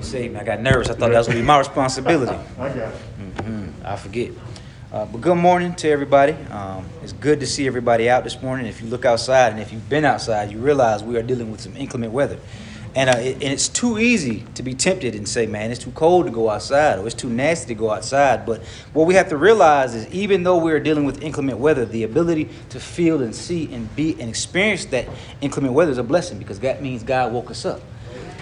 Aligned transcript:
See, 0.00 0.34
I 0.34 0.44
got 0.44 0.60
nervous. 0.60 0.88
I 0.88 0.94
thought 0.94 1.10
that 1.10 1.18
was 1.18 1.26
gonna 1.26 1.40
be 1.40 1.44
my 1.44 1.58
responsibility. 1.58 2.32
I 2.58 2.68
got 2.68 2.76
it. 2.94 3.00
hmm 3.42 3.68
I 3.84 3.96
forget. 3.96 4.30
Uh, 4.92 5.04
but 5.04 5.20
good 5.20 5.36
morning 5.36 5.74
to 5.74 5.88
everybody. 5.90 6.32
Um, 6.50 6.88
it's 7.02 7.12
good 7.12 7.40
to 7.40 7.46
see 7.46 7.66
everybody 7.66 8.08
out 8.08 8.24
this 8.24 8.40
morning. 8.40 8.66
If 8.66 8.80
you 8.80 8.88
look 8.88 9.04
outside 9.04 9.52
and 9.52 9.60
if 9.60 9.72
you've 9.72 9.88
been 9.88 10.04
outside, 10.04 10.50
you 10.50 10.58
realize 10.58 11.02
we 11.02 11.16
are 11.16 11.22
dealing 11.22 11.50
with 11.50 11.60
some 11.60 11.76
inclement 11.76 12.12
weather. 12.12 12.38
And, 12.94 13.10
uh, 13.10 13.18
it, 13.18 13.34
and 13.34 13.52
it's 13.52 13.68
too 13.68 13.98
easy 13.98 14.44
to 14.54 14.62
be 14.62 14.72
tempted 14.72 15.14
and 15.14 15.28
say, 15.28 15.44
man, 15.46 15.70
it's 15.70 15.82
too 15.82 15.90
cold 15.90 16.24
to 16.26 16.32
go 16.32 16.48
outside 16.48 16.98
or 16.98 17.04
it's 17.04 17.14
too 17.14 17.28
nasty 17.28 17.74
to 17.74 17.78
go 17.78 17.90
outside. 17.90 18.46
But 18.46 18.64
what 18.94 19.06
we 19.06 19.14
have 19.14 19.28
to 19.28 19.36
realize 19.36 19.94
is 19.94 20.06
even 20.14 20.44
though 20.44 20.56
we're 20.56 20.80
dealing 20.80 21.04
with 21.04 21.22
inclement 21.22 21.58
weather, 21.58 21.84
the 21.84 22.04
ability 22.04 22.48
to 22.70 22.80
feel 22.80 23.20
and 23.22 23.34
see 23.34 23.72
and 23.74 23.94
be 23.94 24.12
and 24.18 24.30
experience 24.30 24.86
that 24.86 25.06
inclement 25.42 25.74
weather 25.74 25.90
is 25.92 25.98
a 25.98 26.02
blessing 26.02 26.38
because 26.38 26.60
that 26.60 26.80
means 26.80 27.02
God 27.02 27.32
woke 27.34 27.50
us 27.50 27.66
up. 27.66 27.82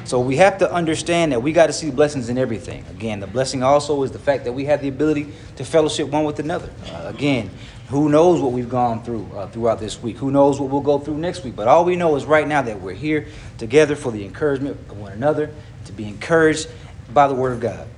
So 0.05 0.21
we 0.21 0.37
have 0.37 0.59
to 0.59 0.71
understand 0.71 1.33
that 1.33 1.43
we 1.43 1.53
got 1.53 1.69
to 1.69 1.73
see 1.73 1.91
blessings 1.91 2.29
in 2.29 2.37
everything. 2.37 2.85
Again, 2.91 3.21
the 3.21 3.27
blessing 3.27 3.63
also 3.63 4.03
is 4.03 4.13
the 4.13 4.19
fact 4.19 4.45
that 4.45 4.53
we 4.53 4.67
have 4.67 4.83
the 4.83 4.89
ability 4.89 5.29
to 5.57 5.65
fellowship 5.65 6.09
one 6.09 6.25
with 6.25 6.39
another. 6.39 6.71
Uh, 6.93 7.07
again, 7.07 7.51
who 7.89 8.11
knows 8.11 8.41
what 8.41 8.53
we've 8.53 8.69
gone 8.69 9.03
through 9.03 9.27
uh, 9.35 9.47
throughout 9.49 9.81
this 9.81 10.03
week? 10.03 10.19
Who 10.19 10.31
knows 10.31 10.61
what 10.61 10.69
we'll 10.69 10.83
go 10.83 10.99
through 10.99 11.17
next 11.19 11.43
week? 11.43 11.57
But 11.57 11.69
all 11.69 11.87
we 11.87 11.97
know 11.97 12.17
is 12.17 12.27
right 12.27 12.47
now 12.47 12.61
that 12.61 12.81
we're 12.81 12.93
here 12.93 13.29
together 13.57 13.97
for 13.97 14.13
the 14.13 14.25
encouragement 14.25 14.77
of 14.91 14.99
one 14.99 15.13
another, 15.13 15.51
to 15.87 15.93
be 15.93 16.07
encouraged 16.07 16.69
by 17.13 17.27
the 17.27 17.35
Word 17.35 17.53
of 17.53 17.61
God. 17.61 17.89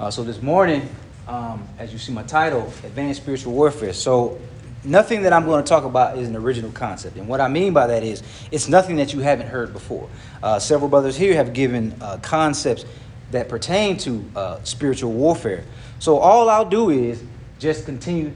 Uh, 0.00 0.10
so 0.10 0.24
this 0.24 0.42
morning, 0.42 0.88
um, 1.28 1.66
as 1.78 1.92
you 1.92 1.98
see 1.98 2.12
my 2.12 2.22
title, 2.24 2.62
Advanced 2.84 3.22
Spiritual 3.22 3.52
Warfare. 3.52 3.92
So 3.92 4.40
nothing 4.86 5.22
that 5.22 5.32
I'm 5.32 5.44
going 5.44 5.62
to 5.62 5.68
talk 5.68 5.84
about 5.84 6.16
is 6.18 6.28
an 6.28 6.36
original 6.36 6.70
concept. 6.70 7.16
And 7.16 7.28
what 7.28 7.40
I 7.40 7.48
mean 7.48 7.72
by 7.72 7.86
that 7.88 8.02
is 8.02 8.22
it's 8.50 8.68
nothing 8.68 8.96
that 8.96 9.12
you 9.12 9.20
haven't 9.20 9.48
heard 9.48 9.72
before. 9.72 10.08
Uh, 10.42 10.58
several 10.58 10.88
brothers 10.88 11.16
here 11.16 11.34
have 11.34 11.52
given 11.52 11.94
uh, 12.00 12.18
concepts 12.22 12.84
that 13.32 13.48
pertain 13.48 13.96
to 13.98 14.24
uh, 14.36 14.62
spiritual 14.62 15.12
warfare. 15.12 15.64
So 15.98 16.18
all 16.18 16.48
I'll 16.48 16.68
do 16.68 16.90
is 16.90 17.22
just 17.58 17.84
continue 17.84 18.32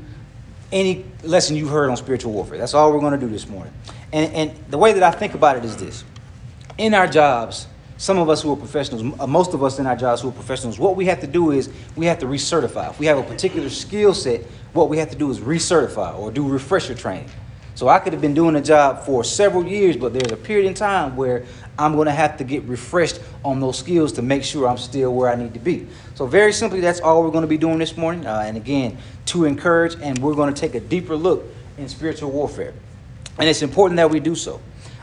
any 0.72 1.04
lesson 1.22 1.56
you've 1.56 1.70
heard 1.70 1.90
on 1.90 1.96
spiritual 1.96 2.32
warfare. 2.32 2.58
That's 2.58 2.74
all 2.74 2.92
we're 2.92 3.00
going 3.00 3.18
to 3.18 3.26
do 3.26 3.28
this 3.28 3.48
morning. 3.48 3.72
And, 4.12 4.32
and 4.34 4.70
the 4.70 4.78
way 4.78 4.92
that 4.92 5.02
I 5.02 5.10
think 5.10 5.34
about 5.34 5.56
it 5.56 5.64
is 5.64 5.76
this 5.76 6.04
in 6.78 6.94
our 6.94 7.06
jobs, 7.06 7.66
some 8.00 8.16
of 8.16 8.30
us 8.30 8.40
who 8.40 8.50
are 8.50 8.56
professionals, 8.56 9.02
uh, 9.20 9.26
most 9.26 9.52
of 9.52 9.62
us 9.62 9.78
in 9.78 9.86
our 9.86 9.94
jobs 9.94 10.22
who 10.22 10.30
are 10.30 10.32
professionals, 10.32 10.78
what 10.78 10.96
we 10.96 11.04
have 11.04 11.20
to 11.20 11.26
do 11.26 11.50
is 11.50 11.68
we 11.96 12.06
have 12.06 12.18
to 12.18 12.24
recertify. 12.24 12.88
If 12.88 12.98
we 12.98 13.04
have 13.04 13.18
a 13.18 13.22
particular 13.22 13.68
skill 13.68 14.14
set, 14.14 14.40
what 14.72 14.88
we 14.88 14.96
have 14.96 15.10
to 15.10 15.16
do 15.18 15.30
is 15.30 15.38
recertify 15.38 16.18
or 16.18 16.32
do 16.32 16.48
refresher 16.48 16.94
training. 16.94 17.28
So 17.74 17.88
I 17.88 17.98
could 17.98 18.14
have 18.14 18.22
been 18.22 18.32
doing 18.32 18.56
a 18.56 18.62
job 18.62 19.04
for 19.04 19.22
several 19.22 19.66
years, 19.66 19.98
but 19.98 20.14
there's 20.14 20.32
a 20.32 20.36
period 20.38 20.66
in 20.66 20.72
time 20.72 21.14
where 21.14 21.44
I'm 21.78 21.94
going 21.94 22.06
to 22.06 22.12
have 22.12 22.38
to 22.38 22.44
get 22.44 22.62
refreshed 22.62 23.20
on 23.44 23.60
those 23.60 23.78
skills 23.78 24.12
to 24.12 24.22
make 24.22 24.44
sure 24.44 24.66
I'm 24.66 24.78
still 24.78 25.14
where 25.14 25.28
I 25.28 25.34
need 25.34 25.52
to 25.52 25.60
be. 25.60 25.86
So 26.14 26.24
very 26.24 26.54
simply, 26.54 26.80
that's 26.80 27.00
all 27.00 27.22
we're 27.22 27.30
going 27.30 27.42
to 27.42 27.48
be 27.48 27.58
doing 27.58 27.76
this 27.76 27.98
morning. 27.98 28.24
Uh, 28.24 28.44
and 28.46 28.56
again, 28.56 28.96
to 29.26 29.44
encourage, 29.44 29.96
and 30.00 30.18
we're 30.20 30.34
going 30.34 30.54
to 30.54 30.58
take 30.58 30.74
a 30.74 30.80
deeper 30.80 31.16
look 31.16 31.44
in 31.76 31.86
spiritual 31.86 32.30
warfare. 32.30 32.72
And 33.38 33.46
it's 33.46 33.60
important 33.60 33.98
that 33.98 34.10
we 34.10 34.20
do 34.20 34.34
so. 34.34 34.58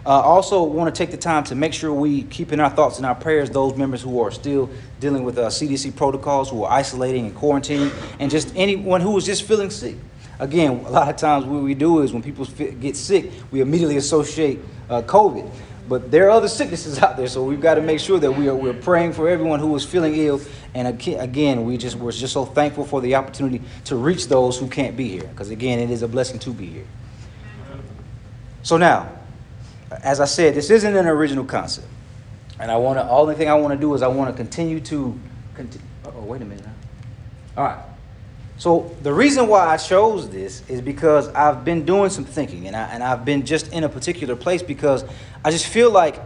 Uh, 0.08 0.22
also, 0.22 0.64
want 0.64 0.94
to 0.94 0.98
take 0.98 1.12
the 1.12 1.18
time 1.18 1.44
to 1.44 1.54
make 1.54 1.74
sure 1.74 1.92
we 1.92 2.24
keep 2.24 2.54
in 2.54 2.62
our 2.62 2.70
thoughts 2.70 2.96
and 2.96 3.06
our 3.06 3.14
prayers 3.14 3.50
those 3.50 3.76
members 3.76 4.02
who 4.02 4.22
are 4.22 4.32
still 4.32 4.70
dealing 5.02 5.26
with 5.26 5.38
uh, 5.38 5.48
CDC 5.48 5.94
protocols, 5.98 6.50
who 6.50 6.64
are 6.64 6.72
isolating 6.72 7.26
and 7.26 7.36
quarantining, 7.36 7.94
and 8.18 8.32
just 8.32 8.54
anyone 8.56 9.02
who 9.02 9.18
is 9.18 9.26
just 9.26 9.44
feeling 9.44 9.70
sick. 9.70 9.98
Again, 10.40 10.86
a 10.86 10.90
lot 10.90 11.10
of 11.10 11.18
times 11.18 11.44
what 11.44 11.62
we 11.62 11.74
do 11.74 12.04
is 12.04 12.14
when 12.14 12.24
people 12.24 12.46
get 12.46 12.96
sick, 12.96 13.34
we 13.52 13.60
immediately 13.60 13.98
associate 13.98 14.60
uh, 14.90 15.02
COVID. 15.02 15.52
But 15.90 16.10
there 16.10 16.28
are 16.28 16.30
other 16.30 16.48
sicknesses 16.48 17.00
out 17.04 17.18
there, 17.18 17.28
so 17.28 17.44
we've 17.44 17.60
got 17.60 17.74
to 17.74 17.82
make 17.82 18.00
sure 18.00 18.18
that 18.18 18.32
we 18.32 18.48
are 18.48 18.56
we're 18.56 18.74
praying 18.74 19.12
for 19.12 19.28
everyone 19.28 19.60
who 19.60 19.76
is 19.76 19.84
feeling 19.84 20.16
ill. 20.16 20.40
And 20.74 20.88
again, 20.88 21.66
we 21.66 21.76
just 21.76 21.98
we're 21.98 22.14
just 22.14 22.32
so 22.32 22.46
thankful 22.46 22.86
for 22.86 23.02
the 23.02 23.16
opportunity 23.16 23.62
to 23.84 23.98
reach 23.98 24.30
those 24.30 24.58
who 24.58 24.70
can't 24.70 24.96
be 24.96 25.10
here, 25.10 25.28
because 25.28 25.50
again, 25.50 25.80
it 25.80 25.92
is 25.92 26.02
a 26.02 26.08
blessing 26.08 26.40
to 26.40 26.54
be 26.54 26.68
here. 26.68 26.88
So 28.64 28.78
now, 28.78 29.10
as 29.92 30.20
I 30.20 30.26
said, 30.26 30.56
this 30.56 30.70
isn't 30.70 30.96
an 30.96 31.08
original 31.08 31.46
concept, 31.46 31.88
and 32.60 32.72
I 32.72 32.78
want 32.78 33.00
to. 33.00 33.08
Only 33.08 33.36
thing 33.36 33.50
I 33.50 33.54
want 33.56 33.74
to 33.74 33.80
do 33.80 33.94
is 33.94 34.02
I 34.02 34.08
want 34.08 34.30
to 34.30 34.36
continue 34.36 34.80
to. 34.82 35.18
Continue, 35.56 35.88
oh, 36.06 36.22
wait 36.22 36.42
a 36.42 36.46
minute. 36.46 36.66
All 37.56 37.64
right. 37.64 37.84
So 38.58 38.96
the 39.04 39.14
reason 39.14 39.48
why 39.48 39.68
I 39.68 39.78
chose 39.78 40.30
this 40.30 40.68
is 40.68 40.82
because 40.82 41.30
I've 41.30 41.64
been 41.64 41.86
doing 41.86 42.10
some 42.10 42.26
thinking, 42.26 42.68
and 42.68 42.76
I 42.76 42.84
and 42.90 43.04
I've 43.04 43.24
been 43.24 43.46
just 43.46 43.72
in 43.72 43.84
a 43.84 43.90
particular 43.90 44.36
place 44.36 44.62
because 44.62 45.06
I 45.46 45.52
just 45.52 45.68
feel 45.68 45.92
like 45.92 46.20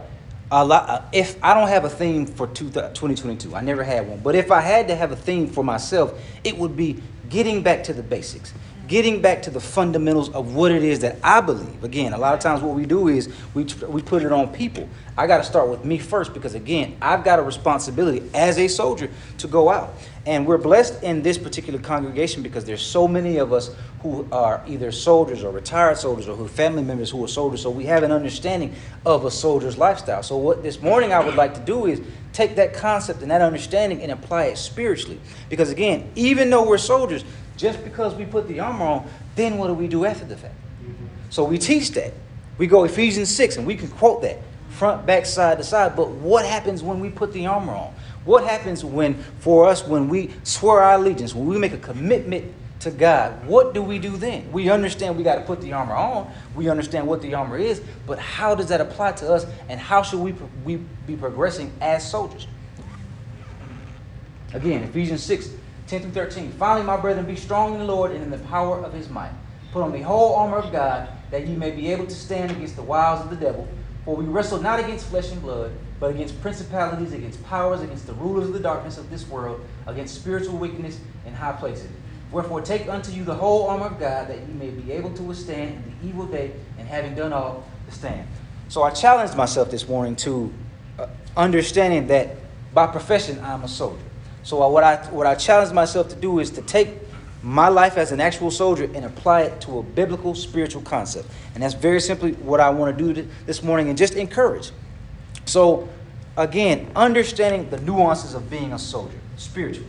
a 0.50 0.64
lot. 0.64 0.88
Uh, 0.88 1.02
if 1.12 1.42
I 1.42 1.54
don't 1.54 1.68
have 1.68 1.84
a 1.84 1.90
theme 1.90 2.26
for 2.26 2.46
2022, 2.46 3.54
I 3.54 3.60
never 3.60 3.84
had 3.84 4.08
one. 4.08 4.20
But 4.20 4.34
if 4.34 4.50
I 4.50 4.60
had 4.60 4.88
to 4.88 4.96
have 4.96 5.12
a 5.12 5.16
theme 5.16 5.46
for 5.46 5.62
myself, 5.62 6.18
it 6.42 6.56
would 6.56 6.76
be 6.76 7.02
getting 7.28 7.62
back 7.62 7.84
to 7.84 7.92
the 7.92 8.02
basics 8.02 8.52
getting 8.92 9.22
back 9.22 9.40
to 9.40 9.48
the 9.48 9.58
fundamentals 9.58 10.28
of 10.34 10.54
what 10.54 10.70
it 10.70 10.84
is 10.84 10.98
that 10.98 11.16
I 11.24 11.40
believe. 11.40 11.82
Again, 11.82 12.12
a 12.12 12.18
lot 12.18 12.34
of 12.34 12.40
times 12.40 12.60
what 12.60 12.76
we 12.76 12.84
do 12.84 13.08
is 13.08 13.34
we, 13.54 13.64
we 13.88 14.02
put 14.02 14.22
it 14.22 14.30
on 14.32 14.52
people. 14.52 14.86
I 15.16 15.26
got 15.26 15.38
to 15.38 15.44
start 15.44 15.70
with 15.70 15.82
me 15.82 15.96
first 15.96 16.34
because, 16.34 16.54
again, 16.54 16.98
I've 17.00 17.24
got 17.24 17.38
a 17.38 17.42
responsibility 17.42 18.28
as 18.34 18.58
a 18.58 18.68
soldier 18.68 19.08
to 19.38 19.48
go 19.48 19.70
out. 19.70 19.94
And 20.26 20.46
we're 20.46 20.58
blessed 20.58 21.02
in 21.02 21.22
this 21.22 21.38
particular 21.38 21.78
congregation 21.78 22.42
because 22.42 22.66
there's 22.66 22.82
so 22.82 23.08
many 23.08 23.38
of 23.38 23.50
us 23.50 23.74
who 24.02 24.28
are 24.30 24.62
either 24.66 24.92
soldiers 24.92 25.42
or 25.42 25.52
retired 25.52 25.96
soldiers 25.96 26.28
or 26.28 26.36
who 26.36 26.46
family 26.46 26.82
members 26.82 27.08
who 27.08 27.24
are 27.24 27.28
soldiers. 27.28 27.62
So 27.62 27.70
we 27.70 27.84
have 27.86 28.02
an 28.02 28.12
understanding 28.12 28.74
of 29.06 29.24
a 29.24 29.30
soldier's 29.30 29.78
lifestyle. 29.78 30.22
So 30.22 30.36
what 30.36 30.62
this 30.62 30.82
morning 30.82 31.14
I 31.14 31.24
would 31.24 31.34
like 31.34 31.54
to 31.54 31.60
do 31.60 31.86
is 31.86 32.02
take 32.32 32.56
that 32.56 32.74
concept 32.74 33.22
and 33.22 33.30
that 33.30 33.40
understanding 33.40 34.02
and 34.02 34.12
apply 34.12 34.46
it 34.46 34.58
spiritually. 34.58 35.20
Because 35.48 35.70
again, 35.70 36.10
even 36.14 36.50
though 36.50 36.66
we're 36.66 36.78
soldiers, 36.78 37.24
just 37.56 37.82
because 37.84 38.14
we 38.14 38.24
put 38.24 38.48
the 38.48 38.60
armor 38.60 38.84
on, 38.84 39.10
then 39.36 39.58
what 39.58 39.68
do 39.68 39.74
we 39.74 39.88
do 39.88 40.04
after 40.04 40.24
the 40.24 40.36
fact? 40.36 40.54
So 41.30 41.44
we 41.44 41.58
teach 41.58 41.90
that. 41.92 42.12
We 42.58 42.66
go 42.66 42.84
Ephesians 42.84 43.34
6 43.34 43.56
and 43.56 43.66
we 43.66 43.76
can 43.76 43.88
quote 43.88 44.22
that 44.22 44.38
front, 44.72 45.06
back, 45.06 45.26
side 45.26 45.58
to 45.58 45.64
side. 45.64 45.96
But 45.96 46.10
what 46.10 46.44
happens 46.44 46.82
when 46.82 47.00
we 47.00 47.10
put 47.10 47.32
the 47.32 47.46
armor 47.46 47.72
on? 47.72 47.94
What 48.24 48.44
happens 48.44 48.84
when, 48.84 49.14
for 49.40 49.66
us, 49.66 49.86
when 49.86 50.08
we 50.08 50.30
swear 50.44 50.82
our 50.82 50.94
allegiance, 50.94 51.34
when 51.34 51.46
we 51.46 51.58
make 51.58 51.72
a 51.72 51.78
commitment 51.78 52.52
to 52.80 52.90
God, 52.90 53.46
what 53.46 53.74
do 53.74 53.82
we 53.82 53.98
do 53.98 54.16
then? 54.16 54.50
We 54.50 54.68
understand 54.68 55.16
we 55.16 55.22
got 55.22 55.36
to 55.36 55.42
put 55.42 55.60
the 55.60 55.72
armor 55.72 55.94
on. 55.94 56.32
We 56.54 56.68
understand 56.68 57.06
what 57.06 57.22
the 57.22 57.34
armor 57.34 57.56
is, 57.56 57.80
but 58.06 58.18
how 58.18 58.54
does 58.54 58.68
that 58.68 58.80
apply 58.80 59.12
to 59.12 59.32
us, 59.32 59.46
and 59.68 59.78
how 59.78 60.02
should 60.02 60.18
we, 60.18 60.32
we 60.64 60.76
be 61.06 61.16
progressing 61.16 61.72
as 61.80 62.08
soldiers? 62.08 62.46
Again, 64.52 64.82
Ephesians 64.82 65.22
6 65.22 65.50
10 65.92 66.00
through 66.00 66.10
13. 66.12 66.52
Finally, 66.52 66.86
my 66.86 66.96
brethren, 66.96 67.26
be 67.26 67.36
strong 67.36 67.74
in 67.74 67.80
the 67.80 67.84
Lord 67.84 68.12
and 68.12 68.22
in 68.22 68.30
the 68.30 68.38
power 68.48 68.82
of 68.82 68.94
his 68.94 69.10
might. 69.10 69.32
Put 69.72 69.82
on 69.82 69.92
the 69.92 70.00
whole 70.00 70.34
armor 70.36 70.56
of 70.56 70.72
God, 70.72 71.10
that 71.30 71.46
you 71.46 71.54
may 71.54 71.70
be 71.70 71.92
able 71.92 72.06
to 72.06 72.14
stand 72.14 72.50
against 72.50 72.76
the 72.76 72.82
wiles 72.82 73.22
of 73.22 73.28
the 73.28 73.36
devil. 73.36 73.68
For 74.06 74.16
we 74.16 74.24
wrestle 74.24 74.58
not 74.58 74.80
against 74.80 75.04
flesh 75.08 75.30
and 75.32 75.42
blood, 75.42 75.70
but 76.00 76.08
against 76.08 76.40
principalities, 76.40 77.12
against 77.12 77.44
powers, 77.44 77.82
against 77.82 78.06
the 78.06 78.14
rulers 78.14 78.46
of 78.46 78.54
the 78.54 78.60
darkness 78.60 78.96
of 78.96 79.10
this 79.10 79.28
world, 79.28 79.60
against 79.86 80.14
spiritual 80.14 80.56
wickedness 80.56 80.98
in 81.26 81.34
high 81.34 81.52
places. 81.52 81.90
Wherefore, 82.30 82.62
take 82.62 82.88
unto 82.88 83.12
you 83.12 83.22
the 83.22 83.34
whole 83.34 83.66
armor 83.66 83.88
of 83.88 84.00
God, 84.00 84.28
that 84.28 84.38
you 84.38 84.54
may 84.54 84.70
be 84.70 84.92
able 84.92 85.12
to 85.12 85.22
withstand 85.22 85.74
in 85.74 85.82
the 86.00 86.08
evil 86.08 86.24
day, 86.24 86.52
and 86.78 86.88
having 86.88 87.14
done 87.14 87.34
all, 87.34 87.68
to 87.86 87.94
stand. 87.94 88.26
So 88.70 88.82
I 88.82 88.92
challenged 88.92 89.36
myself 89.36 89.70
this 89.70 89.86
morning 89.86 90.16
to 90.16 90.50
uh, 90.98 91.08
understanding 91.36 92.06
that 92.06 92.36
by 92.72 92.86
profession 92.86 93.38
I'm 93.40 93.62
a 93.64 93.68
soldier. 93.68 94.00
So 94.42 94.66
what 94.68 94.84
I 94.84 94.96
what 95.10 95.26
I 95.26 95.34
challenge 95.34 95.72
myself 95.72 96.08
to 96.08 96.16
do 96.16 96.40
is 96.40 96.50
to 96.50 96.62
take 96.62 96.88
my 97.42 97.68
life 97.68 97.96
as 97.96 98.12
an 98.12 98.20
actual 98.20 98.50
soldier 98.50 98.84
and 98.94 99.04
apply 99.04 99.42
it 99.42 99.60
to 99.62 99.78
a 99.78 99.82
biblical 99.82 100.34
spiritual 100.34 100.82
concept. 100.82 101.28
And 101.54 101.62
that's 101.62 101.74
very 101.74 102.00
simply 102.00 102.32
what 102.32 102.60
I 102.60 102.70
want 102.70 102.96
to 102.96 103.12
do 103.12 103.28
this 103.46 103.62
morning 103.62 103.88
and 103.88 103.98
just 103.98 104.14
encourage. 104.14 104.70
So 105.44 105.88
again, 106.36 106.90
understanding 106.94 107.68
the 107.68 107.80
nuances 107.80 108.34
of 108.34 108.48
being 108.48 108.72
a 108.72 108.78
soldier, 108.78 109.18
spiritual. 109.36 109.86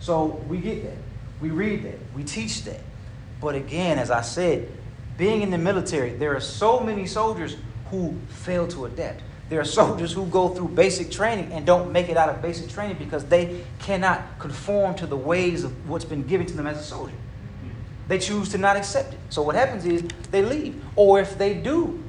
So 0.00 0.42
we 0.48 0.58
get 0.58 0.84
that. 0.84 0.96
We 1.40 1.50
read 1.50 1.82
that. 1.84 1.98
We 2.14 2.24
teach 2.24 2.64
that. 2.64 2.80
But 3.40 3.54
again, 3.54 3.98
as 3.98 4.10
I 4.10 4.22
said, 4.22 4.68
being 5.18 5.42
in 5.42 5.50
the 5.50 5.58
military, 5.58 6.10
there 6.10 6.34
are 6.34 6.40
so 6.40 6.80
many 6.80 7.06
soldiers 7.06 7.56
who 7.90 8.16
fail 8.28 8.66
to 8.68 8.86
adapt. 8.86 9.22
There 9.48 9.60
are 9.60 9.64
soldiers 9.64 10.12
who 10.12 10.26
go 10.26 10.48
through 10.48 10.68
basic 10.68 11.10
training 11.10 11.52
and 11.52 11.64
don't 11.64 11.92
make 11.92 12.08
it 12.08 12.16
out 12.16 12.28
of 12.28 12.42
basic 12.42 12.68
training 12.68 12.96
because 12.98 13.24
they 13.26 13.64
cannot 13.78 14.38
conform 14.40 14.96
to 14.96 15.06
the 15.06 15.16
ways 15.16 15.62
of 15.62 15.88
what's 15.88 16.04
been 16.04 16.24
given 16.24 16.46
to 16.46 16.54
them 16.54 16.66
as 16.66 16.78
a 16.78 16.82
soldier. 16.82 17.14
They 18.08 18.18
choose 18.18 18.48
to 18.50 18.58
not 18.58 18.76
accept 18.76 19.14
it. 19.14 19.20
So 19.30 19.42
what 19.42 19.54
happens 19.54 19.84
is 19.84 20.02
they 20.30 20.42
leave. 20.42 20.82
Or 20.96 21.20
if 21.20 21.38
they 21.38 21.54
do 21.54 22.02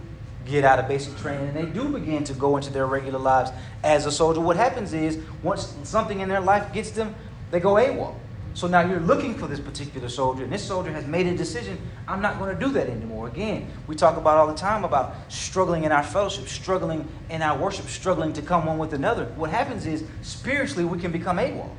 get 0.45 0.63
out 0.63 0.79
of 0.79 0.87
basic 0.87 1.15
training 1.17 1.49
and 1.49 1.57
they 1.57 1.65
do 1.65 1.89
begin 1.89 2.23
to 2.23 2.33
go 2.33 2.57
into 2.57 2.71
their 2.71 2.85
regular 2.85 3.19
lives 3.19 3.51
as 3.83 4.05
a 4.05 4.11
soldier, 4.11 4.39
what 4.39 4.55
happens 4.55 4.93
is 4.93 5.19
once 5.43 5.75
something 5.83 6.19
in 6.19 6.29
their 6.29 6.41
life 6.41 6.71
gets 6.73 6.91
them, 6.91 7.13
they 7.51 7.59
go 7.59 7.73
AWOL. 7.73 8.15
So 8.57 8.65
now 8.65 8.81
you're 8.81 8.99
looking 8.99 9.35
for 9.35 9.45
this 9.45 9.59
particular 9.59 10.09
soldier, 10.09 10.43
and 10.43 10.51
this 10.51 10.63
soldier 10.63 10.91
has 10.91 11.05
made 11.05 11.27
a 11.27 11.37
decision 11.37 11.77
I'm 12.07 12.23
not 12.23 12.39
going 12.39 12.57
to 12.57 12.59
do 12.59 12.71
that 12.71 12.89
anymore. 12.89 13.27
Again, 13.27 13.67
we 13.85 13.95
talk 13.95 14.17
about 14.17 14.37
all 14.37 14.47
the 14.47 14.55
time 14.55 14.83
about 14.83 15.13
struggling 15.31 15.83
in 15.83 15.91
our 15.91 16.01
fellowship, 16.01 16.47
struggling 16.47 17.07
in 17.29 17.43
our 17.43 17.55
worship, 17.55 17.85
struggling 17.85 18.33
to 18.33 18.41
come 18.41 18.65
one 18.65 18.79
with 18.79 18.95
another. 18.95 19.25
What 19.35 19.51
happens 19.51 19.85
is 19.85 20.05
spiritually 20.23 20.85
we 20.85 20.97
can 20.97 21.11
become 21.11 21.37
AWOL. 21.37 21.69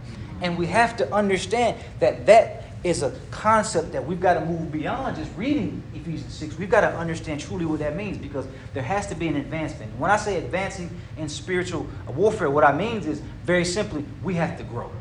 And 0.41 0.57
we 0.57 0.67
have 0.67 0.97
to 0.99 1.13
understand 1.13 1.79
that 1.99 2.27
that 2.27 2.63
is 2.85 3.03
a 3.03 3.13
concept 3.33 3.91
that 3.91 4.07
we've 4.07 4.21
got 4.21 4.35
to 4.35 4.45
move 4.45 4.71
beyond 4.71 5.17
just 5.17 5.37
reading 5.37 5.83
Ephesians 5.97 6.33
6. 6.35 6.59
We've 6.59 6.71
got 6.71 6.83
to 6.83 6.97
understand 6.97 7.41
truly 7.41 7.65
what 7.65 7.81
that 7.81 7.97
means 7.97 8.19
because 8.19 8.47
there 8.73 8.85
has 8.85 9.09
to 9.09 9.17
be 9.17 9.27
an 9.27 9.35
advancement. 9.35 9.99
When 9.99 10.13
I 10.13 10.17
say 10.17 10.37
advancing 10.37 10.97
in 11.17 11.29
spiritual 11.29 11.89
warfare, 12.07 12.51
what 12.51 12.63
I 12.63 12.71
mean 12.71 12.99
is 12.99 13.21
very 13.43 13.65
simply, 13.65 14.05
we 14.23 14.35
have 14.35 14.57
to 14.59 14.63
grow. 14.63 14.93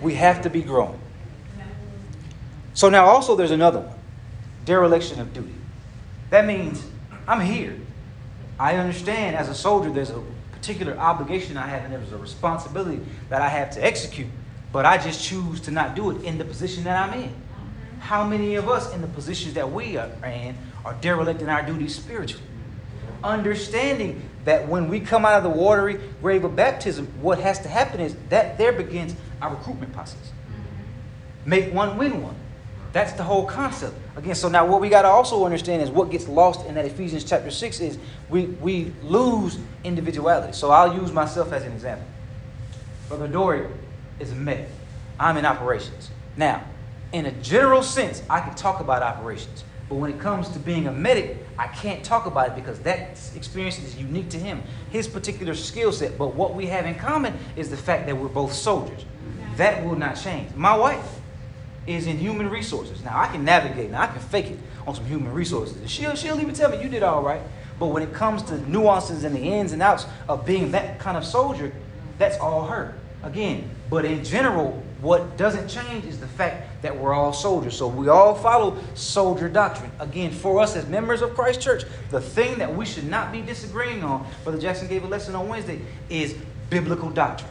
We 0.00 0.14
have 0.14 0.42
to 0.42 0.50
be 0.50 0.62
growing. 0.62 0.98
So 2.74 2.88
now 2.88 3.06
also 3.06 3.36
there's 3.36 3.50
another 3.50 3.80
one 3.80 3.98
dereliction 4.64 5.20
of 5.20 5.32
duty. 5.32 5.54
That 6.30 6.46
means 6.46 6.84
I'm 7.26 7.40
here. 7.40 7.76
I 8.58 8.76
understand 8.76 9.36
as 9.36 9.48
a 9.48 9.54
soldier 9.54 9.90
there's 9.90 10.10
a 10.10 10.22
particular 10.52 10.96
obligation 10.96 11.56
I 11.56 11.66
have 11.66 11.84
and 11.84 11.92
there's 11.92 12.12
a 12.12 12.18
responsibility 12.18 13.00
that 13.30 13.42
I 13.42 13.48
have 13.48 13.70
to 13.72 13.84
execute 13.84 14.28
but 14.72 14.86
I 14.86 14.98
just 14.98 15.24
choose 15.24 15.60
to 15.62 15.70
not 15.70 15.94
do 15.94 16.10
it 16.10 16.22
in 16.22 16.38
the 16.38 16.44
position 16.44 16.84
that 16.84 17.08
I'm 17.08 17.20
in. 17.20 17.34
How 18.00 18.24
many 18.24 18.54
of 18.54 18.68
us 18.68 18.94
in 18.94 19.00
the 19.00 19.08
positions 19.08 19.54
that 19.54 19.70
we 19.70 19.96
are 19.96 20.10
in 20.24 20.56
are 20.84 20.94
derelict 21.00 21.42
in 21.42 21.48
our 21.48 21.62
duties 21.62 21.94
spiritually? 21.94 22.44
Understanding 23.22 24.28
that 24.44 24.68
when 24.68 24.88
we 24.88 25.00
come 25.00 25.26
out 25.26 25.34
of 25.34 25.42
the 25.42 25.50
watery 25.50 26.00
grave 26.22 26.44
of 26.44 26.56
baptism, 26.56 27.06
what 27.20 27.38
has 27.40 27.58
to 27.60 27.68
happen 27.68 28.00
is 28.00 28.16
that 28.30 28.56
there 28.56 28.72
begins 28.72 29.14
our 29.40 29.50
recruitment 29.50 29.92
process. 29.92 30.32
Make 31.44 31.72
one, 31.72 31.96
win 31.96 32.22
one. 32.22 32.36
That's 32.92 33.12
the 33.12 33.22
whole 33.22 33.46
concept. 33.46 33.94
Again, 34.16 34.34
so 34.34 34.48
now 34.48 34.66
what 34.66 34.80
we 34.80 34.88
got 34.88 35.02
to 35.02 35.08
also 35.08 35.44
understand 35.44 35.80
is 35.80 35.90
what 35.90 36.10
gets 36.10 36.26
lost 36.26 36.66
in 36.66 36.74
that 36.74 36.84
Ephesians 36.84 37.22
chapter 37.22 37.50
6 37.50 37.80
is 37.80 37.98
we, 38.28 38.46
we 38.46 38.92
lose 39.02 39.58
individuality. 39.84 40.52
So 40.52 40.70
I'll 40.70 40.94
use 40.94 41.12
myself 41.12 41.52
as 41.52 41.62
an 41.62 41.72
example. 41.72 42.06
Brother 43.08 43.28
Dory 43.28 43.68
is 44.18 44.32
a 44.32 44.34
medic. 44.34 44.68
I'm 45.18 45.36
in 45.36 45.44
operations. 45.44 46.10
Now, 46.36 46.64
in 47.12 47.26
a 47.26 47.32
general 47.32 47.82
sense, 47.82 48.22
I 48.28 48.40
can 48.40 48.54
talk 48.54 48.80
about 48.80 49.02
operations. 49.02 49.64
But 49.88 49.96
when 49.96 50.10
it 50.10 50.20
comes 50.20 50.48
to 50.50 50.58
being 50.58 50.86
a 50.86 50.92
medic, 50.92 51.38
I 51.58 51.66
can't 51.66 52.04
talk 52.04 52.26
about 52.26 52.48
it 52.50 52.54
because 52.54 52.78
that 52.80 53.18
experience 53.34 53.78
is 53.80 53.96
unique 53.96 54.28
to 54.30 54.38
him, 54.38 54.62
his 54.90 55.08
particular 55.08 55.54
skill 55.54 55.92
set. 55.92 56.16
But 56.16 56.34
what 56.34 56.54
we 56.54 56.66
have 56.66 56.86
in 56.86 56.94
common 56.94 57.36
is 57.56 57.70
the 57.70 57.76
fact 57.76 58.06
that 58.06 58.16
we're 58.16 58.28
both 58.28 58.52
soldiers. 58.52 59.04
That 59.60 59.84
will 59.84 59.94
not 59.94 60.14
change. 60.14 60.54
My 60.54 60.74
wife 60.74 61.20
is 61.86 62.06
in 62.06 62.16
human 62.16 62.48
resources. 62.48 63.04
Now, 63.04 63.20
I 63.20 63.26
can 63.26 63.44
navigate, 63.44 63.90
now 63.90 64.00
I 64.00 64.06
can 64.06 64.20
fake 64.20 64.46
it 64.46 64.58
on 64.86 64.94
some 64.94 65.04
human 65.04 65.34
resources. 65.34 65.90
She'll, 65.90 66.14
she'll 66.14 66.40
even 66.40 66.54
tell 66.54 66.70
me, 66.70 66.82
you 66.82 66.88
did 66.88 67.02
all 67.02 67.22
right. 67.22 67.42
But 67.78 67.88
when 67.88 68.02
it 68.02 68.14
comes 68.14 68.42
to 68.44 68.56
nuances 68.70 69.22
and 69.22 69.36
the 69.36 69.40
ins 69.40 69.72
and 69.72 69.82
outs 69.82 70.06
of 70.30 70.46
being 70.46 70.70
that 70.70 70.98
kind 70.98 71.18
of 71.18 71.26
soldier, 71.26 71.74
that's 72.16 72.38
all 72.38 72.68
her. 72.68 72.94
Again, 73.22 73.68
but 73.90 74.06
in 74.06 74.24
general, 74.24 74.82
what 75.02 75.36
doesn't 75.36 75.68
change 75.68 76.06
is 76.06 76.18
the 76.18 76.26
fact 76.26 76.80
that 76.80 76.96
we're 76.96 77.12
all 77.12 77.34
soldiers. 77.34 77.76
So 77.76 77.86
we 77.86 78.08
all 78.08 78.34
follow 78.34 78.78
soldier 78.94 79.50
doctrine. 79.50 79.90
Again, 80.00 80.30
for 80.30 80.58
us 80.58 80.74
as 80.74 80.86
members 80.86 81.20
of 81.20 81.34
Christ 81.34 81.60
Church, 81.60 81.82
the 82.10 82.22
thing 82.22 82.56
that 82.60 82.74
we 82.74 82.86
should 82.86 83.10
not 83.10 83.30
be 83.30 83.42
disagreeing 83.42 84.04
on, 84.04 84.26
Brother 84.42 84.58
Jackson 84.58 84.88
gave 84.88 85.04
a 85.04 85.06
lesson 85.06 85.34
on 85.34 85.50
Wednesday, 85.50 85.82
is 86.08 86.34
biblical 86.70 87.10
doctrine. 87.10 87.50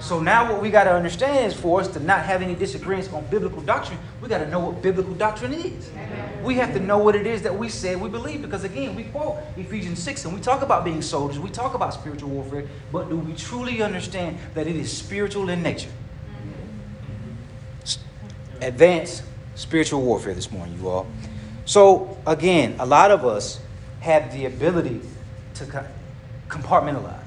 So 0.00 0.20
now 0.20 0.52
what 0.52 0.60
we 0.60 0.70
got 0.70 0.84
to 0.84 0.92
understand 0.92 1.46
is 1.46 1.58
for 1.58 1.80
us 1.80 1.88
to 1.88 2.00
not 2.00 2.24
have 2.24 2.42
any 2.42 2.54
disagreements 2.54 3.12
on 3.12 3.24
biblical 3.26 3.62
doctrine, 3.62 3.98
we 4.20 4.28
got 4.28 4.38
to 4.38 4.48
know 4.48 4.60
what 4.60 4.82
biblical 4.82 5.14
doctrine 5.14 5.54
is. 5.54 5.90
We 6.42 6.54
have 6.56 6.74
to 6.74 6.80
know 6.80 6.98
what 6.98 7.16
it 7.16 7.26
is 7.26 7.42
that 7.42 7.56
we 7.56 7.68
said 7.68 8.00
we 8.00 8.08
believe 8.08 8.42
because 8.42 8.64
again, 8.64 8.94
we 8.94 9.04
quote 9.04 9.38
Ephesians 9.56 10.02
6 10.02 10.26
and 10.26 10.34
we 10.34 10.40
talk 10.40 10.62
about 10.62 10.84
being 10.84 11.00
soldiers, 11.00 11.38
we 11.38 11.50
talk 11.50 11.74
about 11.74 11.94
spiritual 11.94 12.28
warfare, 12.28 12.66
but 12.92 13.08
do 13.08 13.16
we 13.16 13.34
truly 13.34 13.82
understand 13.82 14.38
that 14.54 14.66
it 14.66 14.76
is 14.76 14.92
spiritual 14.92 15.48
in 15.48 15.62
nature? 15.62 15.90
Advanced 18.60 19.22
spiritual 19.54 20.02
warfare 20.02 20.34
this 20.34 20.52
morning, 20.52 20.78
you 20.78 20.88
all. 20.88 21.06
So 21.64 22.16
again, 22.26 22.76
a 22.78 22.86
lot 22.86 23.10
of 23.10 23.24
us 23.24 23.60
have 24.00 24.32
the 24.32 24.44
ability 24.44 25.00
to 25.54 25.84
compartmentalize. 26.48 27.22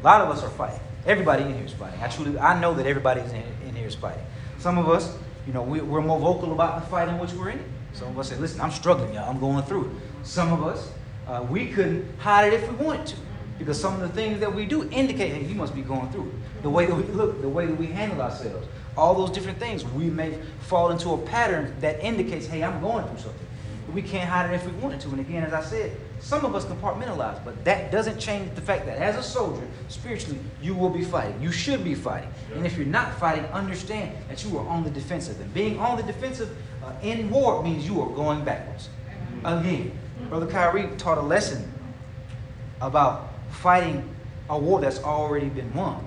A 0.00 0.04
lot 0.04 0.20
of 0.20 0.28
us 0.30 0.42
are 0.42 0.50
fighting. 0.50 0.80
Everybody 1.06 1.42
in 1.42 1.54
here 1.54 1.64
is 1.64 1.72
fighting. 1.72 2.00
I 2.00 2.08
truly, 2.08 2.38
I 2.38 2.58
know 2.58 2.72
that 2.74 2.86
everybody 2.86 3.20
in, 3.20 3.68
in 3.68 3.74
here 3.74 3.86
is 3.86 3.94
fighting. 3.94 4.24
Some 4.58 4.78
of 4.78 4.88
us, 4.88 5.16
you 5.46 5.52
know, 5.52 5.62
we, 5.62 5.80
are 5.80 6.00
more 6.00 6.18
vocal 6.18 6.52
about 6.52 6.80
the 6.80 6.86
fight 6.88 7.08
in 7.08 7.18
which 7.18 7.32
we're 7.32 7.50
in. 7.50 7.64
Some 7.92 8.08
of 8.08 8.18
us 8.18 8.30
say, 8.30 8.36
listen, 8.36 8.60
I'm 8.60 8.70
struggling, 8.70 9.12
y'all. 9.14 9.28
I'm 9.28 9.38
going 9.38 9.62
through 9.64 9.86
it. 9.86 10.26
Some 10.26 10.52
of 10.52 10.64
us, 10.64 10.90
uh, 11.26 11.44
we 11.48 11.68
couldn't 11.68 12.06
hide 12.18 12.52
it 12.52 12.54
if 12.54 12.70
we 12.70 12.84
wanted 12.84 13.06
to. 13.08 13.16
Because 13.58 13.80
some 13.80 13.94
of 13.94 14.00
the 14.00 14.08
things 14.08 14.40
that 14.40 14.52
we 14.52 14.64
do 14.64 14.88
indicate, 14.90 15.32
hey, 15.32 15.44
you 15.44 15.54
must 15.54 15.74
be 15.74 15.82
going 15.82 16.10
through 16.10 16.28
it. 16.28 16.62
The 16.62 16.70
way 16.70 16.86
that 16.86 16.94
we 16.94 17.04
look, 17.04 17.40
the 17.40 17.48
way 17.48 17.66
that 17.66 17.76
we 17.76 17.86
handle 17.86 18.20
ourselves, 18.20 18.66
all 18.96 19.14
those 19.14 19.30
different 19.30 19.58
things, 19.58 19.84
we 19.84 20.04
may 20.04 20.38
fall 20.60 20.90
into 20.90 21.10
a 21.10 21.18
pattern 21.18 21.74
that 21.80 22.02
indicates, 22.02 22.46
hey, 22.46 22.64
I'm 22.64 22.80
going 22.80 23.06
through 23.06 23.18
something. 23.18 23.46
We 23.92 24.02
can't 24.02 24.28
hide 24.28 24.50
it 24.50 24.54
if 24.54 24.66
we 24.66 24.72
wanted 24.72 25.00
to. 25.02 25.08
And 25.10 25.20
again, 25.20 25.44
as 25.44 25.52
I 25.52 25.62
said, 25.62 25.96
some 26.24 26.46
of 26.46 26.54
us 26.54 26.64
compartmentalize, 26.64 27.44
but 27.44 27.66
that 27.66 27.92
doesn't 27.92 28.18
change 28.18 28.54
the 28.54 28.62
fact 28.62 28.86
that 28.86 28.96
as 28.96 29.14
a 29.16 29.22
soldier, 29.22 29.68
spiritually, 29.88 30.38
you 30.62 30.74
will 30.74 30.88
be 30.88 31.04
fighting. 31.04 31.38
You 31.38 31.52
should 31.52 31.84
be 31.84 31.94
fighting. 31.94 32.30
And 32.54 32.64
if 32.64 32.78
you're 32.78 32.86
not 32.86 33.12
fighting, 33.18 33.44
understand 33.46 34.16
that 34.30 34.42
you 34.42 34.56
are 34.56 34.66
on 34.66 34.84
the 34.84 34.90
defensive. 34.90 35.38
And 35.38 35.52
being 35.52 35.78
on 35.78 35.98
the 35.98 36.02
defensive 36.02 36.56
uh, 36.82 36.94
in 37.02 37.30
war 37.30 37.62
means 37.62 37.86
you 37.86 38.00
are 38.00 38.08
going 38.08 38.42
backwards. 38.42 38.88
Again, 39.44 39.92
Brother 40.30 40.46
Kyrie 40.46 40.88
taught 40.96 41.18
a 41.18 41.22
lesson 41.22 41.70
about 42.80 43.28
fighting 43.50 44.08
a 44.48 44.58
war 44.58 44.80
that's 44.80 45.00
already 45.00 45.50
been 45.50 45.74
won. 45.74 46.02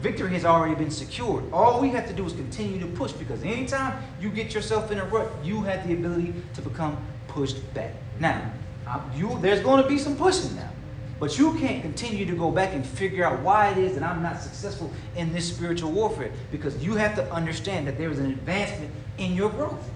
Victory 0.00 0.30
has 0.34 0.44
already 0.44 0.74
been 0.74 0.90
secured. 0.90 1.50
All 1.50 1.80
we 1.80 1.88
have 1.88 2.06
to 2.08 2.12
do 2.12 2.26
is 2.26 2.34
continue 2.34 2.78
to 2.78 2.86
push 2.88 3.12
because 3.12 3.42
anytime 3.42 4.02
you 4.20 4.28
get 4.28 4.52
yourself 4.52 4.90
in 4.90 4.98
a 4.98 5.04
rut, 5.06 5.30
you 5.42 5.62
have 5.62 5.88
the 5.88 5.94
ability 5.94 6.34
to 6.52 6.60
become 6.60 7.02
pushed 7.26 7.72
back. 7.72 7.94
Now, 8.20 8.52
Uh, 8.86 9.00
you, 9.14 9.38
there's 9.40 9.60
going 9.60 9.82
to 9.82 9.88
be 9.88 9.98
some 9.98 10.16
pushing 10.16 10.54
now. 10.56 10.70
But 11.18 11.38
you 11.38 11.54
can't 11.54 11.80
continue 11.80 12.26
to 12.26 12.36
go 12.36 12.50
back 12.50 12.74
and 12.74 12.84
figure 12.84 13.24
out 13.24 13.40
why 13.40 13.70
it 13.70 13.78
is 13.78 13.94
that 13.94 14.02
I'm 14.02 14.22
not 14.22 14.40
successful 14.42 14.92
in 15.16 15.32
this 15.32 15.48
spiritual 15.48 15.90
warfare 15.90 16.30
because 16.52 16.84
you 16.84 16.94
have 16.96 17.14
to 17.16 17.32
understand 17.32 17.86
that 17.86 17.96
there 17.96 18.10
is 18.10 18.18
an 18.18 18.26
advancement 18.26 18.92
in 19.16 19.34
your 19.34 19.48
growth. 19.48 19.90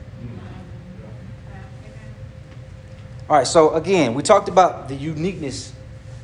All 3.29 3.37
right, 3.37 3.47
so 3.47 3.75
again, 3.75 4.15
we 4.15 4.23
talked 4.23 4.49
about 4.49 4.89
the 4.89 4.97
uniqueness 4.97 5.73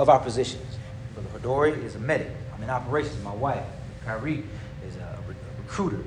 of 0.00 0.08
our 0.08 0.18
positions. 0.18 0.78
Brother 1.14 1.38
Hodori 1.38 1.84
is 1.84 1.94
a 1.94 2.00
medic. 2.00 2.30
I'm 2.54 2.62
in 2.62 2.70
operations. 2.70 3.22
My 3.22 3.34
wife, 3.34 3.64
Kyrie, 4.04 4.42
is 4.88 4.96
a 4.96 5.18
recruiter. 5.58 6.02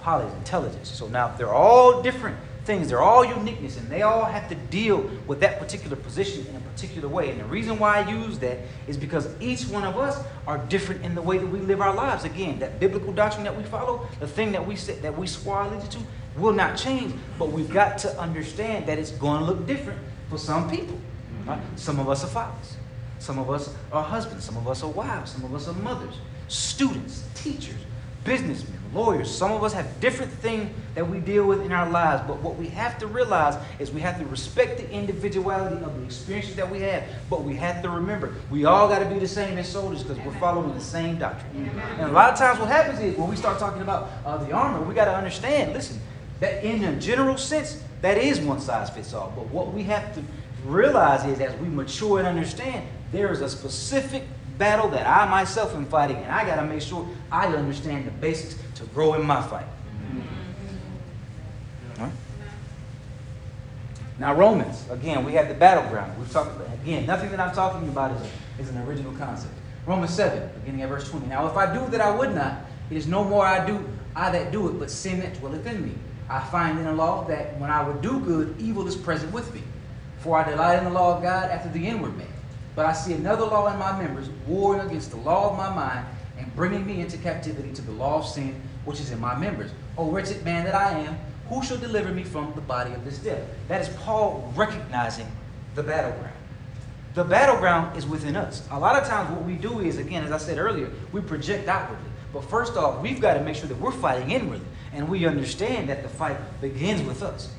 Polly 0.00 0.26
is 0.26 0.34
intelligence. 0.34 0.90
So 0.90 1.08
now 1.08 1.28
they're 1.28 1.54
all 1.54 2.02
different 2.02 2.36
things. 2.66 2.88
They're 2.88 3.00
all 3.00 3.24
uniqueness, 3.24 3.76
and 3.78 3.88
they 3.88 4.02
all 4.02 4.24
have 4.24 4.48
to 4.48 4.54
deal 4.54 5.08
with 5.26 5.40
that 5.40 5.58
particular 5.58 5.96
position 5.96 6.46
in 6.46 6.56
a 6.56 6.60
particular 6.60 7.08
way. 7.08 7.30
And 7.30 7.40
the 7.40 7.44
reason 7.44 7.78
why 7.78 8.02
I 8.02 8.10
use 8.10 8.38
that 8.40 8.58
is 8.86 8.96
because 8.96 9.28
each 9.40 9.66
one 9.66 9.84
of 9.84 9.96
us 9.96 10.22
are 10.46 10.58
different 10.58 11.04
in 11.04 11.14
the 11.14 11.22
way 11.22 11.38
that 11.38 11.46
we 11.46 11.60
live 11.60 11.80
our 11.80 11.94
lives. 11.94 12.24
Again, 12.24 12.58
that 12.58 12.78
biblical 12.80 13.12
doctrine 13.12 13.44
that 13.44 13.56
we 13.56 13.62
follow, 13.62 14.06
the 14.20 14.26
thing 14.26 14.52
that 14.52 14.66
we 14.66 14.76
say, 14.76 14.98
that 14.98 15.16
we 15.16 15.26
swear 15.26 15.62
allegiance 15.62 15.88
to, 15.94 16.00
will 16.36 16.52
not 16.52 16.76
change. 16.76 17.14
But 17.38 17.52
we've 17.52 17.72
got 17.72 17.98
to 17.98 18.18
understand 18.18 18.86
that 18.86 18.98
it's 18.98 19.12
going 19.12 19.40
to 19.40 19.46
look 19.46 19.66
different 19.66 20.00
for 20.28 20.36
some 20.36 20.68
people. 20.68 20.98
Right? 21.46 21.60
Some 21.76 22.00
of 22.00 22.08
us 22.08 22.24
are 22.24 22.28
fathers. 22.28 22.76
Some 23.18 23.38
of 23.38 23.48
us 23.50 23.74
are 23.92 24.02
husbands. 24.02 24.44
Some 24.44 24.56
of 24.56 24.68
us 24.68 24.82
are 24.82 24.90
wives. 24.90 25.32
Some 25.32 25.44
of 25.44 25.54
us 25.54 25.68
are 25.68 25.74
mothers, 25.74 26.16
students, 26.48 27.24
teachers, 27.34 27.78
businessmen, 28.24 28.78
lawyers. 28.96 29.30
Some 29.30 29.52
of 29.52 29.62
us 29.62 29.72
have 29.74 30.00
different 30.00 30.32
things 30.32 30.70
that 30.94 31.08
we 31.08 31.20
deal 31.20 31.46
with 31.46 31.60
in 31.60 31.72
our 31.72 31.88
lives. 31.88 32.22
But 32.26 32.40
what 32.40 32.56
we 32.56 32.68
have 32.68 32.98
to 32.98 33.06
realize 33.06 33.56
is 33.78 33.90
we 33.90 34.00
have 34.00 34.18
to 34.18 34.24
respect 34.26 34.78
the 34.78 34.90
individuality 34.90 35.84
of 35.84 35.96
the 35.96 36.04
experiences 36.04 36.56
that 36.56 36.68
we 36.68 36.80
have. 36.80 37.04
But 37.28 37.44
we 37.44 37.54
have 37.56 37.82
to 37.82 37.90
remember 37.90 38.34
we 38.50 38.64
all 38.64 38.88
got 38.88 39.00
to 39.00 39.06
be 39.06 39.18
the 39.18 39.28
same 39.28 39.58
as 39.58 39.68
soldiers 39.68 40.02
because 40.02 40.24
we're 40.24 40.38
following 40.40 40.72
the 40.74 40.80
same 40.80 41.18
doctrine. 41.18 41.70
And 41.98 42.10
a 42.10 42.12
lot 42.12 42.32
of 42.32 42.38
times 42.38 42.58
what 42.58 42.68
happens 42.68 43.00
is 43.00 43.16
when 43.16 43.28
we 43.28 43.36
start 43.36 43.58
talking 43.58 43.82
about 43.82 44.10
uh, 44.24 44.38
the 44.38 44.52
armor, 44.52 44.82
we 44.82 44.94
got 44.94 45.04
to 45.04 45.14
understand, 45.14 45.74
listen, 45.74 46.00
that 46.40 46.64
in 46.64 46.82
a 46.84 46.98
general 46.98 47.36
sense, 47.36 47.82
that 48.00 48.18
is 48.18 48.40
one 48.40 48.60
size 48.60 48.90
fits 48.90 49.12
all. 49.14 49.32
But 49.36 49.48
what 49.48 49.72
we 49.72 49.82
have 49.84 50.14
to 50.14 50.22
realize 50.64 51.24
is 51.24 51.40
as 51.40 51.58
we 51.60 51.68
mature 51.68 52.18
and 52.18 52.26
understand, 52.26 52.86
there 53.12 53.32
is 53.32 53.40
a 53.40 53.48
specific 53.48 54.24
battle 54.58 54.88
that 54.90 55.06
I 55.06 55.28
myself 55.28 55.74
am 55.74 55.86
fighting, 55.86 56.16
and 56.16 56.32
I 56.32 56.44
got 56.46 56.56
to 56.56 56.64
make 56.64 56.82
sure 56.82 57.06
I 57.30 57.46
understand 57.46 58.06
the 58.06 58.10
basics 58.10 58.60
to 58.76 58.84
grow 58.86 59.14
in 59.14 59.24
my 59.24 59.42
fight. 59.42 59.66
Huh? 61.98 62.08
Now, 64.18 64.34
Romans, 64.34 64.88
again, 64.90 65.24
we 65.24 65.32
have 65.32 65.48
the 65.48 65.54
battleground. 65.54 66.18
We've 66.18 66.30
talked 66.30 66.56
about, 66.56 66.72
again, 66.74 67.06
nothing 67.06 67.30
that 67.30 67.40
I'm 67.40 67.54
talking 67.54 67.88
about 67.88 68.12
is, 68.12 68.66
is 68.66 68.70
an 68.70 68.78
original 68.86 69.12
concept. 69.12 69.52
Romans 69.86 70.14
7, 70.14 70.50
beginning 70.60 70.82
at 70.82 70.88
verse 70.88 71.08
20. 71.10 71.26
Now, 71.26 71.46
if 71.46 71.56
I 71.56 71.72
do 71.72 71.86
that 71.90 72.00
I 72.00 72.14
would 72.14 72.34
not, 72.34 72.60
it 72.90 72.96
is 72.96 73.06
no 73.06 73.24
more 73.24 73.44
I 73.44 73.66
do, 73.66 73.86
I 74.14 74.30
that 74.30 74.52
do 74.52 74.68
it, 74.68 74.78
but 74.78 74.90
sin 74.90 75.20
that 75.20 75.38
dwelleth 75.38 75.66
in 75.66 75.84
me. 75.84 75.94
I 76.28 76.40
find 76.40 76.78
in 76.78 76.84
the 76.84 76.92
law 76.92 77.24
that 77.24 77.58
when 77.60 77.70
I 77.70 77.86
would 77.86 78.00
do 78.00 78.18
good, 78.20 78.56
evil 78.58 78.86
is 78.88 78.96
present 78.96 79.32
with 79.32 79.54
me. 79.54 79.62
For 80.18 80.38
I 80.38 80.48
delight 80.48 80.78
in 80.78 80.84
the 80.84 80.90
law 80.90 81.16
of 81.16 81.22
God 81.22 81.50
after 81.50 81.68
the 81.68 81.86
inward 81.86 82.16
man. 82.16 82.26
But 82.76 82.86
I 82.86 82.92
see 82.92 83.14
another 83.14 83.46
law 83.46 83.72
in 83.72 83.78
my 83.78 83.98
members, 83.98 84.28
warring 84.46 84.86
against 84.86 85.10
the 85.10 85.16
law 85.16 85.50
of 85.50 85.56
my 85.56 85.74
mind, 85.74 86.06
and 86.38 86.54
bringing 86.54 86.86
me 86.86 87.00
into 87.00 87.16
captivity 87.16 87.72
to 87.72 87.82
the 87.82 87.92
law 87.92 88.18
of 88.18 88.26
sin 88.26 88.62
which 88.84 89.00
is 89.00 89.10
in 89.10 89.18
my 89.18 89.36
members. 89.36 89.72
O 89.98 90.10
wretched 90.10 90.44
man 90.44 90.64
that 90.64 90.74
I 90.74 90.90
am, 91.00 91.18
who 91.48 91.62
shall 91.62 91.78
deliver 91.78 92.12
me 92.12 92.22
from 92.22 92.52
the 92.54 92.60
body 92.60 92.92
of 92.92 93.04
this 93.04 93.18
death? 93.18 93.42
That 93.68 93.80
is 93.80 93.88
Paul 93.96 94.52
recognizing 94.54 95.26
the 95.74 95.82
battleground. 95.82 96.36
The 97.14 97.24
battleground 97.24 97.96
is 97.96 98.06
within 98.06 98.36
us. 98.36 98.62
A 98.70 98.78
lot 98.78 99.00
of 99.00 99.08
times, 99.08 99.30
what 99.30 99.44
we 99.44 99.54
do 99.54 99.80
is, 99.80 99.96
again, 99.96 100.22
as 100.24 100.32
I 100.32 100.36
said 100.36 100.58
earlier, 100.58 100.90
we 101.12 101.22
project 101.22 101.66
outwardly. 101.66 102.10
But 102.32 102.44
first 102.44 102.76
off, 102.76 103.00
we've 103.00 103.20
got 103.20 103.34
to 103.34 103.40
make 103.40 103.56
sure 103.56 103.68
that 103.68 103.80
we're 103.80 103.90
fighting 103.90 104.30
inwardly. 104.30 104.66
And 104.92 105.08
we 105.08 105.24
understand 105.24 105.88
that 105.88 106.02
the 106.02 106.10
fight 106.10 106.36
begins 106.60 107.02
with 107.02 107.22
us. 107.22 107.50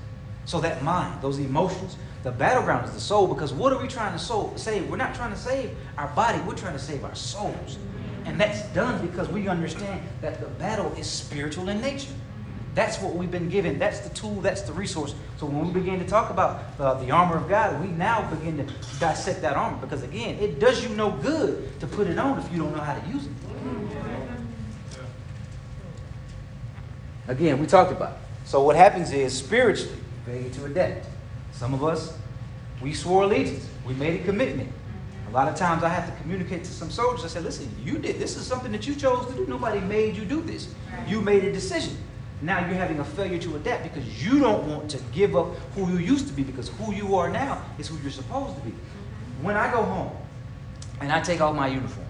So 0.46 0.62
that 0.62 0.84
mind, 0.84 1.22
those 1.22 1.40
emotions, 1.40 1.98
the 2.24 2.32
battleground 2.32 2.86
is 2.88 2.94
the 2.94 3.00
soul. 3.00 3.28
Because 3.28 3.54
what 3.54 3.74
are 3.74 3.82
we 3.82 3.88
trying 3.88 4.14
to 4.14 4.20
soul, 4.20 4.54
save? 4.56 4.90
We're 4.90 4.98
not 4.98 5.16
trying 5.16 5.32
to 5.32 5.38
save 5.38 5.72
our 5.98 6.08
body, 6.10 6.40
we're 6.42 6.56
trying 6.56 6.74
to 6.74 6.80
save 6.80 7.04
our 7.04 7.16
souls. 7.16 7.78
And 8.26 8.40
that's 8.40 8.62
done 8.74 9.06
because 9.06 9.30
we 9.30 9.48
understand 9.48 10.02
that 10.22 10.42
the 10.42 10.48
battle 10.48 10.92
is 10.94 11.10
spiritual 11.10 11.70
in 11.70 11.80
nature. 11.80 12.12
That's 12.76 13.02
what 13.02 13.16
we've 13.16 13.32
been 13.32 13.50
given. 13.50 13.80
That's 13.80 14.02
the 14.02 14.10
tool. 14.10 14.40
That's 14.42 14.62
the 14.62 14.74
resource. 14.74 15.16
So 15.40 15.48
when 15.48 15.66
we 15.66 15.74
begin 15.74 15.98
to 15.98 16.06
talk 16.06 16.30
about 16.30 16.64
uh, 16.80 16.94
the 16.96 17.10
armor 17.10 17.36
of 17.36 17.50
God, 17.50 17.82
we 17.82 17.88
now 17.88 18.30
begin 18.30 18.58
to 18.58 18.72
dissect 19.00 19.42
that 19.42 19.54
armor 19.54 19.78
because 19.78 20.04
again, 20.04 20.38
it 20.40 20.60
does 20.60 20.84
you 20.84 20.96
no 20.96 21.10
good 21.10 21.80
to 21.80 21.88
put 21.88 22.06
it 22.06 22.20
on 22.20 22.38
if 22.38 22.52
you 22.52 22.60
don't 22.60 22.76
know 22.76 22.84
how 22.84 22.94
to 22.94 23.08
use 23.08 23.26
it. 23.26 23.32
Again, 27.28 27.60
we 27.60 27.66
talked 27.66 27.92
about 27.92 28.12
it. 28.12 28.20
So 28.46 28.62
what 28.62 28.76
happens 28.76 29.12
is 29.12 29.36
spiritually, 29.36 29.98
failure 30.26 30.50
to 30.50 30.66
adapt. 30.66 31.08
Some 31.58 31.74
of 31.74 31.84
us, 31.84 32.16
we 32.84 32.94
swore 32.94 33.24
allegiance. 33.24 33.68
We 33.84 33.96
made 33.96 34.22
a 34.22 34.24
commitment. 34.24 34.72
A 35.28 35.32
lot 35.32 35.48
of 35.48 35.56
times 35.56 35.82
I 35.82 35.90
have 35.90 36.06
to 36.06 36.22
communicate 36.22 36.64
to 36.64 36.72
some 36.72 36.92
soldiers. 36.92 37.26
I 37.26 37.30
said, 37.30 37.44
listen, 37.44 37.68
you 37.84 37.98
did 37.98 38.20
this 38.20 38.38
is 38.38 38.46
something 38.46 38.72
that 38.74 38.86
you 38.86 38.94
chose 38.94 39.26
to 39.26 39.34
do. 39.34 39.48
Nobody 39.48 39.80
made 39.80 40.16
you 40.16 40.24
do 40.24 40.42
this. 40.42 40.74
You 41.08 41.20
made 41.20 41.44
a 41.44 41.52
decision. 41.52 41.98
Now 42.44 42.60
you're 42.60 42.76
having 42.76 43.00
a 43.00 43.04
failure 43.04 43.40
to 43.40 43.56
adapt 43.56 43.84
because 43.84 44.24
you 44.24 44.40
don't 44.40 44.68
want 44.68 44.92
to 44.92 45.00
give 45.12 45.36
up 45.36 45.56
who 45.74 45.90
you 45.90 45.98
used 45.98 46.28
to 46.28 46.34
be 46.34 46.44
because 46.44 46.70
who 46.70 46.94
you 46.94 47.16
are 47.16 47.28
now 47.28 47.66
is 47.80 47.88
who 47.88 47.98
you're 48.04 48.12
supposed 48.12 48.56
to 48.56 48.62
be. 48.62 48.74
When 49.42 49.58
I 49.58 49.72
go 49.72 49.82
home 49.82 50.12
and 51.02 51.12
I 51.12 51.22
take 51.22 51.42
off 51.42 51.56
my 51.56 51.68
uniform, 51.68 52.06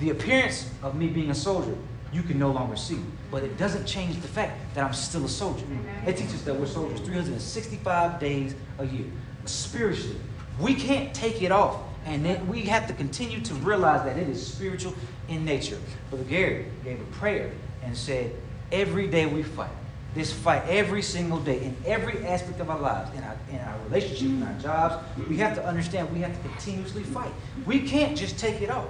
the 0.00 0.10
appearance 0.10 0.68
of 0.82 0.96
me 0.96 1.06
being 1.06 1.30
a 1.30 1.34
soldier, 1.34 1.76
you 2.12 2.24
can 2.24 2.40
no 2.40 2.50
longer 2.50 2.74
see. 2.74 2.98
But 3.30 3.42
it 3.42 3.56
doesn't 3.58 3.86
change 3.86 4.20
the 4.20 4.28
fact 4.28 4.74
that 4.74 4.84
I'm 4.84 4.92
still 4.92 5.24
a 5.24 5.28
soldier. 5.28 5.64
It 6.06 6.16
teaches 6.16 6.44
that 6.44 6.54
we're 6.54 6.66
soldiers 6.66 7.00
365 7.00 8.20
days 8.20 8.54
a 8.78 8.86
year. 8.86 9.06
Spiritually, 9.44 10.16
we 10.60 10.74
can't 10.74 11.14
take 11.14 11.42
it 11.42 11.52
off. 11.52 11.80
And 12.04 12.24
then 12.24 12.46
we 12.46 12.62
have 12.62 12.86
to 12.86 12.94
continue 12.94 13.40
to 13.40 13.54
realize 13.54 14.04
that 14.04 14.16
it 14.16 14.28
is 14.28 14.46
spiritual 14.46 14.94
in 15.28 15.44
nature. 15.44 15.78
Brother 16.08 16.24
Gary 16.24 16.66
gave 16.84 17.00
a 17.00 17.04
prayer 17.04 17.50
and 17.82 17.96
said, 17.96 18.32
every 18.70 19.08
day 19.08 19.26
we 19.26 19.42
fight. 19.42 19.70
This 20.14 20.32
fight 20.32 20.62
every 20.68 21.02
single 21.02 21.40
day 21.40 21.62
in 21.62 21.76
every 21.84 22.24
aspect 22.24 22.60
of 22.60 22.70
our 22.70 22.78
lives, 22.78 23.14
in 23.16 23.22
our, 23.22 23.36
in 23.50 23.58
our 23.58 23.78
relationships, 23.84 24.22
in 24.22 24.42
our 24.42 24.58
jobs. 24.58 25.04
We 25.28 25.36
have 25.38 25.54
to 25.56 25.66
understand 25.66 26.10
we 26.10 26.20
have 26.20 26.32
to 26.32 26.48
continuously 26.48 27.02
fight. 27.02 27.32
We 27.66 27.80
can't 27.80 28.16
just 28.16 28.38
take 28.38 28.62
it 28.62 28.70
off. 28.70 28.86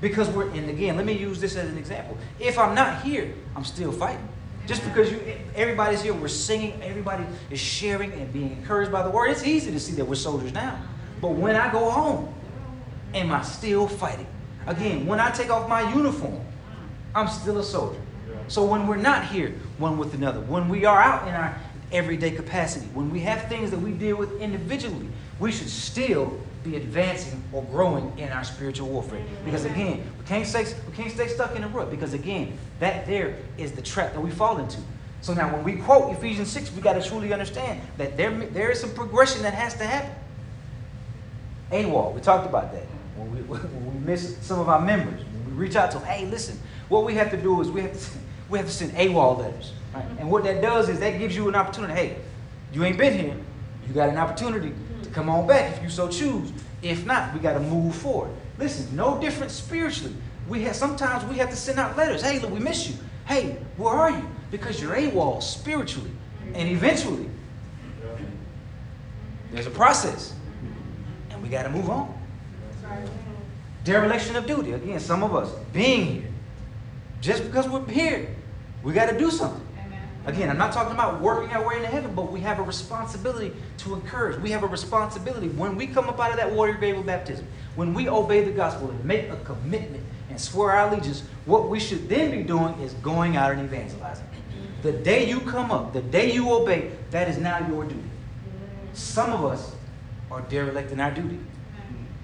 Because 0.00 0.28
we're, 0.28 0.48
and 0.50 0.70
again, 0.70 0.96
let 0.96 1.04
me 1.04 1.12
use 1.12 1.40
this 1.40 1.56
as 1.56 1.68
an 1.68 1.78
example. 1.78 2.16
If 2.38 2.58
I'm 2.58 2.74
not 2.74 3.02
here, 3.02 3.34
I'm 3.56 3.64
still 3.64 3.90
fighting. 3.90 4.26
Just 4.66 4.84
because 4.84 5.10
you, 5.10 5.20
everybody's 5.54 6.02
here, 6.02 6.12
we're 6.12 6.28
singing, 6.28 6.80
everybody 6.82 7.24
is 7.50 7.58
sharing 7.58 8.12
and 8.12 8.32
being 8.32 8.52
encouraged 8.52 8.92
by 8.92 9.02
the 9.02 9.10
word. 9.10 9.28
It's 9.30 9.44
easy 9.44 9.70
to 9.72 9.80
see 9.80 9.92
that 9.94 10.04
we're 10.04 10.14
soldiers 10.14 10.52
now. 10.52 10.78
But 11.20 11.30
when 11.30 11.56
I 11.56 11.72
go 11.72 11.90
home, 11.90 12.32
am 13.14 13.32
I 13.32 13.42
still 13.42 13.88
fighting? 13.88 14.26
Again, 14.66 15.06
when 15.06 15.18
I 15.18 15.30
take 15.30 15.50
off 15.50 15.68
my 15.68 15.92
uniform, 15.94 16.40
I'm 17.14 17.28
still 17.28 17.58
a 17.58 17.64
soldier. 17.64 18.00
So 18.48 18.64
when 18.64 18.86
we're 18.86 18.96
not 18.96 19.26
here 19.26 19.54
one 19.78 19.98
with 19.98 20.14
another, 20.14 20.40
when 20.40 20.68
we 20.68 20.84
are 20.84 21.00
out 21.00 21.26
in 21.26 21.34
our 21.34 21.58
everyday 21.90 22.30
capacity, 22.30 22.86
when 22.92 23.10
we 23.10 23.20
have 23.20 23.48
things 23.48 23.70
that 23.70 23.80
we 23.80 23.92
deal 23.92 24.16
with 24.16 24.38
individually, 24.40 25.08
we 25.40 25.50
should 25.50 25.70
still 25.70 26.38
be 26.64 26.76
advancing 26.76 27.42
or 27.52 27.62
growing 27.64 28.12
in 28.18 28.30
our 28.30 28.44
spiritual 28.44 28.88
warfare. 28.88 29.22
Because 29.44 29.64
again, 29.64 30.02
we 30.18 30.24
can't 30.24 30.46
stay, 30.46 30.64
we 30.88 30.94
can't 30.94 31.10
stay 31.10 31.28
stuck 31.28 31.54
in 31.56 31.62
the 31.62 31.68
rut. 31.68 31.90
Because 31.90 32.14
again, 32.14 32.58
that 32.80 33.06
there 33.06 33.36
is 33.56 33.72
the 33.72 33.82
trap 33.82 34.12
that 34.14 34.20
we 34.20 34.30
fall 34.30 34.58
into. 34.58 34.78
So 35.20 35.34
now 35.34 35.52
when 35.52 35.64
we 35.64 35.76
quote 35.76 36.16
Ephesians 36.16 36.50
6, 36.50 36.72
we 36.74 36.82
got 36.82 36.94
to 36.94 37.02
truly 37.02 37.32
understand 37.32 37.80
that 37.96 38.16
there, 38.16 38.30
there 38.30 38.70
is 38.70 38.80
some 38.80 38.94
progression 38.94 39.42
that 39.42 39.54
has 39.54 39.74
to 39.74 39.84
happen. 39.84 40.14
AWOL, 41.70 42.14
we 42.14 42.20
talked 42.20 42.46
about 42.46 42.72
that. 42.72 42.84
When 43.16 43.32
we, 43.32 43.42
when 43.42 43.94
we 43.94 44.06
miss 44.06 44.38
some 44.40 44.58
of 44.60 44.68
our 44.68 44.80
members, 44.80 45.24
when 45.24 45.46
we 45.46 45.52
reach 45.52 45.76
out 45.76 45.90
to 45.92 45.98
them, 45.98 46.06
hey, 46.06 46.26
listen, 46.26 46.58
what 46.88 47.04
we 47.04 47.14
have 47.14 47.30
to 47.30 47.36
do 47.36 47.60
is 47.60 47.70
we 47.70 47.82
have 47.82 47.92
to, 47.92 48.10
we 48.48 48.58
have 48.58 48.66
to 48.66 48.72
send 48.72 48.92
AWOL 48.92 49.38
letters. 49.38 49.72
Right? 49.94 50.04
And 50.18 50.30
what 50.30 50.44
that 50.44 50.62
does 50.62 50.88
is 50.88 51.00
that 51.00 51.18
gives 51.18 51.34
you 51.34 51.48
an 51.48 51.54
opportunity. 51.54 51.92
Hey, 51.94 52.16
you 52.72 52.84
ain't 52.84 52.98
been 52.98 53.18
here. 53.18 53.36
You 53.86 53.94
got 53.94 54.08
an 54.08 54.18
opportunity 54.18 54.72
Come 55.12 55.28
on 55.28 55.46
back 55.46 55.76
if 55.76 55.82
you 55.82 55.88
so 55.88 56.08
choose. 56.08 56.52
If 56.82 57.06
not, 57.06 57.34
we 57.34 57.40
got 57.40 57.54
to 57.54 57.60
move 57.60 57.94
forward. 57.94 58.30
Listen, 58.58 58.94
no 58.94 59.20
different 59.20 59.50
spiritually. 59.52 60.14
We 60.48 60.62
have 60.62 60.76
sometimes 60.76 61.24
we 61.24 61.36
have 61.38 61.50
to 61.50 61.56
send 61.56 61.78
out 61.78 61.96
letters. 61.96 62.22
Hey, 62.22 62.38
look, 62.38 62.50
we 62.50 62.60
miss 62.60 62.88
you. 62.88 62.96
Hey, 63.26 63.58
where 63.76 63.92
are 63.92 64.10
you? 64.10 64.28
Because 64.50 64.80
you're 64.80 64.94
AWOL 64.94 65.42
spiritually. 65.42 66.10
And 66.54 66.68
eventually, 66.68 67.28
there's 69.52 69.66
a 69.66 69.70
process. 69.70 70.34
And 71.30 71.42
we 71.42 71.48
got 71.48 71.64
to 71.64 71.68
move 71.68 71.90
on. 71.90 72.14
Dereliction 73.84 74.36
of 74.36 74.46
duty. 74.46 74.72
Again, 74.72 75.00
some 75.00 75.22
of 75.22 75.34
us 75.34 75.50
being 75.72 76.06
here. 76.06 76.30
Just 77.20 77.44
because 77.44 77.68
we're 77.68 77.84
here, 77.86 78.34
we 78.82 78.92
got 78.92 79.10
to 79.10 79.18
do 79.18 79.30
something. 79.30 79.66
Again, 80.28 80.50
I'm 80.50 80.58
not 80.58 80.74
talking 80.74 80.92
about 80.92 81.22
working 81.22 81.50
our 81.56 81.66
way 81.66 81.76
into 81.76 81.88
heaven, 81.88 82.14
but 82.14 82.30
we 82.30 82.40
have 82.40 82.58
a 82.58 82.62
responsibility 82.62 83.50
to 83.78 83.94
encourage. 83.94 84.38
We 84.42 84.50
have 84.50 84.62
a 84.62 84.66
responsibility 84.66 85.48
when 85.48 85.74
we 85.74 85.86
come 85.86 86.06
up 86.06 86.20
out 86.20 86.32
of 86.32 86.36
that 86.36 86.52
water 86.52 86.74
grave 86.74 86.98
of 86.98 87.06
baptism, 87.06 87.46
when 87.76 87.94
we 87.94 88.10
obey 88.10 88.44
the 88.44 88.50
gospel 88.50 88.90
and 88.90 89.02
make 89.06 89.30
a 89.30 89.36
commitment 89.36 90.04
and 90.28 90.38
swear 90.38 90.72
our 90.72 90.92
allegiance, 90.92 91.22
what 91.46 91.70
we 91.70 91.80
should 91.80 92.10
then 92.10 92.30
be 92.30 92.42
doing 92.42 92.78
is 92.80 92.92
going 92.94 93.38
out 93.38 93.52
and 93.52 93.62
evangelizing. 93.62 94.26
The 94.82 94.92
day 94.92 95.26
you 95.26 95.40
come 95.40 95.70
up, 95.70 95.94
the 95.94 96.02
day 96.02 96.30
you 96.30 96.52
obey, 96.52 96.90
that 97.10 97.28
is 97.28 97.38
now 97.38 97.66
your 97.66 97.84
duty. 97.84 98.10
Some 98.92 99.32
of 99.32 99.46
us 99.46 99.74
are 100.30 100.42
derelict 100.42 100.92
in 100.92 101.00
our 101.00 101.10
duty. 101.10 101.38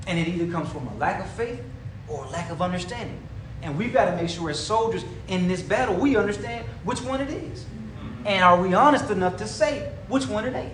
And 0.07 0.19
it 0.19 0.29
either 0.29 0.53
comes 0.53 0.69
from 0.69 0.87
a 0.89 0.95
lack 0.97 1.25
of 1.25 1.31
faith 1.31 1.63
or 2.07 2.27
lack 2.27 2.51
of 2.51 2.61
understanding. 2.61 3.19
And 3.63 3.79
we've 3.79 3.95
got 3.95 4.11
to 4.11 4.17
make 4.17 4.29
sure 4.29 4.51
as 4.51 4.61
soldiers 4.61 5.07
in 5.29 5.49
this 5.49 5.63
battle, 5.63 5.95
we 5.95 6.17
understand 6.17 6.67
which 6.85 7.01
one 7.01 7.23
it 7.23 7.31
is. 7.31 7.65
And 8.25 8.43
are 8.43 8.61
we 8.61 8.75
honest 8.75 9.11
enough 9.11 9.37
to 9.39 9.47
say 9.47 9.93
which 10.09 10.27
one 10.27 10.47
it 10.47 10.55
ain't? 10.55 10.73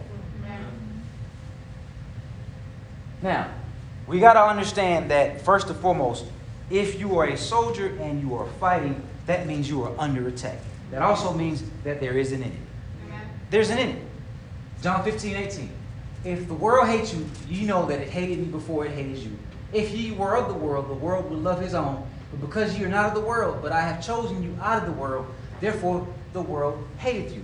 Now, 3.22 3.50
we 4.06 4.18
got 4.18 4.34
to 4.34 4.42
understand 4.42 5.10
that 5.10 5.42
first 5.42 5.68
and 5.68 5.78
foremost, 5.78 6.24
if 6.70 6.98
you 6.98 7.18
are 7.18 7.26
a 7.26 7.36
soldier 7.36 7.96
and 8.00 8.20
you 8.20 8.34
are 8.34 8.46
fighting, 8.58 9.02
that 9.26 9.46
means 9.46 9.68
you 9.68 9.82
are 9.82 9.92
under 9.98 10.26
attack. 10.28 10.58
That 10.90 11.02
also 11.02 11.34
means 11.34 11.62
that 11.84 12.00
there 12.00 12.18
is 12.18 12.32
an 12.32 12.42
enemy. 12.42 12.56
There's 13.50 13.70
an 13.70 13.78
enemy. 13.78 14.02
John 14.82 15.04
15, 15.04 15.36
18. 15.36 15.70
If 16.24 16.48
the 16.48 16.54
world 16.54 16.88
hates 16.88 17.12
you, 17.12 17.26
you 17.48 17.66
know 17.66 17.86
that 17.86 18.00
it 18.00 18.08
hated 18.08 18.38
me 18.38 18.44
before 18.46 18.86
it 18.86 18.92
hated 18.92 19.18
you. 19.18 19.36
If 19.72 19.92
ye 19.92 20.12
were 20.12 20.36
of 20.36 20.48
the 20.48 20.54
world, 20.54 20.88
the 20.88 20.94
world 20.94 21.30
would 21.30 21.40
love 21.40 21.60
his 21.60 21.74
own. 21.74 22.06
But 22.30 22.40
because 22.40 22.78
you 22.78 22.86
are 22.86 22.88
not 22.88 23.06
of 23.06 23.14
the 23.14 23.20
world, 23.20 23.60
but 23.62 23.72
I 23.72 23.80
have 23.80 24.04
chosen 24.04 24.42
you 24.42 24.56
out 24.62 24.82
of 24.82 24.86
the 24.86 25.00
world, 25.00 25.26
therefore 25.60 26.06
the 26.32 26.42
world 26.42 26.86
hateth 26.98 27.34
you. 27.34 27.42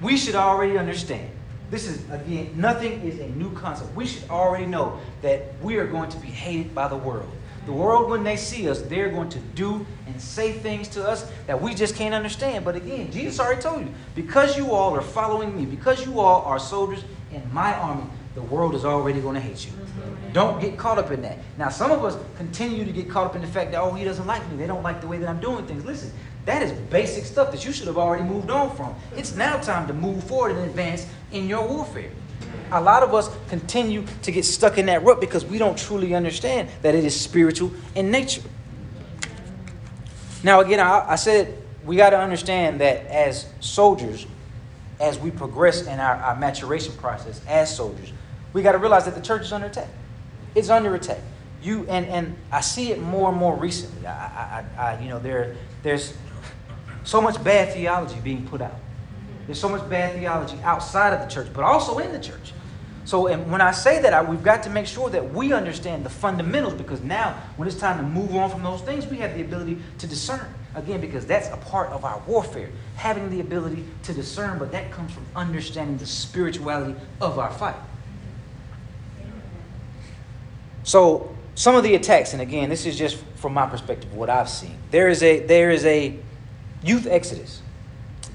We 0.00 0.16
should 0.16 0.34
already 0.34 0.78
understand. 0.78 1.30
This 1.70 1.86
is, 1.86 2.08
again, 2.10 2.52
nothing 2.56 3.02
is 3.02 3.18
a 3.20 3.28
new 3.30 3.52
concept. 3.52 3.94
We 3.94 4.06
should 4.06 4.28
already 4.30 4.66
know 4.66 4.98
that 5.22 5.54
we 5.62 5.76
are 5.76 5.86
going 5.86 6.08
to 6.10 6.18
be 6.18 6.28
hated 6.28 6.74
by 6.74 6.88
the 6.88 6.96
world. 6.96 7.30
The 7.66 7.72
world, 7.74 8.08
when 8.08 8.24
they 8.24 8.36
see 8.36 8.70
us, 8.70 8.80
they're 8.80 9.10
going 9.10 9.28
to 9.28 9.38
do 9.38 9.84
and 10.06 10.18
say 10.18 10.52
things 10.52 10.88
to 10.88 11.06
us 11.06 11.30
that 11.46 11.60
we 11.60 11.74
just 11.74 11.96
can't 11.96 12.14
understand. 12.14 12.64
But 12.64 12.76
again, 12.76 13.12
Jesus 13.12 13.38
already 13.38 13.60
told 13.60 13.82
you 13.82 13.92
because 14.14 14.56
you 14.56 14.72
all 14.72 14.94
are 14.94 15.02
following 15.02 15.54
me, 15.54 15.66
because 15.66 16.06
you 16.06 16.20
all 16.20 16.42
are 16.46 16.58
soldiers 16.58 17.04
in 17.30 17.42
my 17.52 17.74
army, 17.74 18.04
the 18.34 18.40
world 18.40 18.74
is 18.74 18.86
already 18.86 19.20
going 19.20 19.34
to 19.34 19.40
hate 19.40 19.66
you. 19.66 19.72
Don't 20.32 20.60
get 20.60 20.78
caught 20.78 20.98
up 20.98 21.10
in 21.10 21.20
that. 21.22 21.38
Now, 21.58 21.68
some 21.68 21.90
of 21.90 22.04
us 22.04 22.16
continue 22.36 22.84
to 22.84 22.92
get 22.92 23.10
caught 23.10 23.26
up 23.26 23.36
in 23.36 23.42
the 23.42 23.48
fact 23.48 23.72
that, 23.72 23.80
oh, 23.80 23.92
he 23.92 24.04
doesn't 24.04 24.26
like 24.26 24.48
me. 24.50 24.56
They 24.56 24.66
don't 24.66 24.82
like 24.82 25.00
the 25.00 25.06
way 25.06 25.18
that 25.18 25.28
I'm 25.28 25.40
doing 25.40 25.66
things. 25.66 25.84
Listen, 25.84 26.12
that 26.48 26.62
is 26.62 26.72
basic 26.72 27.26
stuff 27.26 27.52
that 27.52 27.66
you 27.66 27.72
should 27.72 27.86
have 27.88 27.98
already 27.98 28.24
moved 28.24 28.48
on 28.48 28.74
from. 28.74 28.94
It's 29.14 29.34
now 29.34 29.58
time 29.58 29.86
to 29.86 29.92
move 29.92 30.24
forward 30.24 30.52
and 30.52 30.60
advance 30.60 31.06
in 31.30 31.46
your 31.46 31.68
warfare. 31.68 32.10
A 32.72 32.80
lot 32.80 33.02
of 33.02 33.12
us 33.12 33.28
continue 33.50 34.06
to 34.22 34.32
get 34.32 34.46
stuck 34.46 34.78
in 34.78 34.86
that 34.86 35.02
rut 35.02 35.20
because 35.20 35.44
we 35.44 35.58
don't 35.58 35.76
truly 35.76 36.14
understand 36.14 36.70
that 36.80 36.94
it 36.94 37.04
is 37.04 37.18
spiritual 37.18 37.70
in 37.94 38.10
nature. 38.10 38.40
Now, 40.42 40.60
again, 40.60 40.80
I, 40.80 41.10
I 41.10 41.16
said 41.16 41.54
we 41.84 41.96
got 41.96 42.10
to 42.10 42.18
understand 42.18 42.80
that 42.80 43.04
as 43.08 43.46
soldiers, 43.60 44.26
as 45.00 45.18
we 45.18 45.30
progress 45.30 45.82
in 45.82 46.00
our, 46.00 46.14
our 46.14 46.36
maturation 46.36 46.94
process 46.94 47.42
as 47.46 47.76
soldiers, 47.76 48.10
we 48.54 48.62
got 48.62 48.72
to 48.72 48.78
realize 48.78 49.04
that 49.04 49.14
the 49.14 49.20
church 49.20 49.42
is 49.42 49.52
under 49.52 49.66
attack. 49.66 49.88
It's 50.54 50.70
under 50.70 50.94
attack. 50.94 51.20
You 51.62 51.86
and 51.88 52.06
and 52.06 52.36
I 52.50 52.62
see 52.62 52.90
it 52.90 53.02
more 53.02 53.28
and 53.28 53.36
more 53.36 53.54
recently. 53.56 54.06
I, 54.06 54.64
I, 54.78 54.82
I 54.82 55.00
you 55.02 55.08
know 55.08 55.18
there 55.18 55.56
there's 55.82 56.14
so 57.08 57.22
much 57.22 57.42
bad 57.42 57.72
theology 57.72 58.20
being 58.22 58.46
put 58.46 58.60
out. 58.60 58.74
There's 59.46 59.58
so 59.58 59.70
much 59.70 59.88
bad 59.88 60.14
theology 60.14 60.58
outside 60.62 61.14
of 61.14 61.26
the 61.26 61.34
church, 61.34 61.48
but 61.54 61.64
also 61.64 61.96
in 62.00 62.12
the 62.12 62.20
church. 62.20 62.52
So, 63.06 63.28
and 63.28 63.50
when 63.50 63.62
I 63.62 63.70
say 63.70 64.02
that, 64.02 64.12
I, 64.12 64.22
we've 64.22 64.42
got 64.42 64.62
to 64.64 64.70
make 64.70 64.86
sure 64.86 65.08
that 65.08 65.32
we 65.32 65.54
understand 65.54 66.04
the 66.04 66.10
fundamentals 66.10 66.74
because 66.74 67.02
now, 67.02 67.32
when 67.56 67.66
it's 67.66 67.78
time 67.78 67.96
to 67.96 68.02
move 68.02 68.36
on 68.36 68.50
from 68.50 68.62
those 68.62 68.82
things, 68.82 69.06
we 69.06 69.16
have 69.16 69.34
the 69.34 69.40
ability 69.40 69.78
to 70.00 70.06
discern. 70.06 70.46
Again, 70.74 71.00
because 71.00 71.24
that's 71.24 71.48
a 71.48 71.56
part 71.56 71.88
of 71.92 72.04
our 72.04 72.18
warfare, 72.26 72.68
having 72.96 73.30
the 73.30 73.40
ability 73.40 73.86
to 74.02 74.12
discern, 74.12 74.58
but 74.58 74.70
that 74.72 74.90
comes 74.92 75.10
from 75.10 75.24
understanding 75.34 75.96
the 75.96 76.04
spirituality 76.04 76.94
of 77.22 77.38
our 77.38 77.50
fight. 77.50 77.76
So, 80.82 81.34
some 81.54 81.74
of 81.74 81.84
the 81.84 81.94
attacks, 81.94 82.34
and 82.34 82.42
again, 82.42 82.68
this 82.68 82.84
is 82.84 82.98
just 82.98 83.16
from 83.36 83.54
my 83.54 83.66
perspective, 83.66 84.12
what 84.12 84.28
I've 84.28 84.50
seen. 84.50 84.76
There 84.90 85.08
is 85.08 85.22
a 85.22 85.40
there 85.40 85.70
is 85.70 85.86
a 85.86 86.18
youth 86.82 87.06
exodus, 87.06 87.62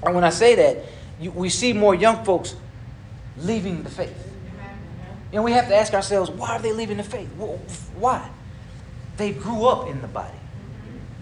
and 0.02 0.14
when 0.14 0.24
I 0.24 0.30
say 0.30 0.54
that, 0.54 0.84
you, 1.20 1.30
we 1.30 1.48
see 1.48 1.72
more 1.72 1.94
young 1.94 2.24
folks 2.24 2.56
leaving 3.38 3.82
the 3.82 3.90
faith. 3.90 4.32
And 5.32 5.42
we 5.42 5.52
have 5.52 5.66
to 5.68 5.74
ask 5.74 5.94
ourselves, 5.94 6.30
why 6.30 6.50
are 6.50 6.58
they 6.60 6.72
leaving 6.72 6.96
the 6.96 7.02
faith? 7.02 7.28
Why? 7.28 8.28
They 9.16 9.32
grew 9.32 9.66
up 9.66 9.88
in 9.88 10.00
the 10.00 10.08
body. 10.08 10.38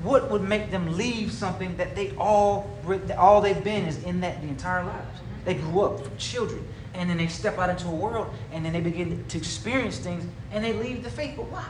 What 0.02 0.31
would 0.31 0.43
make 0.43 0.71
them 0.71 0.97
leave 0.97 1.33
something 1.33 1.76
that 1.76 1.95
they 1.95 2.11
all 2.17 2.69
all 3.17 3.41
they've 3.41 3.62
been 3.62 3.87
is 3.87 4.02
in 4.02 4.21
that 4.21 4.43
the 4.43 4.49
entire 4.49 4.85
lives? 4.85 5.21
They 5.45 5.55
grew 5.55 5.83
up 5.83 6.05
from 6.05 6.17
children, 6.17 6.67
and 6.95 7.09
then 7.09 7.17
they 7.17 7.29
step 7.29 7.59
out 7.59 7.71
into 7.71 7.88
a 7.88 7.95
world, 7.95 8.35
and 8.52 8.64
then 8.64 8.73
they 8.73 8.81
begin 8.81 9.25
to 9.29 9.38
experience 9.38 9.99
things, 9.99 10.25
and 10.50 10.62
they 10.62 10.73
leave 10.73 11.05
the 11.05 11.11
faith. 11.11 11.35
But 11.37 11.47
why? 11.47 11.67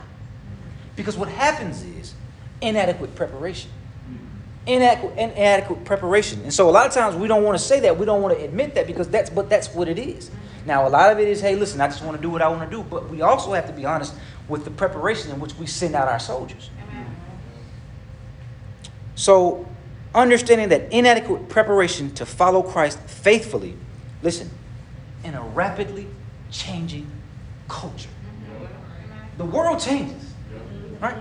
Because 0.95 1.15
what 1.15 1.29
happens 1.29 1.83
is 1.83 2.13
inadequate 2.61 3.15
preparation. 3.15 3.69
Inadequate, 4.65 5.17
inadequate 5.17 5.83
preparation. 5.83 6.41
And 6.43 6.53
so 6.53 6.69
a 6.69 6.71
lot 6.71 6.87
of 6.87 6.93
times 6.93 7.15
we 7.15 7.27
don't 7.27 7.43
want 7.43 7.57
to 7.57 7.63
say 7.63 7.81
that. 7.81 7.97
We 7.97 8.05
don't 8.05 8.21
want 8.21 8.37
to 8.37 8.43
admit 8.43 8.75
that 8.75 8.87
because 8.87 9.09
that's 9.09 9.29
but 9.29 9.49
that's 9.49 9.73
what 9.73 9.87
it 9.87 9.99
is. 9.99 10.31
Now, 10.65 10.87
a 10.87 10.89
lot 10.89 11.11
of 11.11 11.19
it 11.19 11.27
is, 11.27 11.41
hey, 11.41 11.55
listen, 11.55 11.81
I 11.81 11.87
just 11.87 12.03
want 12.03 12.15
to 12.15 12.21
do 12.21 12.29
what 12.29 12.41
I 12.41 12.47
want 12.47 12.69
to 12.69 12.75
do. 12.75 12.83
But 12.83 13.09
we 13.09 13.21
also 13.21 13.53
have 13.53 13.67
to 13.67 13.73
be 13.73 13.85
honest 13.85 14.13
with 14.47 14.63
the 14.63 14.71
preparation 14.71 15.31
in 15.31 15.39
which 15.39 15.55
we 15.55 15.65
send 15.65 15.95
out 15.95 16.07
our 16.07 16.19
soldiers. 16.19 16.69
Amen. 16.89 17.15
So, 19.15 19.67
understanding 20.15 20.69
that 20.69 20.91
inadequate 20.93 21.49
preparation 21.49 22.11
to 22.15 22.25
follow 22.25 22.61
Christ 22.61 22.99
faithfully, 23.01 23.75
listen, 24.21 24.49
in 25.23 25.33
a 25.33 25.41
rapidly 25.41 26.07
changing 26.51 27.09
culture. 27.67 28.09
The 29.37 29.45
world 29.45 29.79
changes, 29.79 30.33
right? 30.99 31.17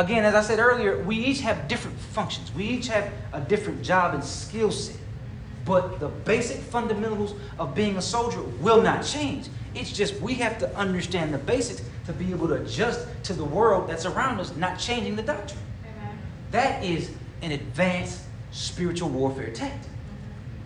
Again, 0.00 0.24
as 0.24 0.34
I 0.34 0.40
said 0.40 0.58
earlier, 0.58 1.02
we 1.02 1.14
each 1.16 1.42
have 1.42 1.68
different 1.68 1.98
functions. 1.98 2.50
We 2.54 2.64
each 2.64 2.88
have 2.88 3.12
a 3.34 3.40
different 3.42 3.82
job 3.82 4.14
and 4.14 4.24
skill 4.24 4.70
set. 4.70 4.96
But 5.66 6.00
the 6.00 6.08
basic 6.08 6.56
fundamentals 6.56 7.34
of 7.58 7.74
being 7.74 7.98
a 7.98 8.02
soldier 8.02 8.40
will 8.62 8.80
not 8.80 9.04
change. 9.04 9.48
It's 9.74 9.92
just 9.92 10.18
we 10.22 10.32
have 10.36 10.56
to 10.60 10.74
understand 10.74 11.34
the 11.34 11.38
basics 11.38 11.82
to 12.06 12.14
be 12.14 12.30
able 12.30 12.48
to 12.48 12.54
adjust 12.54 13.06
to 13.24 13.34
the 13.34 13.44
world 13.44 13.90
that's 13.90 14.06
around 14.06 14.40
us, 14.40 14.56
not 14.56 14.78
changing 14.78 15.16
the 15.16 15.22
doctrine. 15.22 15.60
Amen. 15.82 16.18
That 16.50 16.82
is 16.82 17.10
an 17.42 17.52
advanced 17.52 18.22
spiritual 18.52 19.10
warfare 19.10 19.52
tactic. 19.52 19.90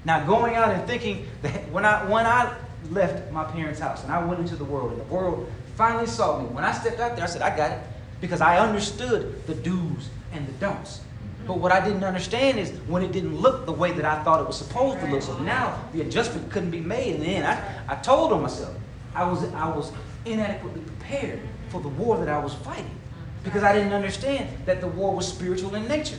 Now, 0.04 0.24
going 0.24 0.54
out 0.54 0.70
and 0.70 0.86
thinking 0.86 1.26
that 1.42 1.68
when 1.72 1.84
I 1.84 2.08
when 2.08 2.24
I 2.24 2.56
left 2.88 3.32
my 3.32 3.42
parents' 3.42 3.80
house 3.80 4.04
and 4.04 4.12
I 4.12 4.24
went 4.24 4.38
into 4.38 4.54
the 4.54 4.64
world 4.64 4.92
and 4.92 5.00
the 5.00 5.12
world 5.12 5.50
finally 5.74 6.06
saw 6.06 6.40
me, 6.40 6.46
when 6.46 6.62
I 6.62 6.70
stepped 6.70 7.00
out 7.00 7.16
there, 7.16 7.24
I 7.24 7.28
said, 7.28 7.42
I 7.42 7.56
got 7.56 7.72
it. 7.72 7.80
Because 8.20 8.40
I 8.40 8.58
understood 8.58 9.46
the 9.46 9.54
do's 9.54 10.08
and 10.32 10.46
the 10.46 10.52
don'ts. 10.52 10.98
Mm-hmm. 10.98 11.46
But 11.46 11.58
what 11.58 11.72
I 11.72 11.84
didn't 11.84 12.04
understand 12.04 12.58
is 12.58 12.70
when 12.86 13.02
it 13.02 13.12
didn't 13.12 13.36
look 13.36 13.66
the 13.66 13.72
way 13.72 13.92
that 13.92 14.04
I 14.04 14.22
thought 14.22 14.40
it 14.40 14.46
was 14.46 14.56
supposed 14.56 15.00
to 15.00 15.06
look. 15.06 15.22
So 15.22 15.38
now 15.38 15.78
the 15.92 16.00
adjustment 16.00 16.50
couldn't 16.50 16.70
be 16.70 16.80
made. 16.80 17.16
And 17.16 17.24
then 17.24 17.44
I, 17.44 17.92
I 17.92 17.96
told 17.96 18.32
on 18.32 18.42
myself 18.42 18.74
I 19.14 19.24
was, 19.24 19.44
I 19.52 19.68
was 19.68 19.92
inadequately 20.24 20.80
prepared 20.82 21.40
for 21.68 21.80
the 21.80 21.88
war 21.88 22.18
that 22.18 22.28
I 22.28 22.38
was 22.38 22.54
fighting 22.54 22.98
because 23.42 23.62
I 23.62 23.72
didn't 23.74 23.92
understand 23.92 24.48
that 24.64 24.80
the 24.80 24.88
war 24.88 25.14
was 25.14 25.28
spiritual 25.28 25.74
in 25.74 25.86
nature. 25.86 26.18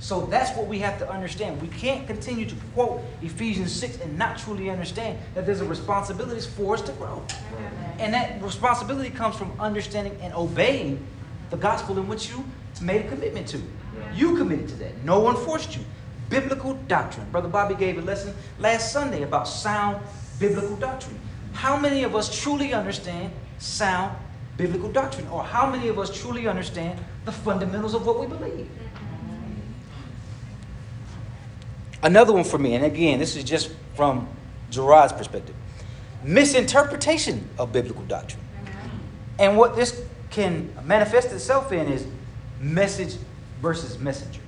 So 0.00 0.22
that's 0.22 0.56
what 0.56 0.66
we 0.66 0.78
have 0.78 0.98
to 0.98 1.10
understand. 1.10 1.60
We 1.60 1.68
can't 1.68 2.06
continue 2.06 2.46
to 2.46 2.54
quote 2.74 3.02
Ephesians 3.20 3.70
6 3.72 3.98
and 4.00 4.16
not 4.18 4.38
truly 4.38 4.70
understand 4.70 5.18
that 5.34 5.44
there's 5.44 5.60
a 5.60 5.66
responsibility 5.66 6.40
for 6.40 6.74
us 6.74 6.82
to 6.82 6.92
grow. 6.92 7.22
And 7.98 8.14
that 8.14 8.42
responsibility 8.42 9.10
comes 9.10 9.36
from 9.36 9.52
understanding 9.60 10.16
and 10.22 10.32
obeying 10.34 11.06
the 11.50 11.58
gospel 11.58 11.98
in 11.98 12.08
which 12.08 12.30
you 12.30 12.42
made 12.80 13.04
a 13.04 13.08
commitment 13.08 13.46
to. 13.48 13.60
You 14.14 14.36
committed 14.36 14.68
to 14.68 14.74
that. 14.76 15.04
No 15.04 15.20
one 15.20 15.36
forced 15.36 15.76
you. 15.76 15.84
Biblical 16.30 16.74
doctrine. 16.88 17.28
Brother 17.30 17.48
Bobby 17.48 17.74
gave 17.74 17.98
a 17.98 18.00
lesson 18.00 18.34
last 18.58 18.92
Sunday 18.92 19.22
about 19.22 19.48
sound 19.48 20.02
biblical 20.38 20.76
doctrine. 20.76 21.18
How 21.52 21.76
many 21.76 22.04
of 22.04 22.14
us 22.14 22.40
truly 22.40 22.72
understand 22.72 23.32
sound 23.58 24.16
biblical 24.56 24.90
doctrine? 24.90 25.28
Or 25.28 25.42
how 25.44 25.68
many 25.68 25.88
of 25.88 25.98
us 25.98 26.18
truly 26.18 26.46
understand 26.46 26.98
the 27.26 27.32
fundamentals 27.32 27.94
of 27.94 28.06
what 28.06 28.18
we 28.18 28.26
believe? 28.26 28.70
Another 32.02 32.32
one 32.32 32.44
for 32.44 32.58
me, 32.58 32.74
and 32.74 32.84
again, 32.84 33.18
this 33.18 33.36
is 33.36 33.44
just 33.44 33.70
from 33.94 34.28
Gerard's 34.70 35.12
perspective 35.12 35.54
misinterpretation 36.22 37.48
of 37.58 37.72
biblical 37.72 38.02
doctrine. 38.04 38.42
And 39.38 39.56
what 39.56 39.76
this 39.76 40.02
can 40.30 40.72
manifest 40.84 41.32
itself 41.32 41.72
in 41.72 41.88
is 41.88 42.06
message 42.60 43.16
versus 43.60 43.98
messenger. 43.98 44.40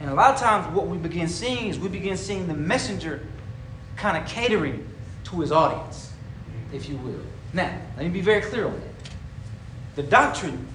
And 0.00 0.08
a 0.08 0.14
lot 0.14 0.34
of 0.34 0.40
times, 0.40 0.72
what 0.74 0.86
we 0.86 0.96
begin 0.96 1.28
seeing 1.28 1.68
is 1.68 1.78
we 1.78 1.88
begin 1.88 2.16
seeing 2.16 2.46
the 2.46 2.54
messenger 2.54 3.26
kind 3.96 4.16
of 4.16 4.28
catering 4.28 4.88
to 5.24 5.40
his 5.40 5.50
audience, 5.50 6.12
if 6.72 6.88
you 6.88 6.96
will. 6.98 7.20
Now, 7.52 7.76
let 7.96 8.04
me 8.04 8.10
be 8.10 8.20
very 8.20 8.40
clear 8.40 8.66
on 8.66 8.74
that. 8.74 9.10
The 9.96 10.04
doctrine 10.04 10.68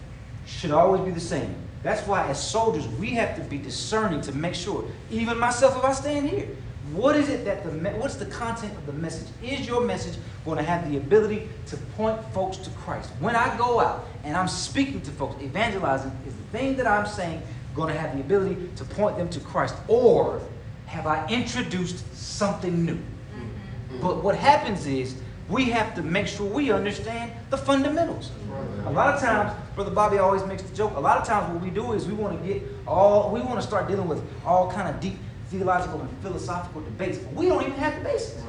should 0.45 0.71
always 0.71 1.01
be 1.01 1.11
the 1.11 1.21
same. 1.21 1.55
That's 1.83 2.07
why, 2.07 2.27
as 2.27 2.41
soldiers, 2.41 2.87
we 2.87 3.09
have 3.11 3.35
to 3.35 3.41
be 3.41 3.57
discerning 3.57 4.21
to 4.21 4.31
make 4.31 4.55
sure, 4.55 4.85
even 5.11 5.37
myself, 5.37 5.77
if 5.77 5.83
I 5.83 5.91
stand 5.91 6.29
here, 6.29 6.47
what 6.93 7.15
is 7.15 7.29
it 7.29 7.45
that 7.45 7.63
the 7.63 7.71
what's 7.91 8.15
the 8.15 8.25
content 8.25 8.73
of 8.77 8.85
the 8.85 8.93
message? 8.93 9.27
Is 9.41 9.67
your 9.67 9.81
message 9.81 10.17
going 10.45 10.57
to 10.57 10.63
have 10.63 10.89
the 10.89 10.97
ability 10.97 11.47
to 11.67 11.77
point 11.97 12.21
folks 12.33 12.57
to 12.57 12.69
Christ? 12.71 13.09
When 13.19 13.35
I 13.35 13.55
go 13.57 13.79
out 13.79 14.05
and 14.23 14.35
I'm 14.35 14.47
speaking 14.47 15.01
to 15.01 15.11
folks, 15.11 15.41
evangelizing 15.41 16.11
is 16.27 16.33
the 16.35 16.57
thing 16.57 16.75
that 16.77 16.87
I'm 16.87 17.05
saying 17.05 17.41
going 17.75 17.93
to 17.93 17.99
have 17.99 18.15
the 18.15 18.21
ability 18.21 18.69
to 18.75 18.85
point 18.85 19.17
them 19.17 19.29
to 19.29 19.39
Christ, 19.39 19.75
or 19.87 20.41
have 20.85 21.07
I 21.07 21.27
introduced 21.27 22.05
something 22.15 22.85
new? 22.85 22.95
Mm-hmm. 22.95 24.01
But 24.01 24.23
what 24.23 24.35
happens 24.35 24.85
is 24.85 25.15
we 25.49 25.65
have 25.65 25.93
to 25.95 26.01
make 26.01 26.27
sure 26.27 26.45
we 26.47 26.71
understand 26.71 27.31
the 27.49 27.57
fundamentals. 27.57 28.31
A 28.85 28.91
lot 28.91 29.13
of 29.13 29.21
times, 29.21 29.53
Brother 29.75 29.91
Bobby 29.91 30.17
always 30.17 30.43
makes 30.45 30.63
the 30.63 30.75
joke. 30.75 30.95
A 30.95 30.99
lot 30.99 31.17
of 31.17 31.25
times, 31.25 31.53
what 31.53 31.63
we 31.63 31.69
do 31.69 31.93
is 31.93 32.07
we 32.07 32.13
want 32.13 32.41
to 32.41 32.47
get 32.47 32.63
all 32.87 33.31
we 33.31 33.41
want 33.41 33.55
to 33.55 33.61
start 33.61 33.87
dealing 33.87 34.07
with 34.07 34.23
all 34.45 34.71
kind 34.71 34.87
of 34.87 34.99
deep 35.01 35.17
theological 35.47 36.01
and 36.01 36.09
philosophical 36.21 36.81
debates, 36.81 37.17
but 37.17 37.33
we 37.33 37.47
don't 37.47 37.61
even 37.61 37.73
have 37.73 37.95
the 37.95 38.09
basics. 38.09 38.41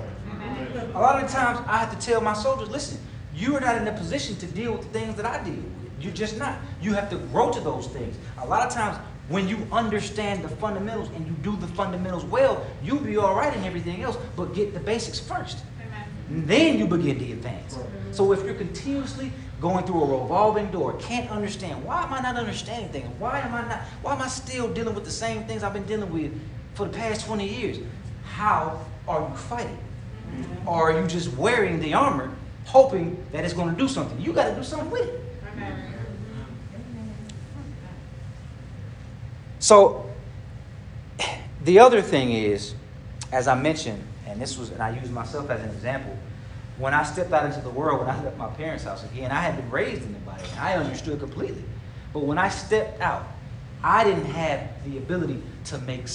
A 0.95 1.01
lot 1.01 1.23
of 1.23 1.31
times 1.31 1.61
I 1.67 1.79
have 1.79 1.99
to 1.99 2.07
tell 2.07 2.21
my 2.21 2.33
soldiers, 2.33 2.71
listen, 2.71 2.99
you 3.35 3.57
are 3.57 3.61
not 3.61 3.77
in 3.77 3.89
a 3.89 3.93
position 3.93 4.37
to 4.37 4.47
deal 4.47 4.73
with 4.73 4.83
the 4.83 4.99
things 4.99 5.17
that 5.17 5.27
I 5.27 5.43
deal 5.43 5.55
with. 5.55 5.91
You're 6.01 6.13
just 6.13 6.39
not. 6.39 6.59
You 6.81 6.93
have 6.95 7.11
to 7.11 7.17
grow 7.17 7.51
to 7.51 7.61
those 7.61 7.87
things. 7.89 8.17
A 8.39 8.47
lot 8.47 8.67
of 8.67 8.73
times 8.73 8.99
when 9.29 9.49
you 9.49 9.67
understand 9.73 10.45
the 10.45 10.49
fundamentals 10.49 11.09
and 11.17 11.27
you 11.27 11.33
do 11.43 11.57
the 11.57 11.67
fundamentals 11.69 12.25
well, 12.25 12.65
you'll 12.83 12.99
be 12.99 13.17
all 13.17 13.35
right 13.35 13.57
in 13.57 13.65
everything 13.65 14.03
else, 14.03 14.19
but 14.37 14.55
get 14.55 14.75
the 14.75 14.81
basics 14.81 15.19
first. 15.19 15.59
Then 16.29 16.79
you 16.79 16.87
begin 16.87 17.19
to 17.19 17.33
advance. 17.33 17.79
So 18.13 18.33
if 18.33 18.45
you're 18.45 18.55
continuously 18.55 19.33
going 19.61 19.85
through 19.85 20.03
a 20.03 20.23
revolving 20.23 20.71
door, 20.71 20.95
can't 20.99 21.31
understand, 21.31 21.85
why 21.85 22.03
am 22.03 22.13
I 22.13 22.21
not 22.21 22.37
understanding 22.37 22.91
things? 22.91 23.09
Why 23.19 23.41
am 23.41 23.55
I 23.55 23.63
not, 23.63 23.81
why 24.03 24.15
am 24.15 24.23
I 24.23 24.29
still 24.29 24.73
dealing 24.73 24.95
with 24.95 25.05
the 25.05 25.11
same 25.11 25.45
things 25.45 25.63
I've 25.63 25.73
been 25.73 25.87
dealing 25.87 26.13
with 26.13 26.33
for 26.75 26.87
the 26.87 26.93
past 26.93 27.27
20 27.27 27.49
years. 27.49 27.79
How 28.25 28.81
are 29.09 29.29
you 29.29 29.37
fighting? 29.37 29.79
Or 30.67 30.91
are 30.91 31.01
you 31.01 31.07
just 31.07 31.33
wearing 31.37 31.81
the 31.81 31.95
armor, 31.95 32.31
hoping 32.67 33.25
that 33.33 33.45
it's 33.45 33.55
going 33.55 33.71
to 33.71 33.77
do 33.77 33.89
something? 33.89 34.21
You 34.21 34.33
got 34.33 34.51
to 34.51 34.55
do 34.55 34.65
something 34.65 34.91
with 34.91 35.09
it. 35.09 35.21
So, 39.61 40.11
the 41.63 41.79
other 41.79 42.03
thing 42.03 42.33
is, 42.33 42.75
as 43.33 43.49
I 43.49 43.55
mentioned, 43.55 44.03
and 44.35 44.43
this 44.43 44.59
was, 44.59 44.71
and 44.71 44.83
I 44.83 44.91
use 44.91 45.09
myself 45.11 45.49
as 45.49 45.63
an 45.63 45.71
example, 45.71 46.15
when 46.77 46.93
I 46.93 47.05
stepped 47.05 47.33
out 47.33 47.47
into 47.47 47.61
the 47.63 47.71
world, 47.71 48.01
when 48.01 48.11
I 48.11 48.23
left 48.23 48.37
my 48.37 48.49
parents' 48.49 48.85
house 48.85 49.05
again, 49.05 49.31
I 49.31 49.41
had 49.41 49.57
been 49.57 49.71
raised 49.71 50.03
in 50.03 50.13
the 50.13 50.19
body, 50.21 50.43
and 50.51 50.61
I 50.61 50.75
understood 50.75 51.19
completely. 51.21 51.65
But 52.13 52.25
when 52.25 52.37
I 52.37 52.51
stepped 52.51 53.01
out 53.01 53.27
I 53.85 54.03
didn't 54.03 54.25
have 54.25 54.67
the 54.87 54.97
ability 54.97 55.43
to 55.67 55.79
make 55.79 56.05
a 56.05 56.09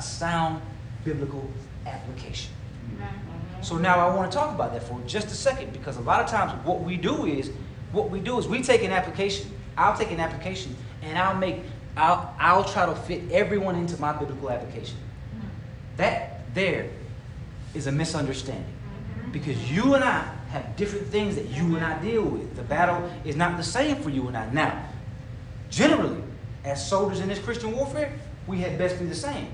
sound 0.00 0.62
biblical 1.04 1.50
application. 1.84 2.52
Mm-hmm. 2.88 3.62
So 3.62 3.76
now 3.76 3.98
I 3.98 4.14
want 4.14 4.30
to 4.30 4.38
talk 4.38 4.54
about 4.54 4.72
that 4.72 4.84
for 4.84 5.00
just 5.08 5.26
a 5.26 5.34
second 5.34 5.72
because 5.72 5.96
a 5.96 6.02
lot 6.02 6.20
of 6.20 6.30
times 6.30 6.52
what 6.64 6.82
we 6.82 6.96
do 6.96 7.26
is 7.26 7.50
what 7.90 8.10
we 8.10 8.20
do 8.20 8.38
is 8.38 8.46
we 8.46 8.62
take 8.62 8.84
an 8.84 8.92
application. 8.92 9.50
I'll 9.76 9.96
take 9.98 10.12
an 10.12 10.20
application 10.20 10.76
and 11.02 11.18
I'll 11.18 11.34
make 11.34 11.62
I'll 11.96 12.32
I'll 12.38 12.64
try 12.64 12.86
to 12.86 12.94
fit 12.94 13.32
everyone 13.32 13.74
into 13.74 14.00
my 14.00 14.12
biblical 14.12 14.48
application. 14.48 14.96
Mm-hmm. 14.96 15.48
That 15.96 16.54
there 16.54 16.90
is 17.76 17.86
a 17.86 17.92
misunderstanding 17.92 18.72
because 19.30 19.70
you 19.70 19.94
and 19.94 20.02
I 20.02 20.28
have 20.48 20.76
different 20.76 21.06
things 21.08 21.36
that 21.36 21.48
you 21.48 21.76
and 21.76 21.84
I 21.84 22.00
deal 22.00 22.22
with. 22.22 22.56
The 22.56 22.62
battle 22.62 23.08
is 23.24 23.36
not 23.36 23.56
the 23.56 23.62
same 23.62 23.96
for 23.96 24.10
you 24.10 24.26
and 24.28 24.36
I. 24.36 24.50
Now, 24.50 24.88
generally, 25.68 26.22
as 26.64 26.88
soldiers 26.88 27.20
in 27.20 27.28
this 27.28 27.38
Christian 27.38 27.72
warfare, 27.72 28.12
we 28.46 28.58
had 28.58 28.78
best 28.78 28.98
be 28.98 29.06
the 29.06 29.14
same 29.14 29.48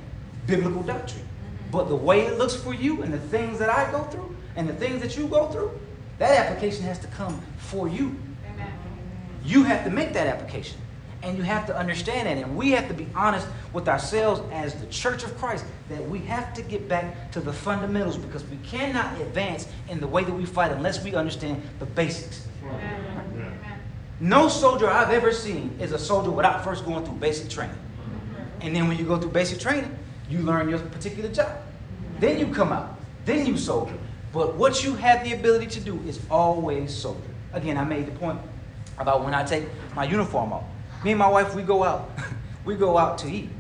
biblical 0.46 0.82
doctrine. 0.82 1.26
But 1.70 1.88
the 1.88 1.96
way 1.96 2.26
it 2.26 2.38
looks 2.38 2.54
for 2.54 2.74
you 2.74 3.02
and 3.02 3.12
the 3.12 3.18
things 3.18 3.58
that 3.58 3.70
I 3.70 3.90
go 3.90 4.04
through 4.04 4.36
and 4.56 4.68
the 4.68 4.74
things 4.74 5.00
that 5.00 5.16
you 5.16 5.26
go 5.26 5.48
through, 5.48 5.78
that 6.18 6.38
application 6.38 6.84
has 6.84 6.98
to 7.00 7.06
come 7.08 7.40
for 7.58 7.88
you. 7.88 8.14
You 9.44 9.64
have 9.64 9.84
to 9.84 9.90
make 9.90 10.12
that 10.12 10.26
application. 10.26 10.78
And 11.22 11.38
you 11.38 11.44
have 11.44 11.66
to 11.66 11.76
understand 11.76 12.26
that. 12.26 12.36
And 12.36 12.56
we 12.56 12.72
have 12.72 12.88
to 12.88 12.94
be 12.94 13.06
honest 13.14 13.46
with 13.72 13.88
ourselves 13.88 14.40
as 14.50 14.74
the 14.74 14.86
church 14.86 15.22
of 15.22 15.36
Christ 15.38 15.64
that 15.88 16.04
we 16.08 16.18
have 16.20 16.52
to 16.54 16.62
get 16.62 16.88
back 16.88 17.30
to 17.32 17.40
the 17.40 17.52
fundamentals 17.52 18.16
because 18.16 18.44
we 18.44 18.56
cannot 18.58 19.20
advance 19.20 19.68
in 19.88 20.00
the 20.00 20.06
way 20.06 20.24
that 20.24 20.32
we 20.32 20.44
fight 20.44 20.72
unless 20.72 21.02
we 21.04 21.14
understand 21.14 21.62
the 21.78 21.86
basics. 21.86 22.46
No 24.20 24.48
soldier 24.48 24.88
I've 24.88 25.10
ever 25.10 25.32
seen 25.32 25.76
is 25.80 25.92
a 25.92 25.98
soldier 25.98 26.30
without 26.30 26.64
first 26.64 26.84
going 26.84 27.04
through 27.04 27.16
basic 27.16 27.50
training. 27.50 27.76
And 28.60 28.74
then 28.74 28.88
when 28.88 28.96
you 28.96 29.04
go 29.04 29.18
through 29.18 29.30
basic 29.30 29.58
training, 29.58 29.96
you 30.28 30.40
learn 30.40 30.68
your 30.68 30.78
particular 30.78 31.28
job. 31.28 31.56
Then 32.20 32.38
you 32.38 32.54
come 32.54 32.72
out. 32.72 32.98
Then 33.24 33.46
you 33.46 33.56
soldier. 33.56 33.98
But 34.32 34.54
what 34.54 34.84
you 34.84 34.94
have 34.94 35.24
the 35.24 35.34
ability 35.34 35.66
to 35.66 35.80
do 35.80 36.00
is 36.06 36.20
always 36.30 36.94
soldier. 36.94 37.20
Again, 37.52 37.76
I 37.76 37.84
made 37.84 38.06
the 38.06 38.12
point 38.12 38.40
about 38.98 39.24
when 39.24 39.34
I 39.34 39.44
take 39.44 39.64
my 39.94 40.04
uniform 40.04 40.52
off. 40.52 40.64
Me 41.04 41.10
and 41.10 41.18
my 41.18 41.28
wife, 41.28 41.54
we 41.54 41.62
go 41.62 41.82
out. 41.82 42.10
we 42.64 42.76
go 42.76 42.96
out 42.96 43.18
to 43.18 43.28
eat. 43.28 43.50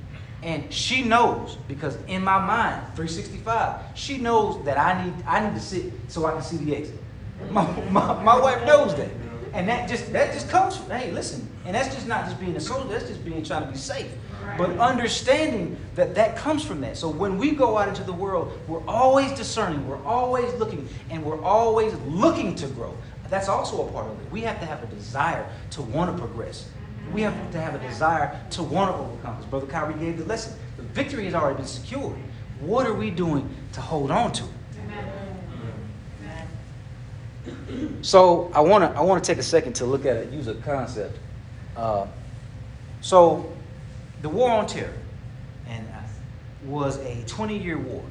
And 0.42 0.72
she 0.72 1.02
knows, 1.02 1.56
because 1.68 1.96
in 2.08 2.22
my 2.22 2.38
mind, 2.38 2.82
365, 2.96 3.80
she 3.94 4.18
knows 4.18 4.64
that 4.64 4.76
I 4.76 5.04
need 5.04 5.14
I 5.26 5.46
need 5.46 5.54
to 5.54 5.60
sit 5.60 5.92
so 6.08 6.26
I 6.26 6.32
can 6.32 6.42
see 6.42 6.56
the 6.56 6.76
exit. 6.76 6.98
My, 7.50 7.64
my, 7.90 8.22
my 8.22 8.38
wife 8.38 8.64
knows 8.64 8.94
that. 8.94 9.10
And 9.52 9.68
that 9.68 9.88
just 9.88 10.12
that 10.12 10.32
just 10.32 10.48
comes 10.48 10.76
from, 10.76 10.90
hey, 10.90 11.10
listen. 11.10 11.48
And 11.64 11.74
that's 11.74 11.92
just 11.92 12.06
not 12.06 12.24
just 12.26 12.38
being 12.38 12.54
a 12.56 12.60
soldier, 12.60 12.88
that's 12.88 13.08
just 13.08 13.24
being 13.24 13.42
trying 13.42 13.64
to 13.64 13.70
be 13.70 13.76
safe. 13.76 14.10
But 14.56 14.78
understanding 14.78 15.76
that 15.94 16.14
that 16.14 16.36
comes 16.36 16.64
from 16.64 16.80
that. 16.82 16.96
So 16.96 17.08
when 17.08 17.38
we 17.38 17.52
go 17.52 17.78
out 17.78 17.88
into 17.88 18.04
the 18.04 18.12
world, 18.12 18.58
we're 18.68 18.84
always 18.86 19.32
discerning, 19.32 19.86
we're 19.88 20.02
always 20.04 20.52
looking, 20.54 20.88
and 21.10 21.24
we're 21.24 21.42
always 21.42 21.94
looking 22.06 22.54
to 22.56 22.66
grow. 22.68 22.96
That's 23.28 23.48
also 23.48 23.88
a 23.88 23.92
part 23.92 24.06
of 24.06 24.20
it. 24.20 24.30
We 24.30 24.42
have 24.42 24.60
to 24.60 24.66
have 24.66 24.82
a 24.82 24.86
desire 24.86 25.48
to 25.70 25.82
want 25.82 26.14
to 26.14 26.22
progress. 26.22 26.68
We 27.12 27.22
have 27.22 27.50
to 27.52 27.60
have 27.60 27.74
a 27.74 27.78
desire 27.78 28.40
to 28.50 28.62
want 28.62 28.94
to 28.94 29.02
overcome. 29.02 29.36
As 29.38 29.44
Brother 29.46 29.66
Kyrie 29.66 29.94
gave 29.94 30.18
the 30.18 30.24
lesson, 30.24 30.58
the 30.76 30.82
victory 30.82 31.24
has 31.26 31.34
already 31.34 31.58
been 31.58 31.66
secured. 31.66 32.16
What 32.60 32.86
are 32.86 32.94
we 32.94 33.10
doing 33.10 33.48
to 33.72 33.80
hold 33.80 34.10
on 34.10 34.32
to 34.32 34.44
it? 34.44 34.50
So 38.02 38.50
I 38.54 38.60
want 38.60 38.84
to 38.84 38.98
I 38.98 39.02
want 39.02 39.22
to 39.22 39.26
take 39.32 39.38
a 39.38 39.42
second 39.42 39.74
to 39.74 39.84
look 39.84 40.06
at 40.06 40.16
it, 40.16 40.32
use 40.32 40.46
a 40.46 40.54
concept. 40.54 41.18
Uh, 41.76 42.06
so 43.00 43.52
the 44.22 44.28
war 44.28 44.50
on 44.50 44.66
terror 44.66 44.94
and 45.68 45.86
uh, 45.88 46.00
was 46.64 46.98
a 46.98 47.16
20-year 47.26 47.78
war. 47.78 48.04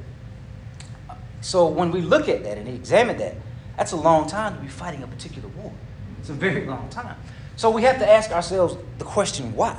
So 1.40 1.66
when 1.66 1.90
we 1.90 2.02
look 2.02 2.28
at 2.28 2.44
that 2.44 2.58
and 2.58 2.68
examine 2.68 3.16
that, 3.18 3.34
that's 3.76 3.92
a 3.92 3.96
long 3.96 4.28
time 4.28 4.54
to 4.54 4.60
be 4.60 4.68
fighting 4.68 5.02
a 5.02 5.06
particular 5.06 5.48
war. 5.48 5.72
It's 6.20 6.28
a 6.28 6.34
very 6.34 6.66
long 6.66 6.88
time. 6.88 7.16
So 7.56 7.70
we 7.70 7.82
have 7.82 7.98
to 7.98 8.10
ask 8.10 8.30
ourselves 8.30 8.76
the 8.98 9.04
question, 9.04 9.54
why? 9.54 9.76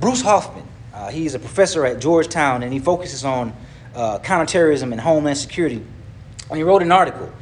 Bruce 0.00 0.22
Hoffman, 0.22 0.66
uh, 0.94 1.10
he 1.10 1.26
is 1.26 1.34
a 1.34 1.38
professor 1.38 1.84
at 1.84 2.00
Georgetown 2.00 2.62
and 2.62 2.72
he 2.72 2.78
focuses 2.78 3.24
on 3.24 3.52
uh, 3.94 4.18
counterterrorism 4.20 4.92
and 4.92 5.00
homeland 5.00 5.38
security. 5.38 5.84
And 6.48 6.56
he 6.56 6.62
wrote 6.62 6.82
an 6.82 6.92
article. 6.92 7.32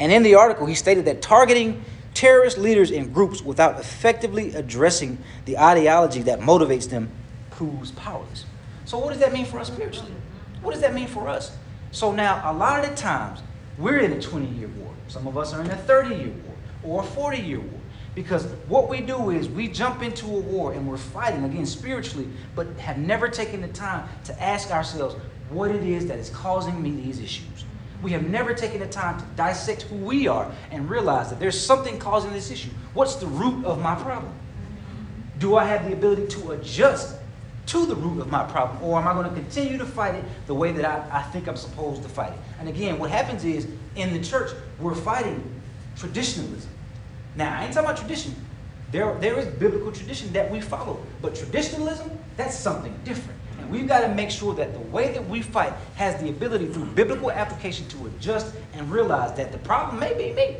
And 0.00 0.10
in 0.10 0.22
the 0.22 0.36
article, 0.36 0.66
he 0.66 0.74
stated 0.74 1.04
that 1.04 1.22
targeting 1.22 1.84
terrorist 2.14 2.58
leaders 2.58 2.90
and 2.90 3.12
groups 3.12 3.42
without 3.42 3.78
effectively 3.78 4.54
addressing 4.54 5.18
the 5.44 5.58
ideology 5.58 6.22
that 6.22 6.40
motivates 6.40 6.88
them 6.88 7.10
proves 7.50 7.90
powerless. 7.92 8.46
So, 8.84 8.98
what 8.98 9.10
does 9.10 9.20
that 9.20 9.32
mean 9.32 9.46
for 9.46 9.58
us 9.58 9.68
spiritually? 9.68 10.12
What 10.62 10.72
does 10.72 10.80
that 10.80 10.94
mean 10.94 11.08
for 11.08 11.28
us? 11.28 11.56
So, 11.90 12.12
now 12.12 12.40
a 12.50 12.52
lot 12.52 12.84
of 12.84 12.90
the 12.90 12.96
times 12.96 13.40
we're 13.78 13.98
in 13.98 14.12
a 14.12 14.20
20 14.20 14.46
year 14.46 14.68
war. 14.68 14.92
Some 15.08 15.26
of 15.26 15.36
us 15.36 15.52
are 15.52 15.60
in 15.60 15.70
a 15.70 15.76
30 15.76 16.14
year 16.14 16.32
war 16.44 16.54
or 16.82 17.02
a 17.02 17.06
40 17.06 17.38
year 17.38 17.60
war. 17.60 17.80
Because 18.14 18.46
what 18.68 18.88
we 18.88 19.00
do 19.00 19.30
is 19.30 19.48
we 19.48 19.68
jump 19.68 20.02
into 20.02 20.26
a 20.26 20.38
war 20.38 20.72
and 20.72 20.88
we're 20.88 20.96
fighting, 20.96 21.44
again, 21.44 21.66
spiritually, 21.66 22.28
but 22.54 22.68
have 22.78 22.98
never 22.98 23.28
taken 23.28 23.60
the 23.60 23.68
time 23.68 24.08
to 24.24 24.42
ask 24.42 24.70
ourselves 24.70 25.16
what 25.50 25.70
it 25.70 25.82
is 25.82 26.06
that 26.06 26.18
is 26.18 26.30
causing 26.30 26.80
me 26.80 26.90
these 26.92 27.20
issues. 27.20 27.64
We 28.02 28.12
have 28.12 28.28
never 28.28 28.54
taken 28.54 28.80
the 28.80 28.86
time 28.86 29.18
to 29.18 29.24
dissect 29.34 29.82
who 29.82 29.96
we 29.96 30.28
are 30.28 30.52
and 30.70 30.88
realize 30.88 31.30
that 31.30 31.40
there's 31.40 31.58
something 31.58 31.98
causing 31.98 32.32
this 32.32 32.50
issue. 32.50 32.70
What's 32.92 33.16
the 33.16 33.26
root 33.26 33.64
of 33.64 33.80
my 33.80 33.94
problem? 33.94 34.32
Do 35.38 35.56
I 35.56 35.64
have 35.64 35.86
the 35.86 35.92
ability 35.92 36.26
to 36.28 36.52
adjust 36.52 37.16
to 37.66 37.86
the 37.86 37.96
root 37.96 38.20
of 38.20 38.30
my 38.30 38.44
problem? 38.44 38.82
Or 38.82 39.00
am 39.00 39.08
I 39.08 39.14
going 39.14 39.28
to 39.28 39.34
continue 39.34 39.78
to 39.78 39.86
fight 39.86 40.14
it 40.14 40.24
the 40.46 40.54
way 40.54 40.70
that 40.72 40.84
I, 40.84 41.20
I 41.20 41.22
think 41.22 41.48
I'm 41.48 41.56
supposed 41.56 42.02
to 42.02 42.08
fight 42.08 42.32
it? 42.32 42.38
And 42.60 42.68
again, 42.68 42.98
what 42.98 43.10
happens 43.10 43.44
is 43.44 43.66
in 43.96 44.12
the 44.12 44.22
church, 44.22 44.50
we're 44.78 44.94
fighting 44.94 45.42
traditionalism. 45.96 46.70
Now, 47.36 47.58
I 47.58 47.64
ain't 47.64 47.74
talking 47.74 47.90
about 47.90 47.98
tradition. 47.98 48.34
There, 48.92 49.14
there 49.18 49.38
is 49.38 49.46
biblical 49.46 49.90
tradition 49.90 50.32
that 50.34 50.50
we 50.50 50.60
follow. 50.60 51.00
But 51.20 51.34
traditionalism, 51.34 52.10
that's 52.36 52.56
something 52.56 52.94
different. 53.04 53.38
And 53.58 53.70
we've 53.70 53.88
got 53.88 54.02
to 54.02 54.08
make 54.08 54.30
sure 54.30 54.54
that 54.54 54.72
the 54.72 54.80
way 54.80 55.12
that 55.12 55.28
we 55.28 55.42
fight 55.42 55.72
has 55.96 56.20
the 56.22 56.28
ability 56.28 56.66
through 56.68 56.86
biblical 56.86 57.30
application 57.30 57.88
to 57.88 58.06
adjust 58.06 58.54
and 58.72 58.90
realize 58.90 59.36
that 59.36 59.52
the 59.52 59.58
problem 59.58 59.98
may 59.98 60.14
be 60.14 60.32
me. 60.32 60.56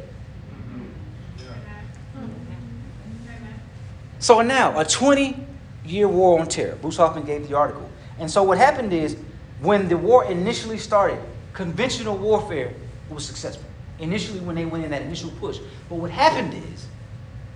So 4.18 4.40
now, 4.40 4.78
a 4.80 4.84
20 4.84 5.36
year 5.84 6.08
war 6.08 6.40
on 6.40 6.48
terror. 6.48 6.76
Bruce 6.80 6.96
Hoffman 6.96 7.24
gave 7.24 7.46
the 7.46 7.54
article. 7.54 7.88
And 8.18 8.30
so 8.30 8.42
what 8.42 8.58
happened 8.58 8.92
is, 8.92 9.16
when 9.60 9.88
the 9.88 9.96
war 9.96 10.24
initially 10.24 10.78
started, 10.78 11.18
conventional 11.52 12.16
warfare 12.16 12.72
was 13.10 13.24
successful. 13.24 13.68
Initially, 13.98 14.40
when 14.40 14.56
they 14.56 14.64
went 14.64 14.84
in 14.84 14.90
that 14.90 15.02
initial 15.02 15.30
push. 15.32 15.58
But 15.88 15.96
what 15.96 16.10
happened 16.10 16.54
is, 16.72 16.86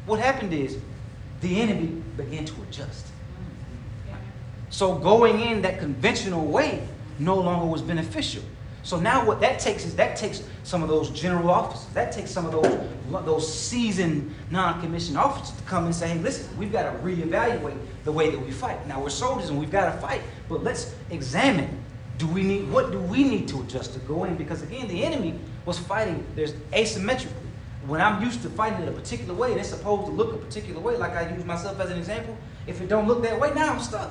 what 0.06 0.20
happened 0.20 0.52
is, 0.52 0.78
the 1.40 1.60
enemy 1.60 2.02
began 2.16 2.44
to 2.44 2.54
adjust. 2.62 3.06
So 4.70 4.94
going 4.94 5.40
in 5.40 5.62
that 5.62 5.78
conventional 5.78 6.44
way 6.44 6.86
no 7.18 7.36
longer 7.36 7.66
was 7.66 7.82
beneficial. 7.82 8.42
So 8.82 8.98
now 8.98 9.26
what 9.26 9.40
that 9.40 9.58
takes 9.58 9.84
is 9.84 9.94
that 9.96 10.16
takes 10.16 10.42
some 10.62 10.82
of 10.82 10.88
those 10.88 11.10
general 11.10 11.50
officers, 11.50 11.92
that 11.94 12.12
takes 12.12 12.30
some 12.30 12.46
of 12.46 12.52
those 12.52 12.88
those 13.24 13.52
seasoned 13.52 14.34
non-commissioned 14.50 15.16
officers 15.16 15.56
to 15.56 15.62
come 15.64 15.86
and 15.86 15.94
say, 15.94 16.08
hey, 16.08 16.18
listen, 16.18 16.56
we've 16.58 16.72
got 16.72 16.84
to 16.84 16.98
reevaluate 16.98 17.78
the 18.04 18.12
way 18.12 18.30
that 18.30 18.38
we 18.38 18.50
fight. 18.50 18.86
Now 18.86 19.02
we're 19.02 19.10
soldiers 19.10 19.50
and 19.50 19.58
we've 19.58 19.70
got 19.70 19.92
to 19.92 20.00
fight, 20.00 20.22
but 20.48 20.62
let's 20.62 20.94
examine. 21.10 21.82
Do 22.18 22.26
we 22.26 22.42
need 22.42 22.70
what 22.70 22.90
do 22.90 22.98
we 22.98 23.24
need 23.24 23.48
to 23.48 23.60
adjust 23.60 23.92
to 23.94 23.98
go 24.00 24.24
in? 24.24 24.36
Because 24.36 24.62
again, 24.62 24.88
the 24.88 25.04
enemy 25.04 25.38
was 25.68 25.78
fighting, 25.78 26.26
there's 26.34 26.52
asymmetrically. 26.72 27.44
When 27.86 28.00
I'm 28.00 28.22
used 28.22 28.42
to 28.42 28.48
fighting 28.50 28.82
in 28.82 28.88
a 28.88 28.92
particular 28.92 29.34
way, 29.34 29.52
and 29.52 29.60
it's 29.60 29.68
supposed 29.68 30.06
to 30.06 30.12
look 30.12 30.32
a 30.32 30.38
particular 30.38 30.80
way, 30.80 30.96
like 30.96 31.12
I 31.12 31.30
use 31.32 31.44
myself 31.44 31.78
as 31.78 31.90
an 31.90 31.98
example, 31.98 32.36
if 32.66 32.80
it 32.80 32.88
don't 32.88 33.06
look 33.06 33.22
that 33.22 33.38
way, 33.38 33.52
now 33.54 33.74
I'm 33.74 33.80
stuck. 33.80 34.10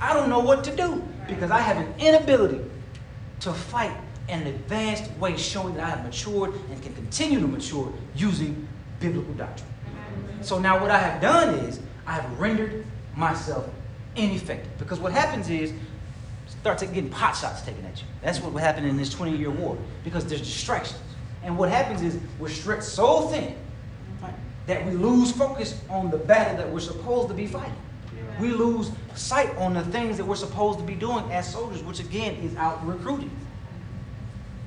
I 0.00 0.12
don't 0.12 0.28
know 0.28 0.40
what 0.40 0.62
to 0.64 0.76
do 0.76 1.02
because 1.26 1.50
I 1.50 1.60
have 1.60 1.78
an 1.78 1.92
inability 1.98 2.60
to 3.40 3.52
fight 3.52 3.96
in 4.28 4.42
an 4.42 4.46
advanced 4.46 5.10
way, 5.12 5.36
showing 5.38 5.74
that 5.74 5.84
I 5.84 5.88
have 5.88 6.04
matured 6.04 6.52
and 6.70 6.82
can 6.82 6.94
continue 6.94 7.40
to 7.40 7.48
mature 7.48 7.90
using 8.14 8.68
biblical 9.00 9.32
doctrine. 9.34 9.68
So 10.42 10.58
now 10.58 10.78
what 10.80 10.90
I 10.90 10.98
have 10.98 11.20
done 11.20 11.54
is 11.60 11.80
I 12.06 12.12
have 12.12 12.38
rendered 12.38 12.84
myself 13.16 13.68
ineffective. 14.16 14.76
Because 14.78 15.00
what 15.00 15.12
happens 15.12 15.48
is 15.48 15.72
start 16.60 16.80
getting 16.80 17.10
pot 17.10 17.36
shots 17.36 17.62
taken 17.62 17.84
at 17.84 18.00
you. 18.00 18.06
That's 18.22 18.40
what 18.40 18.60
happened 18.60 18.86
in 18.86 18.96
this 18.96 19.14
20-year 19.14 19.50
war. 19.50 19.78
Because 20.04 20.26
there's 20.26 20.40
distractions. 20.40 21.00
And 21.42 21.56
what 21.56 21.68
happens 21.68 22.02
is 22.02 22.18
we're 22.38 22.48
stretched 22.48 22.84
so 22.84 23.28
thin 23.28 23.54
right, 24.20 24.34
that 24.66 24.84
we 24.84 24.92
lose 24.92 25.32
focus 25.32 25.80
on 25.88 26.10
the 26.10 26.18
battle 26.18 26.56
that 26.56 26.68
we're 26.68 26.80
supposed 26.80 27.28
to 27.28 27.34
be 27.34 27.46
fighting 27.46 27.74
we 28.40 28.50
lose 28.50 28.90
sight 29.14 29.54
on 29.56 29.74
the 29.74 29.82
things 29.84 30.16
that 30.16 30.24
we're 30.24 30.36
supposed 30.36 30.78
to 30.78 30.84
be 30.84 30.94
doing 30.94 31.24
as 31.32 31.50
soldiers, 31.50 31.82
which 31.82 32.00
again 32.00 32.36
is 32.36 32.54
out 32.56 32.84
recruiting. 32.86 33.30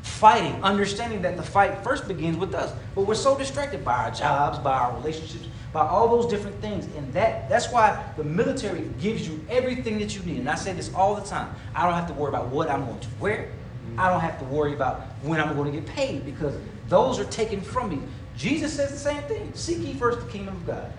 Fighting, 0.02 0.62
understanding 0.64 1.22
that 1.22 1.38
the 1.38 1.44
fight 1.44 1.84
first 1.84 2.08
begins 2.08 2.38
with 2.38 2.54
us. 2.54 2.74
But 2.96 3.04
we're 3.04 3.16
so 3.16 3.38
distracted 3.38 3.86
by 3.86 4.06
our 4.06 4.12
jobs, 4.12 4.60
by 4.60 4.78
our 4.78 4.96
relationships, 4.98 5.48
by 5.74 5.88
all 5.88 6.08
those 6.08 6.30
different 6.30 6.60
things. 6.62 6.86
And 6.98 7.12
that 7.14 7.50
that's 7.50 7.72
why 7.72 8.04
the 8.18 8.24
military 8.24 8.90
gives 9.00 9.28
you 9.28 9.44
everything 9.50 10.00
that 10.00 10.16
you 10.16 10.22
need. 10.24 10.40
And 10.40 10.50
I 10.50 10.56
say 10.56 10.74
this 10.74 10.94
all 10.94 11.16
the 11.16 11.26
time. 11.26 11.54
I 11.76 11.86
don't 11.86 11.94
have 11.94 12.08
to 12.08 12.14
worry 12.14 12.30
about 12.30 12.48
what 12.48 12.70
I'm 12.70 12.86
going 12.86 13.00
to 13.00 13.08
wear. 13.20 13.52
I 13.98 14.10
don't 14.10 14.22
have 14.22 14.40
to 14.40 14.46
worry 14.46 14.74
about 14.74 15.02
when 15.24 15.40
I'm 15.40 15.56
going 15.56 15.72
to 15.72 15.80
get 15.80 15.88
paid 15.88 16.26
because 16.26 16.56
those 16.88 17.20
are 17.20 17.26
taken 17.26 17.62
from 17.62 17.90
me. 17.90 18.02
Jesus 18.38 18.74
says 18.74 18.92
the 18.92 18.98
same 18.98 19.22
thing. 19.24 19.52
Seek 19.54 19.80
ye 19.80 19.94
first 19.94 20.20
the 20.20 20.32
kingdom 20.32 20.56
of 20.56 20.66
God. 20.66 20.92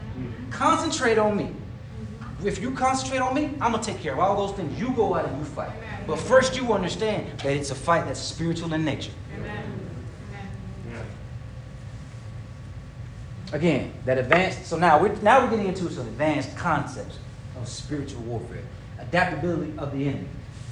Concentrate 0.51 1.19
on 1.19 1.37
me. 1.37 1.53
If 2.45 2.61
you 2.61 2.73
concentrate 2.73 3.21
on 3.21 3.35
me, 3.35 3.51
I'm 3.61 3.73
going 3.73 3.83
to 3.83 3.93
take 3.93 4.01
care 4.01 4.13
of 4.15 4.19
all 4.19 4.47
those 4.47 4.57
things. 4.57 4.79
You 4.79 4.93
go 4.93 5.15
out 5.15 5.27
and 5.27 5.39
you 5.39 5.45
fight. 5.45 5.71
But 6.07 6.19
first, 6.19 6.57
you 6.57 6.73
understand 6.73 7.39
that 7.39 7.57
it's 7.57 7.71
a 7.71 7.75
fight 7.75 8.05
that's 8.07 8.21
spiritual 8.21 8.73
in 8.75 8.85
nature. 8.85 9.13
Again, 13.53 13.93
that 14.07 14.17
advanced. 14.19 14.67
So 14.67 14.79
now 14.79 15.01
we're 15.01 15.15
now 15.17 15.45
we're 15.45 15.51
getting 15.51 15.69
into 15.69 15.91
some 15.91 16.07
advanced 16.09 16.57
concepts 16.57 17.19
of 17.57 17.69
spiritual 17.69 18.23
warfare, 18.23 18.63
adaptability 18.99 19.75
of 19.79 19.93
the 19.93 20.09
enemy. 20.09 20.29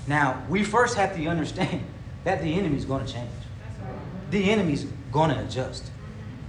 Now 0.07 0.43
we 0.49 0.65
first 0.65 0.97
have 0.97 1.15
to 1.15 1.27
understand 1.27 1.85
that 2.25 2.43
the 2.43 2.55
enemy 2.55 2.77
is 2.77 2.85
going 2.85 3.05
to 3.05 3.13
change. 3.13 3.31
The 4.31 4.51
enemy's 4.51 4.85
going 5.13 5.31
to 5.31 5.41
adjust. 5.41 5.91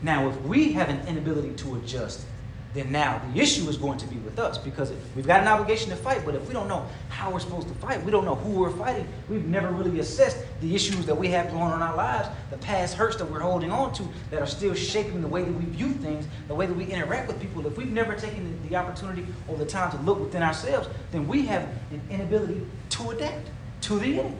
Now, 0.04 0.30
if 0.30 0.41
we 0.41 0.74
have 0.74 0.89
an 0.89 1.06
inability 1.08 1.54
to 1.58 1.76
adjust, 1.76 2.26
then 2.73 2.91
now 2.91 3.21
the 3.34 3.41
issue 3.41 3.67
is 3.67 3.77
going 3.77 3.97
to 3.97 4.07
be 4.07 4.15
with 4.17 4.39
us 4.39 4.57
because 4.57 4.93
we've 5.15 5.27
got 5.27 5.41
an 5.41 5.47
obligation 5.47 5.89
to 5.89 5.95
fight, 5.95 6.23
but 6.25 6.36
if 6.36 6.47
we 6.47 6.53
don't 6.53 6.67
know 6.67 6.88
how 7.10 7.31
we're 7.31 7.39
supposed 7.39 7.67
to 7.67 7.73
fight, 7.75 8.03
we 8.03 8.12
don't 8.12 8.23
know 8.23 8.36
who 8.36 8.51
we're 8.51 8.71
fighting, 8.71 9.07
we've 9.29 9.45
never 9.45 9.69
really 9.69 9.99
assessed 9.99 10.38
the 10.62 10.73
issues 10.73 11.05
that 11.05 11.15
we 11.15 11.27
have 11.27 11.51
going 11.51 11.63
on 11.63 11.73
in 11.73 11.81
our 11.81 11.95
lives, 11.95 12.29
the 12.49 12.57
past 12.57 12.95
hurts 12.95 13.17
that 13.17 13.29
we're 13.29 13.41
holding 13.41 13.71
on 13.71 13.93
to 13.93 14.03
that 14.29 14.41
are 14.41 14.47
still 14.47 14.73
shaping 14.73 15.21
the 15.21 15.27
way 15.27 15.43
that 15.43 15.51
we 15.51 15.65
view 15.65 15.89
things, 15.89 16.25
the 16.47 16.55
way 16.55 16.65
that 16.65 16.75
we 16.75 16.86
interact 16.86 17.27
with 17.27 17.39
people. 17.41 17.65
If 17.67 17.77
we've 17.77 17.91
never 17.91 18.15
taken 18.15 18.57
the 18.69 18.75
opportunity 18.75 19.25
or 19.47 19.57
the 19.57 19.65
time 19.65 19.91
to 19.91 19.97
look 20.03 20.19
within 20.19 20.41
ourselves, 20.41 20.88
then 21.12 21.27
we 21.27 21.45
have 21.47 21.63
an 21.91 22.01
inability 22.10 22.65
to 22.89 23.10
adapt 23.10 23.49
to 23.81 23.99
the 23.99 24.19
enemy. 24.19 24.38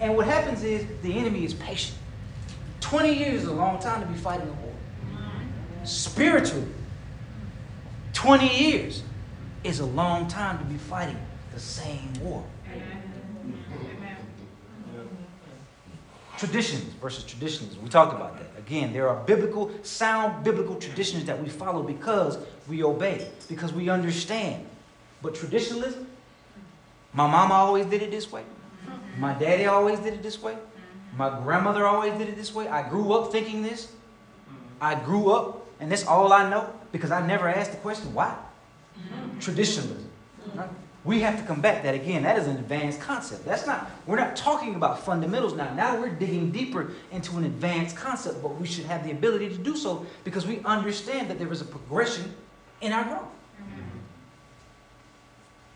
And 0.00 0.16
what 0.16 0.26
happens 0.26 0.64
is 0.64 0.84
the 1.02 1.16
enemy 1.16 1.44
is 1.44 1.54
patient. 1.54 1.96
20 2.80 3.12
years 3.12 3.42
is 3.42 3.48
a 3.48 3.52
long 3.52 3.80
time 3.80 4.00
to 4.00 4.06
be 4.06 4.18
fighting 4.18 4.48
a 4.48 4.52
war. 4.52 4.74
Spiritually, 5.84 6.66
20 8.22 8.56
years 8.56 9.02
is 9.64 9.80
a 9.80 9.84
long 9.84 10.28
time 10.28 10.56
to 10.56 10.64
be 10.66 10.76
fighting 10.76 11.18
the 11.52 11.58
same 11.58 12.12
war. 12.20 12.44
Traditions 16.38 16.84
versus 17.00 17.24
traditions. 17.24 17.76
We 17.78 17.88
talked 17.88 18.14
about 18.14 18.38
that. 18.38 18.46
Again, 18.56 18.92
there 18.92 19.08
are 19.08 19.24
biblical, 19.24 19.72
sound 19.82 20.44
biblical 20.44 20.76
traditions 20.76 21.24
that 21.24 21.42
we 21.42 21.48
follow 21.48 21.82
because 21.82 22.38
we 22.68 22.84
obey, 22.84 23.28
because 23.48 23.72
we 23.72 23.88
understand. 23.88 24.66
But 25.20 25.34
traditionalism, 25.34 26.06
my 27.14 27.26
mama 27.26 27.54
always 27.54 27.86
did 27.86 28.02
it 28.02 28.12
this 28.12 28.30
way. 28.30 28.44
My 29.18 29.34
daddy 29.34 29.66
always 29.66 29.98
did 29.98 30.14
it 30.14 30.22
this 30.22 30.40
way. 30.40 30.56
My 31.16 31.40
grandmother 31.40 31.88
always 31.88 32.12
did 32.12 32.28
it 32.28 32.36
this 32.36 32.54
way. 32.54 32.68
I 32.68 32.88
grew 32.88 33.14
up 33.14 33.32
thinking 33.32 33.62
this. 33.64 33.90
I 34.80 34.94
grew 34.94 35.32
up, 35.32 35.66
and 35.80 35.90
that's 35.90 36.06
all 36.06 36.32
I 36.32 36.48
know 36.48 36.72
because 36.92 37.10
I 37.10 37.26
never 37.26 37.48
asked 37.48 37.72
the 37.72 37.78
question 37.78 38.14
why. 38.14 38.36
Traditionalism. 39.40 40.08
Right? 40.54 40.68
We 41.04 41.20
have 41.22 41.36
to 41.40 41.44
combat 41.44 41.82
that 41.82 41.96
again. 41.96 42.22
That 42.22 42.38
is 42.38 42.46
an 42.46 42.58
advanced 42.58 43.00
concept. 43.00 43.44
That's 43.44 43.66
not, 43.66 43.90
we're 44.06 44.20
not 44.20 44.36
talking 44.36 44.76
about 44.76 45.04
fundamentals 45.04 45.54
now. 45.54 45.74
Now 45.74 45.98
we're 46.00 46.10
digging 46.10 46.52
deeper 46.52 46.92
into 47.10 47.36
an 47.38 47.44
advanced 47.44 47.96
concept, 47.96 48.40
but 48.40 48.60
we 48.60 48.68
should 48.68 48.84
have 48.84 49.02
the 49.02 49.10
ability 49.10 49.48
to 49.48 49.58
do 49.58 49.76
so 49.76 50.06
because 50.22 50.46
we 50.46 50.60
understand 50.60 51.28
that 51.28 51.40
there 51.40 51.50
is 51.50 51.60
a 51.60 51.64
progression 51.64 52.32
in 52.80 52.92
our 52.92 53.02
growth. 53.02 53.28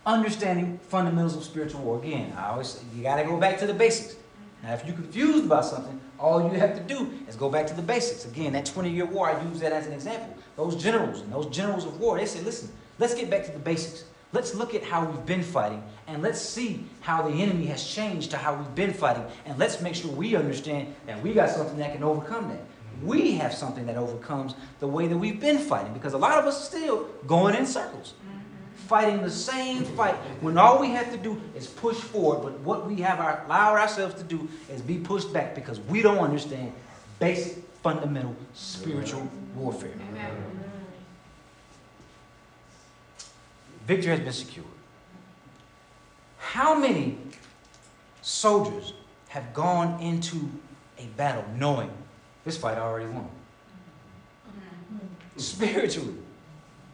Understanding 0.05 0.79
fundamentals 0.89 1.37
of 1.37 1.43
spiritual 1.43 1.81
war. 1.81 1.99
Again, 1.99 2.33
I 2.37 2.51
always 2.51 2.85
you 2.95 3.03
got 3.03 3.17
to 3.17 3.25
go 3.25 3.37
back 3.37 3.59
to 3.59 3.67
the 3.67 3.75
basics. 3.75 4.15
Now, 4.63 4.75
if 4.75 4.85
you're 4.85 4.97
confused 4.97 5.45
about 5.45 5.65
something, 5.65 6.01
all 6.19 6.43
you 6.43 6.59
have 6.59 6.75
to 6.75 6.83
do 6.83 7.13
is 7.29 7.37
go 7.37 7.49
back 7.49 7.67
to 7.69 7.75
the 7.75 7.83
basics. 7.83 8.25
Again, 8.25 8.53
that 8.55 8.67
20 8.67 8.91
year 8.91 9.05
war, 9.05 9.31
I 9.31 9.43
use 9.45 9.61
that 9.61 9.73
as 9.73 9.87
an 9.87 9.93
example. 9.93 10.35
Those 10.57 10.81
generals 10.83 11.21
and 11.21 11.33
those 11.33 11.47
generals 11.47 11.85
of 11.85 12.01
war, 12.01 12.19
they 12.19 12.27
say, 12.27 12.41
listen, 12.41 12.71
let's 12.99 13.15
get 13.15 13.31
back 13.31 13.45
to 13.45 13.53
the 13.53 13.59
basics. 13.59 14.05
Let's 14.33 14.55
look 14.55 14.75
at 14.75 14.83
how 14.83 15.05
we've 15.05 15.25
been 15.25 15.43
fighting 15.43 15.83
and 16.09 16.23
let's 16.23 16.41
see 16.41 16.85
how 17.01 17.23
the 17.23 17.35
enemy 17.35 17.67
has 17.67 17.87
changed 17.87 18.31
to 18.33 18.37
how 18.37 18.55
we've 18.55 18.75
been 18.75 18.93
fighting. 18.93 19.25
And 19.45 19.59
let's 19.59 19.81
make 19.81 19.95
sure 19.95 20.11
we 20.11 20.35
understand 20.35 20.95
that 21.07 21.23
we 21.23 21.33
got 21.33 21.51
something 21.51 21.79
that 21.79 21.93
can 21.93 22.03
overcome 22.03 22.49
that. 22.49 22.61
We 23.03 23.33
have 23.37 23.55
something 23.55 23.87
that 23.87 23.97
overcomes 23.97 24.55
the 24.81 24.89
way 24.89 25.07
that 25.07 25.17
we've 25.17 25.41
been 25.41 25.59
fighting 25.59 25.93
because 25.93 26.15
a 26.15 26.19
lot 26.19 26.39
of 26.39 26.47
us 26.47 26.61
are 26.61 26.77
still 26.77 27.05
going 27.27 27.55
in 27.55 27.67
circles, 27.67 28.15
fighting 28.87 29.23
the 29.23 29.31
same 29.31 29.85
fight 29.85 30.15
when 30.41 30.57
all 30.59 30.81
we 30.81 30.91
have 30.91 31.11
to 31.13 31.17
do 31.17 31.41
is 31.55 31.67
push 31.67 31.97
forward. 31.97 32.43
But 32.43 32.61
what 32.61 32.87
we 32.87 32.97
have 33.03 33.21
our, 33.21 33.45
allowed 33.47 33.77
ourselves 33.77 34.15
to 34.17 34.23
do 34.25 34.49
is 34.71 34.81
be 34.81 34.99
pushed 34.99 35.33
back 35.33 35.55
because 35.55 35.81
we 35.81 36.03
don't 36.03 36.19
understand 36.19 36.73
basic, 37.19 37.63
fundamental 37.83 38.35
spiritual 38.55 39.29
warfare. 39.55 39.93
Amen. 40.11 40.31
Victory 43.87 44.11
has 44.11 44.21
been 44.21 44.33
secured. 44.33 44.67
How 46.39 46.79
many 46.79 47.19
soldiers 48.23 48.95
have 49.29 49.53
gone 49.55 50.01
into 50.01 50.51
a 50.99 51.07
battle 51.17 51.45
knowing 51.57 51.91
this 52.45 52.57
fight 52.57 52.79
I 52.79 52.81
already 52.81 53.07
won? 53.07 53.29
Mm-hmm. 54.49 55.39
Spiritually. 55.39 56.15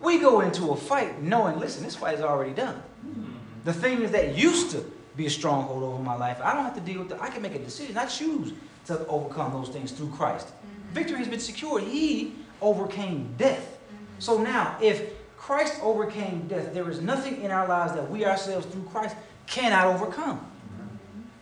We 0.02 0.18
go 0.18 0.40
into 0.40 0.70
a 0.72 0.76
fight 0.76 1.22
knowing, 1.22 1.58
listen, 1.58 1.84
this 1.84 1.96
fight 1.96 2.14
is 2.14 2.20
already 2.20 2.52
done. 2.52 2.82
Mm-hmm. 3.06 3.32
The 3.64 3.72
things 3.72 4.10
that 4.10 4.36
used 4.36 4.70
to 4.72 4.84
be 5.16 5.26
a 5.26 5.30
stronghold 5.30 5.82
over 5.82 6.02
my 6.02 6.16
life, 6.16 6.40
I 6.42 6.54
don't 6.54 6.64
have 6.64 6.74
to 6.74 6.80
deal 6.80 7.00
with 7.00 7.10
that. 7.10 7.22
I 7.22 7.28
can 7.28 7.42
make 7.42 7.54
a 7.54 7.58
decision. 7.58 7.96
I 7.96 8.06
choose 8.06 8.52
to 8.86 9.06
overcome 9.06 9.52
those 9.52 9.68
things 9.68 9.92
through 9.92 10.10
Christ. 10.10 10.48
Mm-hmm. 10.48 10.94
Victory 10.94 11.18
has 11.18 11.28
been 11.28 11.40
secured. 11.40 11.84
He 11.84 12.34
overcame 12.60 13.34
death. 13.38 13.78
Mm-hmm. 13.78 14.04
So 14.18 14.42
now, 14.42 14.76
if 14.82 15.12
Christ 15.42 15.80
overcame 15.82 16.46
death. 16.46 16.72
There 16.72 16.88
is 16.88 17.00
nothing 17.00 17.42
in 17.42 17.50
our 17.50 17.66
lives 17.66 17.94
that 17.94 18.08
we 18.08 18.24
ourselves 18.24 18.64
through 18.66 18.84
Christ 18.84 19.16
cannot 19.48 19.88
overcome. 19.88 20.46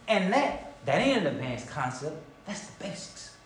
And 0.08 0.32
that, 0.32 0.74
that 0.86 1.02
ain't 1.02 1.18
an 1.18 1.26
advanced 1.26 1.68
concept. 1.68 2.16
That's 2.46 2.66
the 2.66 2.82
basics. 2.82 3.36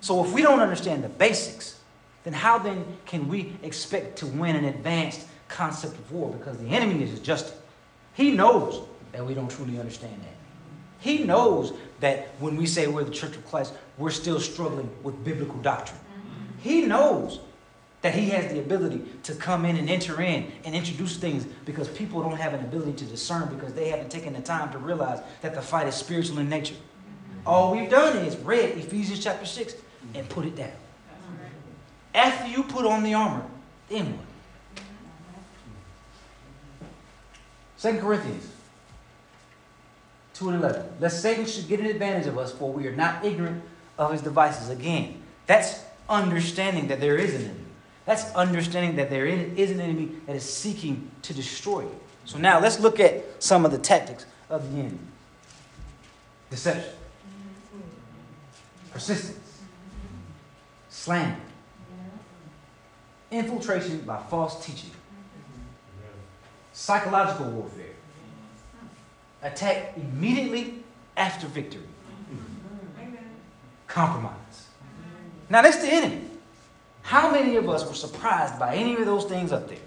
So 0.00 0.24
if 0.24 0.32
we 0.32 0.40
don't 0.40 0.60
understand 0.60 1.02
the 1.02 1.08
basics, 1.08 1.80
then 2.24 2.32
how 2.32 2.58
then 2.58 2.84
can 3.06 3.28
we 3.28 3.56
expect 3.62 4.18
to 4.18 4.26
win 4.26 4.56
an 4.56 4.64
advanced 4.66 5.26
concept 5.48 5.94
of 5.94 6.12
war? 6.12 6.30
Because 6.30 6.56
the 6.58 6.68
enemy 6.68 7.02
is 7.02 7.18
just, 7.20 7.52
he 8.14 8.30
knows 8.30 8.82
that 9.12 9.26
we 9.26 9.34
don't 9.34 9.50
truly 9.50 9.78
understand 9.78 10.20
that. 10.22 10.34
He 11.00 11.24
knows 11.24 11.72
that 12.00 12.28
when 12.38 12.56
we 12.56 12.66
say 12.66 12.86
we're 12.86 13.04
the 13.04 13.10
church 13.10 13.36
of 13.36 13.46
Christ, 13.48 13.74
we're 13.98 14.10
still 14.10 14.38
struggling 14.38 14.88
with 15.02 15.24
biblical 15.24 15.58
doctrine. 15.58 15.98
He 16.60 16.82
knows 16.82 17.40
that 18.02 18.14
he 18.14 18.30
has 18.30 18.52
the 18.52 18.58
ability 18.58 19.02
to 19.24 19.34
come 19.34 19.64
in 19.64 19.76
and 19.76 19.88
enter 19.88 20.20
in 20.20 20.50
and 20.64 20.74
introduce 20.74 21.16
things 21.16 21.46
because 21.64 21.88
people 21.88 22.20
don't 22.22 22.36
have 22.36 22.54
an 22.54 22.60
ability 22.60 22.92
to 22.92 23.04
discern 23.04 23.52
because 23.54 23.72
they 23.74 23.88
haven't 23.88 24.10
taken 24.10 24.32
the 24.32 24.40
time 24.40 24.70
to 24.72 24.78
realize 24.78 25.20
that 25.40 25.54
the 25.54 25.62
fight 25.62 25.86
is 25.86 25.94
spiritual 25.94 26.38
in 26.38 26.48
nature. 26.48 26.74
All 27.46 27.72
we've 27.72 27.90
done 27.90 28.16
is 28.18 28.36
read 28.36 28.76
Ephesians 28.76 29.22
chapter 29.22 29.46
6 29.46 29.74
and 30.14 30.28
put 30.28 30.44
it 30.44 30.56
down. 30.56 30.72
After 32.14 32.48
you 32.48 32.62
put 32.62 32.84
on 32.84 33.02
the 33.02 33.14
armor, 33.14 33.44
then 33.88 34.16
what? 34.16 34.26
Second 37.76 38.00
Corinthians 38.00 38.48
2 40.34 40.50
and 40.50 40.62
11. 40.62 40.86
Lest 41.00 41.20
Satan 41.20 41.46
should 41.46 41.68
get 41.68 41.80
an 41.80 41.86
advantage 41.86 42.26
of 42.26 42.38
us, 42.38 42.52
for 42.52 42.72
we 42.72 42.86
are 42.86 42.94
not 42.94 43.24
ignorant 43.24 43.62
of 43.98 44.12
his 44.12 44.22
devices. 44.22 44.68
Again, 44.68 45.22
that's 45.46 45.80
understanding 46.08 46.88
that 46.88 47.00
there 47.00 47.16
is 47.16 47.34
an 47.34 47.42
enemy. 47.42 47.64
That's 48.04 48.24
understanding 48.34 48.96
that 48.96 49.10
there 49.10 49.26
is 49.26 49.70
an 49.70 49.80
enemy 49.80 50.10
that 50.26 50.36
is 50.36 50.42
seeking 50.42 51.10
to 51.22 51.34
destroy 51.34 51.82
you. 51.82 52.00
So 52.24 52.38
now 52.38 52.60
let's 52.60 52.80
look 52.80 53.00
at 53.00 53.42
some 53.42 53.64
of 53.64 53.72
the 53.72 53.78
tactics 53.78 54.26
of 54.48 54.72
the 54.72 54.80
enemy 54.80 54.98
deception, 56.50 56.92
persistence, 58.92 59.62
slander, 60.90 61.40
infiltration 63.32 64.00
by 64.00 64.18
false 64.30 64.64
teaching, 64.64 64.90
psychological 66.72 67.46
warfare, 67.46 67.86
attack 69.42 69.94
immediately 69.96 70.82
after 71.16 71.46
victory, 71.46 71.82
compromise. 73.86 74.36
Now, 75.50 75.62
that's 75.62 75.78
the 75.78 75.92
enemy. 75.92 76.20
How 77.02 77.30
many 77.30 77.56
of 77.56 77.68
us 77.68 77.86
were 77.86 77.94
surprised 77.94 78.58
by 78.58 78.76
any 78.76 78.94
of 78.94 79.04
those 79.04 79.24
things 79.24 79.52
up 79.52 79.68
there? 79.68 79.78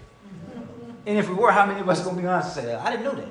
And 1.06 1.18
if 1.18 1.28
we 1.28 1.34
were, 1.34 1.50
how 1.50 1.66
many 1.66 1.80
of 1.80 1.88
us 1.88 2.00
are 2.00 2.04
going 2.04 2.16
to 2.16 2.22
be 2.22 2.28
honest 2.28 2.56
and 2.56 2.66
say, 2.66 2.74
I 2.74 2.90
didn't 2.90 3.04
know 3.04 3.14
that? 3.14 3.28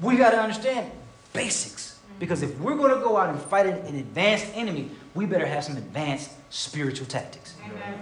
We 0.00 0.16
got 0.16 0.30
to 0.30 0.38
understand 0.38 0.90
basics. 1.32 1.98
Because 2.18 2.42
if 2.42 2.58
we're 2.60 2.76
going 2.76 2.94
to 2.94 3.00
go 3.00 3.16
out 3.16 3.28
and 3.30 3.40
fight 3.40 3.66
an 3.66 3.94
advanced 3.96 4.46
enemy, 4.54 4.90
we 5.14 5.26
better 5.26 5.46
have 5.46 5.64
some 5.64 5.76
advanced 5.76 6.30
spiritual 6.50 7.06
tactics. 7.06 7.54
Amen. 7.64 7.98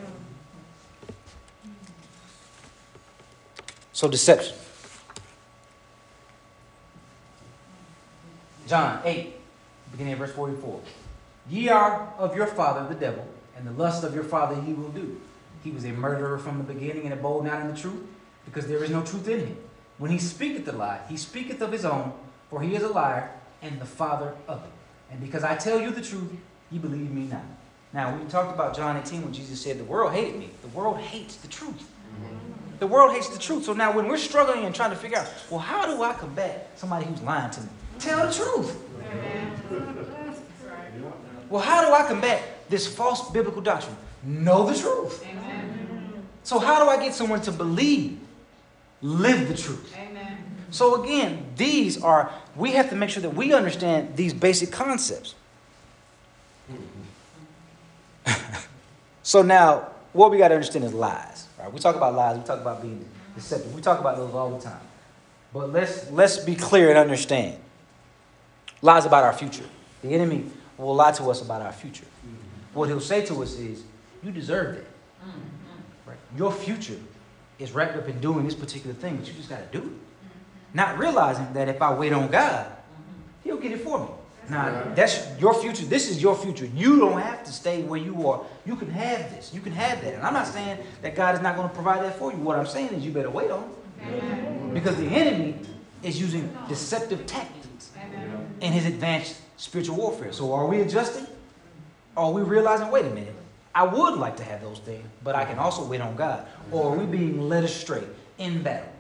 So, 3.95 4.09
deception. 4.09 4.57
John 8.67 9.01
8, 9.05 9.37
beginning 9.93 10.15
of 10.15 10.19
verse 10.19 10.33
44. 10.33 10.81
Ye 11.49 11.69
are 11.69 12.13
of 12.19 12.35
your 12.35 12.49
father 12.49 12.93
the 12.93 12.99
devil, 12.99 13.25
and 13.57 13.65
the 13.65 13.71
lust 13.71 14.03
of 14.03 14.13
your 14.13 14.25
father 14.25 14.61
ye 14.67 14.73
will 14.73 14.89
do. 14.89 15.21
He 15.63 15.71
was 15.71 15.85
a 15.85 15.93
murderer 15.93 16.39
from 16.39 16.59
the 16.59 16.65
beginning 16.65 17.05
and 17.05 17.13
abode 17.13 17.45
not 17.45 17.61
in 17.61 17.69
the 17.73 17.81
truth, 17.81 18.03
because 18.45 18.67
there 18.67 18.83
is 18.83 18.91
no 18.91 19.03
truth 19.03 19.29
in 19.29 19.47
him. 19.47 19.57
When 19.99 20.11
he 20.11 20.19
speaketh 20.19 20.65
the 20.65 20.73
lie, 20.73 21.01
he 21.09 21.17
speaketh 21.17 21.63
of 21.63 21.71
his 21.71 21.85
own, 21.85 22.13
for 22.51 22.63
he 22.63 22.75
is 22.75 22.83
a 22.83 22.89
liar 22.89 23.31
and 23.63 23.81
the 23.81 23.87
father 23.87 24.35
of 24.49 24.65
it. 24.65 24.71
And 25.13 25.21
because 25.21 25.45
I 25.45 25.55
tell 25.55 25.81
you 25.81 25.93
the 25.93 26.03
truth, 26.03 26.33
ye 26.73 26.81
believe 26.81 27.13
me 27.13 27.27
not. 27.27 27.45
Now, 27.93 28.17
we 28.17 28.29
talked 28.29 28.53
about 28.53 28.75
John 28.75 28.97
18 28.97 29.23
when 29.23 29.33
Jesus 29.33 29.61
said, 29.61 29.79
The 29.79 29.85
world 29.85 30.13
hated 30.13 30.37
me. 30.37 30.51
The 30.63 30.69
world 30.77 30.99
hates 30.99 31.37
the 31.37 31.47
truth. 31.47 31.89
Mm-hmm. 32.21 32.54
The 32.79 32.87
world 32.87 33.13
hates 33.13 33.29
the 33.29 33.39
truth. 33.39 33.65
So 33.65 33.73
now, 33.73 33.95
when 33.95 34.09
we're 34.09 34.17
struggling 34.17 34.65
and 34.65 34.75
trying 34.75 34.91
to 34.91 34.97
figure 34.97 35.19
out, 35.19 35.29
well, 35.51 35.61
how 35.61 35.87
do 35.87 36.03
I 36.03 36.13
combat 36.13 36.71
somebody 36.77 37.07
who's 37.07 37.23
lying 37.23 37.51
to 37.53 37.61
me? 37.61 37.69
Tell 37.99 38.27
the 38.27 38.33
truth. 38.33 38.77
Well, 41.49 41.63
how 41.63 41.87
do 41.87 41.93
I 41.93 42.07
combat 42.07 42.43
this 42.69 42.87
false 42.87 43.31
biblical 43.31 43.63
doctrine? 43.63 43.97
Know 44.25 44.67
the 44.67 44.79
truth. 44.79 45.25
So, 46.43 46.59
how 46.59 46.83
do 46.83 46.91
I 46.91 47.03
get 47.03 47.15
someone 47.15 47.41
to 47.43 47.53
believe? 47.53 48.19
Live 49.01 49.49
the 49.49 49.57
truth. 49.57 49.95
Amen. 49.97 50.39
So, 50.71 51.03
again, 51.03 51.47
these 51.57 52.03
are, 52.03 52.33
we 52.57 52.73
have 52.73 52.91
to 52.91 52.97
make 52.97 53.11
sure 53.11 53.23
that 53.23 53.35
we 53.35 53.53
understand 53.53 54.17
these 54.17 54.35
basic 54.35 54.73
concepts. 54.73 55.35
so, 59.23 59.43
now, 59.43 59.89
what 60.13 60.31
we 60.31 60.39
got 60.39 60.49
to 60.49 60.55
understand 60.55 60.85
is 60.85 60.93
lies. 60.93 61.34
Right? 61.65 61.73
We 61.73 61.81
talk 61.81 61.97
about 61.97 62.15
lies, 62.15 62.37
we 62.37 62.45
talk 62.45 62.61
about 62.61 62.83
being 62.83 63.05
deceptive, 63.35 63.75
we 63.75 63.81
talk 63.81 63.99
about 63.99 64.17
those 64.17 64.35
all 64.35 64.51
the 64.51 64.63
time. 64.63 64.81
But 65.53 65.73
let's, 65.73 66.11
let's 66.11 66.39
be 66.39 66.55
clear 66.55 66.91
and 66.91 66.99
understand 66.99 67.59
lies 68.83 69.07
about 69.07 69.25
our 69.25 69.33
future. 69.33 69.65
The 70.03 70.11
enemy 70.11 70.45
will 70.77 70.95
lie 70.95 71.13
to 71.13 71.31
us 71.31 71.41
about 71.41 71.63
our 71.63 71.73
future. 71.73 72.05
Mm-hmm. 72.05 72.79
What 72.79 72.89
he'll 72.89 73.01
say 73.01 73.25
to 73.27 73.43
us 73.43 73.59
is, 73.59 73.83
You 74.23 74.31
deserve 74.31 74.77
it. 74.77 74.87
Mm-hmm. 75.23 76.11
Right? 76.11 76.19
Your 76.37 76.53
future 76.53 76.99
is 77.59 77.73
wrapped 77.73 77.97
up 77.97 78.09
in 78.09 78.21
doing 78.21 78.45
this 78.45 78.55
particular 78.55 78.95
thing, 78.95 79.17
but 79.17 79.27
you 79.27 79.33
just 79.33 79.49
got 79.49 79.73
to 79.73 79.79
do 79.79 79.85
it. 79.85 79.91
Mm-hmm. 79.91 80.75
Not 80.75 80.99
realizing 80.99 81.51
that 81.55 81.69
if 81.69 81.81
I 81.81 81.95
wait 81.95 82.13
on 82.13 82.31
God, 82.31 82.67
He'll 83.43 83.57
get 83.57 83.73
it 83.73 83.81
for 83.81 84.01
me. 84.01 84.09
Now, 84.49 84.93
that's 84.95 85.27
your 85.39 85.55
future. 85.55 85.85
This 85.87 86.11
is 86.11 86.23
your 86.23 86.37
future. 86.37 86.67
You 86.67 86.99
don't 86.99 87.21
have 87.21 87.45
to 87.45 87.53
stay 87.53 87.83
where 87.83 88.01
you 88.01 88.29
are. 88.29 88.45
You 88.67 88.77
can 88.77 88.91
have 88.91 89.31
this. 89.31 89.53
You 89.55 89.61
can 89.61 89.73
have 89.73 90.03
that. 90.03 90.15
And 90.15 90.23
I'm 90.23 90.35
not 90.35 90.47
saying 90.47 90.79
that 91.03 91.15
God 91.15 91.35
is 91.35 91.41
not 91.41 91.57
going 91.57 91.69
to 91.69 91.75
provide 91.75 92.03
that 92.03 92.19
for 92.19 92.31
you. 92.31 92.39
What 92.39 92.59
I'm 92.59 92.67
saying 92.67 92.89
is 92.89 93.05
you 93.05 93.11
better 93.11 93.31
wait 93.31 93.51
on 93.51 93.65
it. 93.65 94.75
Because 94.75 94.97
the 94.97 95.07
enemy 95.07 95.57
is 96.03 96.21
using 96.21 96.55
deceptive 96.69 97.27
tactics 97.27 97.91
in 98.61 98.73
his 98.73 98.87
advanced 98.87 99.41
spiritual 99.57 99.97
warfare. 99.97 100.33
So 100.33 100.53
are 100.53 100.67
we 100.67 100.81
adjusting? 100.81 101.27
Are 102.17 102.31
we 102.31 102.43
realizing, 102.43 102.91
wait 102.91 103.07
a 103.07 103.11
minute, 103.11 103.35
I 103.75 103.85
would 103.85 104.19
like 104.19 104.37
to 104.37 104.45
have 104.45 104.61
those 104.61 104.79
things, 104.79 105.05
but 105.25 105.35
I 105.35 105.45
can 105.45 105.59
also 105.59 105.85
wait 105.85 106.01
on 106.01 106.15
God? 106.15 106.47
Or 106.71 106.93
are 106.93 106.97
we 106.97 107.07
being 107.07 107.49
led 107.49 107.65
astray 107.65 108.05
in 108.39 108.63
battle? 108.63 108.93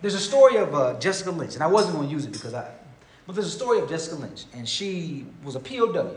There's 0.00 0.14
a 0.14 0.20
story 0.20 0.56
of 0.56 0.74
uh, 0.74 0.98
Jessica 0.98 1.30
Lynch, 1.30 1.54
and 1.54 1.62
I 1.62 1.68
wasn't 1.68 1.94
going 1.94 2.08
to 2.08 2.12
use 2.12 2.24
it 2.24 2.32
because 2.32 2.54
I, 2.54 2.68
but 3.32 3.40
there's 3.40 3.54
a 3.54 3.56
story 3.56 3.80
of 3.80 3.88
Jessica 3.88 4.16
Lynch, 4.16 4.44
and 4.52 4.68
she 4.68 5.24
was 5.42 5.56
a 5.56 5.60
POW. 5.60 6.10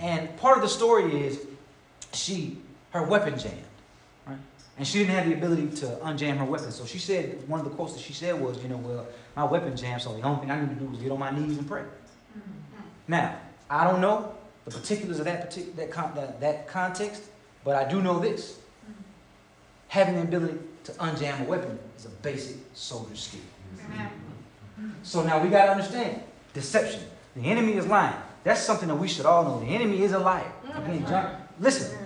And 0.00 0.34
part 0.38 0.56
of 0.56 0.62
the 0.62 0.68
story 0.70 1.26
is 1.26 1.46
she, 2.14 2.56
her 2.92 3.02
weapon 3.02 3.38
jammed, 3.38 3.56
right? 4.26 4.38
And 4.78 4.86
she 4.86 5.00
didn't 5.00 5.14
have 5.16 5.26
the 5.26 5.34
ability 5.34 5.68
to 5.80 5.86
unjam 6.02 6.38
her 6.38 6.46
weapon. 6.46 6.70
So 6.70 6.86
she 6.86 6.98
said, 6.98 7.46
one 7.46 7.60
of 7.60 7.66
the 7.66 7.72
quotes 7.72 7.92
that 7.92 8.00
she 8.00 8.14
said 8.14 8.40
was, 8.40 8.62
you 8.62 8.70
know, 8.70 8.78
well, 8.78 9.06
my 9.36 9.44
weapon 9.44 9.76
jammed, 9.76 10.00
so 10.00 10.14
the 10.14 10.22
only 10.22 10.40
thing 10.40 10.50
I 10.50 10.58
need 10.58 10.70
to 10.70 10.76
do 10.76 10.90
is 10.94 10.98
get 10.98 11.12
on 11.12 11.18
my 11.18 11.30
knees 11.30 11.58
and 11.58 11.68
pray. 11.68 11.82
Mm-hmm. 11.82 12.80
Now, 13.08 13.36
I 13.68 13.84
don't 13.84 14.00
know 14.00 14.34
the 14.64 14.70
particulars 14.70 15.18
of 15.18 15.26
that, 15.26 15.42
particular, 15.42 15.76
that, 15.76 15.90
con- 15.90 16.14
that, 16.14 16.40
that 16.40 16.68
context, 16.68 17.24
but 17.64 17.76
I 17.76 17.86
do 17.86 18.00
know 18.00 18.18
this. 18.18 18.52
Mm-hmm. 18.52 19.02
Having 19.88 20.14
the 20.14 20.22
ability 20.22 20.58
to 20.84 20.92
unjam 20.92 21.38
a 21.42 21.44
weapon 21.44 21.78
is 21.98 22.06
a 22.06 22.10
basic 22.22 22.56
soldier 22.72 23.14
skill. 23.14 23.42
Mm-hmm. 23.76 24.90
So 25.02 25.22
now 25.22 25.42
we 25.42 25.50
got 25.50 25.66
to 25.66 25.72
understand 25.72 26.22
deception. 26.56 27.02
The 27.36 27.42
enemy 27.42 27.74
is 27.74 27.86
lying. 27.86 28.16
That's 28.42 28.60
something 28.60 28.88
that 28.88 28.96
we 28.96 29.08
should 29.08 29.26
all 29.26 29.44
know. 29.44 29.60
The 29.60 29.74
enemy 29.74 30.02
is 30.02 30.12
a 30.12 30.18
liar. 30.18 30.50
Mm-hmm. 30.66 31.06
John, 31.06 31.36
listen, 31.60 31.98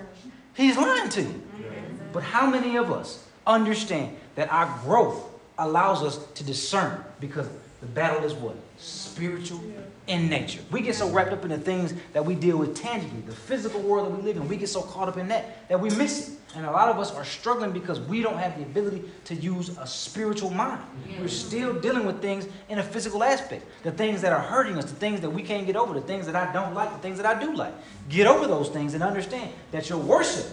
he's 0.54 0.76
lying 0.76 1.08
to 1.10 1.22
you. 1.22 1.28
Mm-hmm. 1.28 2.12
But 2.12 2.24
how 2.24 2.50
many 2.50 2.76
of 2.76 2.90
us 2.90 3.24
understand 3.46 4.16
that 4.34 4.52
our 4.52 4.66
growth 4.82 5.22
allows 5.56 6.02
us 6.02 6.18
to 6.34 6.42
discern 6.42 7.04
because 7.20 7.46
the 7.80 7.86
battle 7.86 8.24
is 8.24 8.34
what? 8.34 8.56
Spiritual 8.76 9.60
in 10.06 10.28
nature. 10.28 10.60
We 10.70 10.82
get 10.82 10.96
so 10.96 11.08
wrapped 11.08 11.32
up 11.32 11.44
in 11.44 11.50
the 11.50 11.58
things 11.58 11.94
that 12.12 12.24
we 12.24 12.34
deal 12.34 12.58
with 12.58 12.76
tangibly, 12.76 13.20
the 13.22 13.34
physical 13.34 13.80
world 13.80 14.06
that 14.06 14.16
we 14.16 14.22
live 14.22 14.36
in. 14.36 14.48
We 14.48 14.56
get 14.56 14.68
so 14.68 14.82
caught 14.82 15.08
up 15.08 15.16
in 15.16 15.28
that 15.28 15.68
that 15.68 15.80
we 15.80 15.88
miss 15.90 16.28
it. 16.28 16.34
And 16.56 16.66
a 16.66 16.70
lot 16.70 16.88
of 16.88 16.98
us 16.98 17.14
are 17.14 17.24
struggling 17.24 17.70
because 17.70 18.00
we 18.00 18.22
don't 18.22 18.36
have 18.36 18.56
the 18.58 18.64
ability 18.64 19.04
to 19.26 19.36
use 19.36 19.70
a 19.78 19.86
spiritual 19.86 20.50
mind. 20.50 20.82
We're 21.20 21.28
still 21.28 21.78
dealing 21.78 22.04
with 22.04 22.20
things 22.20 22.48
in 22.68 22.80
a 22.80 22.82
physical 22.82 23.22
aspect. 23.22 23.64
The 23.84 23.92
things 23.92 24.20
that 24.22 24.32
are 24.32 24.40
hurting 24.40 24.76
us, 24.76 24.86
the 24.86 24.96
things 24.96 25.20
that 25.20 25.30
we 25.30 25.42
can't 25.42 25.64
get 25.64 25.76
over, 25.76 25.94
the 25.94 26.00
things 26.00 26.26
that 26.26 26.34
I 26.34 26.52
don't 26.52 26.74
like, 26.74 26.92
the 26.92 26.98
things 26.98 27.18
that 27.18 27.26
I 27.26 27.40
do 27.40 27.54
like. 27.54 27.72
Get 28.08 28.26
over 28.26 28.48
those 28.48 28.68
things 28.68 28.94
and 28.94 29.02
understand 29.02 29.52
that 29.70 29.88
your 29.88 29.98
worship 29.98 30.46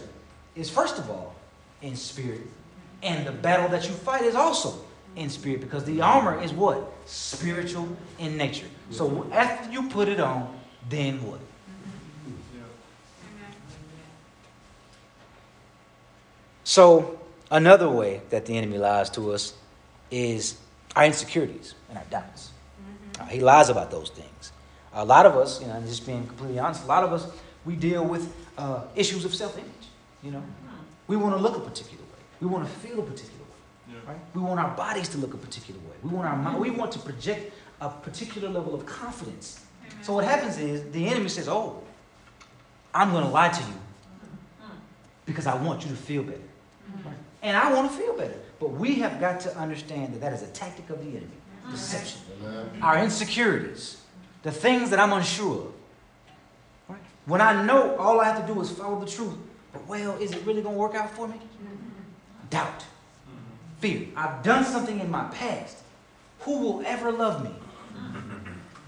is, 0.55 0.69
first 0.69 0.99
of 0.99 1.09
all, 1.09 1.35
in 1.81 1.95
spirit. 1.95 2.41
And 3.01 3.25
the 3.25 3.31
battle 3.31 3.67
that 3.69 3.87
you 3.87 3.93
fight 3.93 4.21
is 4.21 4.35
also 4.35 4.79
in 5.17 5.29
spirit 5.29 5.59
because 5.61 5.83
the 5.83 6.01
armor 6.01 6.41
is 6.41 6.53
what? 6.53 6.93
Spiritual 7.05 7.89
in 8.19 8.37
nature. 8.37 8.67
So 8.91 9.27
after 9.33 9.71
you 9.71 9.89
put 9.89 10.07
it 10.07 10.19
on, 10.19 10.57
then 10.87 11.17
what? 11.25 11.39
So 16.63 17.19
another 17.49 17.89
way 17.89 18.21
that 18.29 18.45
the 18.45 18.57
enemy 18.57 18.77
lies 18.77 19.09
to 19.11 19.31
us 19.31 19.53
is 20.11 20.57
our 20.95 21.05
insecurities 21.05 21.75
and 21.89 21.97
our 21.97 22.03
doubts. 22.05 22.51
Uh, 23.19 23.25
he 23.25 23.39
lies 23.39 23.69
about 23.69 23.89
those 23.89 24.09
things. 24.09 24.51
A 24.93 25.03
lot 25.03 25.25
of 25.25 25.35
us, 25.35 25.61
you 25.61 25.67
know, 25.67 25.73
and 25.73 25.87
just 25.87 26.05
being 26.05 26.25
completely 26.27 26.59
honest, 26.59 26.83
a 26.83 26.87
lot 26.87 27.03
of 27.03 27.13
us, 27.13 27.27
we 27.65 27.75
deal 27.75 28.05
with 28.05 28.33
uh, 28.57 28.83
issues 28.95 29.25
of 29.25 29.33
self-image. 29.33 29.71
You 30.23 30.31
know, 30.31 30.43
we 31.07 31.15
want 31.15 31.35
to 31.35 31.41
look 31.41 31.55
a 31.55 31.59
particular 31.61 32.03
way. 32.03 32.19
We 32.41 32.47
want 32.47 32.67
to 32.67 32.71
feel 32.71 32.99
a 32.99 33.03
particular 33.03 33.31
way. 33.31 33.36
Right? 34.07 34.17
We 34.33 34.41
want 34.41 34.59
our 34.59 34.75
bodies 34.75 35.09
to 35.09 35.17
look 35.17 35.33
a 35.33 35.37
particular 35.37 35.79
way. 35.81 35.95
We 36.01 36.09
want 36.09 36.27
our 36.27 36.37
mind, 36.37 36.59
we 36.59 36.69
want 36.69 36.93
to 36.93 36.99
project 36.99 37.51
a 37.81 37.89
particular 37.89 38.49
level 38.49 38.73
of 38.73 38.85
confidence. 38.85 39.65
So 40.01 40.13
what 40.13 40.23
happens 40.23 40.57
is 40.57 40.89
the 40.91 41.07
enemy 41.07 41.29
says, 41.29 41.47
"Oh, 41.47 41.83
I'm 42.93 43.11
going 43.11 43.23
to 43.23 43.29
lie 43.29 43.49
to 43.49 43.63
you 43.63 43.79
because 45.25 45.45
I 45.45 45.55
want 45.61 45.83
you 45.83 45.89
to 45.89 45.95
feel 45.95 46.23
better." 46.23 46.39
Right? 47.03 47.15
And 47.43 47.57
I 47.57 47.73
want 47.73 47.91
to 47.91 47.97
feel 47.97 48.13
better. 48.13 48.39
But 48.59 48.71
we 48.71 48.95
have 48.95 49.19
got 49.19 49.39
to 49.41 49.55
understand 49.57 50.13
that 50.13 50.21
that 50.21 50.33
is 50.33 50.41
a 50.41 50.47
tactic 50.47 50.89
of 50.89 50.99
the 50.99 51.11
enemy. 51.11 51.27
Mm-hmm. 51.63 51.71
Deception. 51.71 52.21
Our 52.81 52.99
insecurities. 52.99 54.01
The 54.43 54.51
things 54.51 54.89
that 54.89 54.99
I'm 54.99 55.13
unsure 55.13 55.67
of. 55.67 55.73
Right? 56.89 57.01
When 57.25 57.41
I 57.41 57.63
know 57.63 57.95
all 57.97 58.21
I 58.21 58.25
have 58.25 58.45
to 58.45 58.53
do 58.53 58.59
is 58.61 58.71
follow 58.71 58.99
the 58.99 59.11
truth. 59.11 59.35
But 59.73 59.85
well, 59.87 60.17
is 60.17 60.31
it 60.31 60.41
really 60.45 60.61
going 60.61 60.75
to 60.75 60.79
work 60.79 60.95
out 60.95 61.11
for 61.11 61.27
me? 61.27 61.35
Mm-hmm. 61.35 62.47
Doubt. 62.49 62.85
Fear. 63.79 64.07
I've 64.15 64.43
done 64.43 64.63
something 64.63 64.99
in 64.99 65.09
my 65.09 65.25
past. 65.25 65.77
Who 66.41 66.59
will 66.59 66.83
ever 66.85 67.11
love 67.11 67.43
me? 67.43 67.51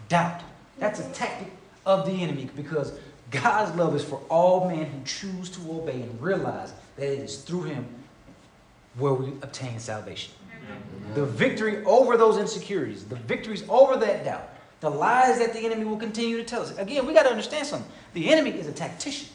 Doubt. 0.07 0.41
That's 0.77 0.99
a 0.99 1.09
tactic 1.11 1.51
of 1.85 2.05
the 2.05 2.11
enemy 2.11 2.49
because 2.55 2.93
God's 3.31 3.75
love 3.77 3.95
is 3.95 4.03
for 4.03 4.21
all 4.29 4.67
men 4.67 4.85
who 4.85 5.03
choose 5.05 5.49
to 5.51 5.71
obey 5.71 6.01
and 6.01 6.21
realize 6.21 6.73
that 6.95 7.11
it 7.11 7.19
is 7.19 7.41
through 7.41 7.63
him 7.63 7.85
where 8.97 9.13
we 9.13 9.27
obtain 9.41 9.79
salvation. 9.79 10.33
The 11.13 11.25
victory 11.25 11.83
over 11.85 12.17
those 12.17 12.37
insecurities, 12.37 13.03
the 13.03 13.15
victories 13.15 13.63
over 13.69 13.97
that 13.97 14.23
doubt, 14.25 14.49
the 14.79 14.89
lies 14.89 15.39
that 15.39 15.53
the 15.53 15.59
enemy 15.59 15.85
will 15.85 15.97
continue 15.97 16.37
to 16.37 16.43
tell 16.43 16.61
us. 16.61 16.77
Again, 16.77 17.05
we 17.05 17.13
got 17.13 17.23
to 17.23 17.29
understand 17.29 17.67
something. 17.67 17.91
The 18.13 18.29
enemy 18.29 18.51
is 18.51 18.67
a 18.67 18.71
tactician. 18.71 19.27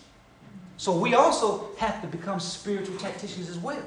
So 0.76 0.96
we 0.96 1.14
also 1.14 1.68
have 1.78 2.00
to 2.02 2.08
become 2.08 2.40
spiritual 2.40 2.96
tacticians 2.98 3.48
as 3.48 3.58
well. 3.58 3.82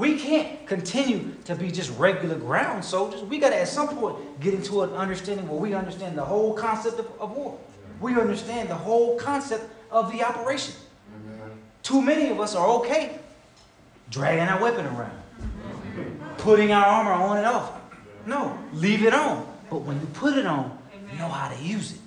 We 0.00 0.18
can't 0.18 0.66
continue 0.66 1.34
to 1.44 1.54
be 1.54 1.70
just 1.70 1.90
regular 1.98 2.34
ground 2.34 2.82
soldiers. 2.82 3.22
We 3.22 3.38
got 3.38 3.50
to, 3.50 3.56
at 3.60 3.68
some 3.68 3.88
point, 3.88 4.40
get 4.40 4.54
into 4.54 4.80
an 4.80 4.94
understanding 4.94 5.46
where 5.46 5.60
we 5.60 5.74
understand 5.74 6.16
the 6.16 6.24
whole 6.24 6.54
concept 6.54 7.00
of, 7.00 7.20
of 7.20 7.32
war. 7.32 7.58
We 8.00 8.18
understand 8.18 8.70
the 8.70 8.74
whole 8.76 9.18
concept 9.18 9.70
of 9.90 10.10
the 10.10 10.22
operation. 10.22 10.72
Too 11.82 12.00
many 12.00 12.30
of 12.30 12.40
us 12.40 12.54
are 12.54 12.66
okay 12.78 13.18
dragging 14.10 14.48
our 14.48 14.62
weapon 14.62 14.86
around, 14.86 15.22
putting 16.38 16.72
our 16.72 16.86
armor 16.86 17.12
on 17.12 17.36
and 17.36 17.46
off. 17.46 17.70
No, 18.24 18.58
leave 18.72 19.04
it 19.04 19.12
on. 19.12 19.46
But 19.68 19.82
when 19.82 20.00
you 20.00 20.06
put 20.14 20.38
it 20.38 20.46
on, 20.46 20.78
know 21.18 21.28
how 21.28 21.54
to 21.54 21.62
use 21.62 21.92
it. 21.92 22.00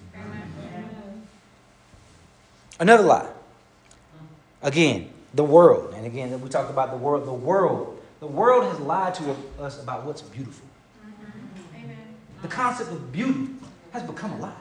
Another 2.79 3.03
lie. 3.03 3.29
Again, 4.63 5.12
the 5.33 5.43
world. 5.43 5.93
And 5.95 6.05
again, 6.05 6.39
we 6.41 6.49
talked 6.49 6.69
about 6.69 6.91
the 6.91 6.97
world. 6.97 7.25
The 7.25 7.33
world, 7.33 7.99
The 8.19 8.27
world 8.27 8.63
has 8.65 8.79
lied 8.79 9.15
to 9.15 9.35
us 9.59 9.81
about 9.81 10.05
what's 10.05 10.21
beautiful. 10.21 10.67
The 12.41 12.47
concept 12.47 12.91
of 12.91 13.11
beauty 13.11 13.49
has 13.91 14.03
become 14.03 14.33
a 14.33 14.37
lie. 14.37 14.55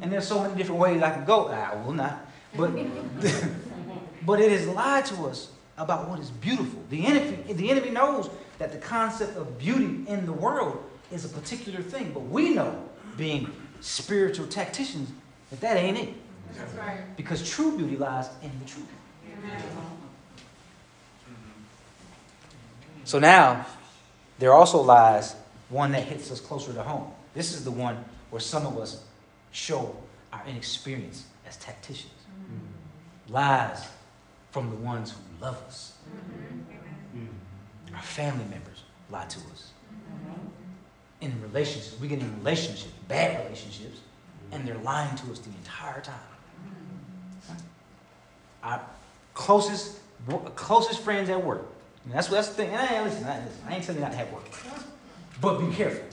And 0.00 0.12
there's 0.12 0.26
so 0.26 0.42
many 0.42 0.54
different 0.54 0.80
ways 0.80 1.02
I 1.02 1.10
can 1.10 1.24
go. 1.24 1.48
I 1.48 1.74
will 1.82 1.92
not. 1.92 2.26
But, 2.56 2.72
but 4.26 4.40
it 4.40 4.50
has 4.50 4.66
lied 4.68 5.06
to 5.06 5.26
us 5.26 5.50
about 5.76 6.08
what 6.08 6.20
is 6.20 6.30
beautiful. 6.30 6.82
The 6.90 7.06
enemy, 7.06 7.52
the 7.52 7.70
enemy 7.70 7.90
knows 7.90 8.30
that 8.58 8.72
the 8.72 8.78
concept 8.78 9.36
of 9.36 9.58
beauty 9.58 10.04
in 10.08 10.26
the 10.26 10.32
world 10.32 10.82
is 11.12 11.24
a 11.24 11.28
particular 11.28 11.80
thing. 11.80 12.12
But 12.12 12.20
we 12.20 12.54
know, 12.54 12.84
being 13.16 13.50
spiritual 13.80 14.46
tacticians, 14.46 15.10
that 15.50 15.60
that 15.60 15.76
ain't 15.76 15.98
it. 15.98 16.14
That's 16.56 16.74
right. 16.74 17.16
Because 17.16 17.48
true 17.48 17.76
beauty 17.76 17.96
lies 17.96 18.28
in 18.42 18.50
the 18.58 18.64
truth. 18.64 18.86
So 23.04 23.18
now, 23.18 23.64
there 24.38 24.52
also 24.52 24.82
lies 24.82 25.34
one 25.70 25.92
that 25.92 26.02
hits 26.02 26.30
us 26.30 26.40
closer 26.40 26.72
to 26.74 26.82
home. 26.82 27.10
This 27.34 27.54
is 27.54 27.64
the 27.64 27.70
one 27.70 28.04
where 28.30 28.40
some 28.40 28.66
of 28.66 28.76
us 28.76 29.02
show 29.50 29.96
our 30.32 30.42
inexperience 30.46 31.24
as 31.46 31.56
tacticians. 31.56 32.12
Lies 33.28 33.86
from 34.50 34.70
the 34.70 34.76
ones 34.76 35.12
who 35.12 35.44
love 35.44 35.62
us. 35.66 35.94
Our 37.94 38.02
family 38.02 38.44
members 38.44 38.82
lie 39.10 39.24
to 39.24 39.38
us. 39.52 39.72
In 41.20 41.40
relationships, 41.42 41.98
we 42.00 42.08
get 42.08 42.20
in 42.20 42.36
relationships, 42.38 42.92
bad 43.08 43.44
relationships, 43.44 44.00
and 44.52 44.66
they're 44.66 44.78
lying 44.78 45.16
to 45.16 45.32
us 45.32 45.38
the 45.40 45.50
entire 45.50 46.00
time. 46.00 46.14
Our 48.62 48.82
closest, 49.38 49.98
closest 50.56 51.00
friends 51.00 51.30
at 51.30 51.42
work. 51.42 51.64
And 52.04 52.12
that's 52.12 52.28
that's 52.28 52.48
the 52.48 52.54
thing. 52.54 52.70
And 52.70 52.80
I 52.80 52.94
ain't 52.94 53.04
listen, 53.04 53.24
I 53.24 53.38
listen, 53.38 53.62
I 53.66 53.74
ain't 53.76 53.84
telling 53.84 54.00
you 54.00 54.04
not 54.04 54.12
to 54.12 54.18
have 54.18 54.32
work, 54.32 54.44
but 55.40 55.58
be 55.58 55.74
careful 55.74 56.04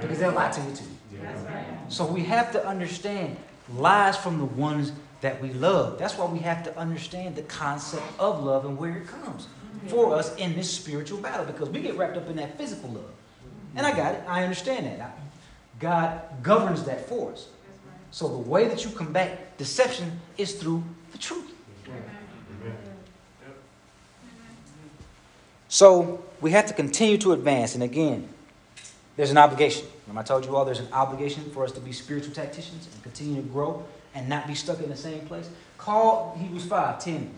because 0.00 0.18
they'll 0.18 0.32
lie 0.32 0.50
to 0.50 0.60
you 0.60 0.76
too. 0.76 0.84
Right. 1.22 1.64
So 1.88 2.04
we 2.06 2.22
have 2.24 2.52
to 2.52 2.64
understand 2.66 3.36
lies 3.74 4.16
from 4.16 4.38
the 4.38 4.44
ones 4.44 4.92
that 5.22 5.40
we 5.40 5.52
love. 5.54 5.98
That's 5.98 6.18
why 6.18 6.26
we 6.26 6.38
have 6.40 6.62
to 6.64 6.78
understand 6.78 7.34
the 7.34 7.42
concept 7.42 8.04
of 8.18 8.44
love 8.44 8.66
and 8.66 8.76
where 8.76 8.98
it 8.98 9.06
comes 9.08 9.48
for 9.88 10.14
us 10.14 10.34
in 10.36 10.54
this 10.54 10.70
spiritual 10.70 11.18
battle 11.18 11.46
because 11.46 11.70
we 11.70 11.80
get 11.80 11.96
wrapped 11.96 12.16
up 12.16 12.28
in 12.28 12.36
that 12.36 12.58
physical 12.58 12.90
love. 12.90 13.10
And 13.74 13.86
I 13.86 13.96
got 13.96 14.14
it. 14.14 14.22
I 14.28 14.42
understand 14.42 14.86
that. 14.86 15.00
I- 15.00 15.12
God 15.78 16.22
governs 16.42 16.84
that 16.84 17.06
for 17.06 17.32
us. 17.32 17.48
So 18.10 18.28
the 18.28 18.38
way 18.38 18.66
that 18.68 18.84
you 18.84 18.90
combat 18.90 19.58
deception 19.58 20.20
is 20.38 20.54
through 20.54 20.82
the 21.12 21.18
truth. 21.18 21.52
So 25.68 26.24
we 26.40 26.52
have 26.52 26.66
to 26.66 26.74
continue 26.74 27.18
to 27.18 27.32
advance. 27.32 27.74
And 27.74 27.82
again, 27.82 28.28
there's 29.16 29.30
an 29.30 29.38
obligation. 29.38 29.86
Remember, 30.06 30.20
I 30.20 30.24
told 30.24 30.44
you 30.44 30.54
all 30.54 30.64
there's 30.64 30.80
an 30.80 30.92
obligation 30.92 31.50
for 31.50 31.64
us 31.64 31.72
to 31.72 31.80
be 31.80 31.92
spiritual 31.92 32.34
tacticians 32.34 32.88
and 32.92 33.02
continue 33.02 33.42
to 33.42 33.48
grow 33.48 33.84
and 34.14 34.28
not 34.28 34.46
be 34.46 34.54
stuck 34.54 34.80
in 34.80 34.88
the 34.88 34.96
same 34.96 35.26
place. 35.26 35.48
Call 35.78 36.36
Hebrews 36.40 36.64
5 36.66 37.02
10. 37.02 37.30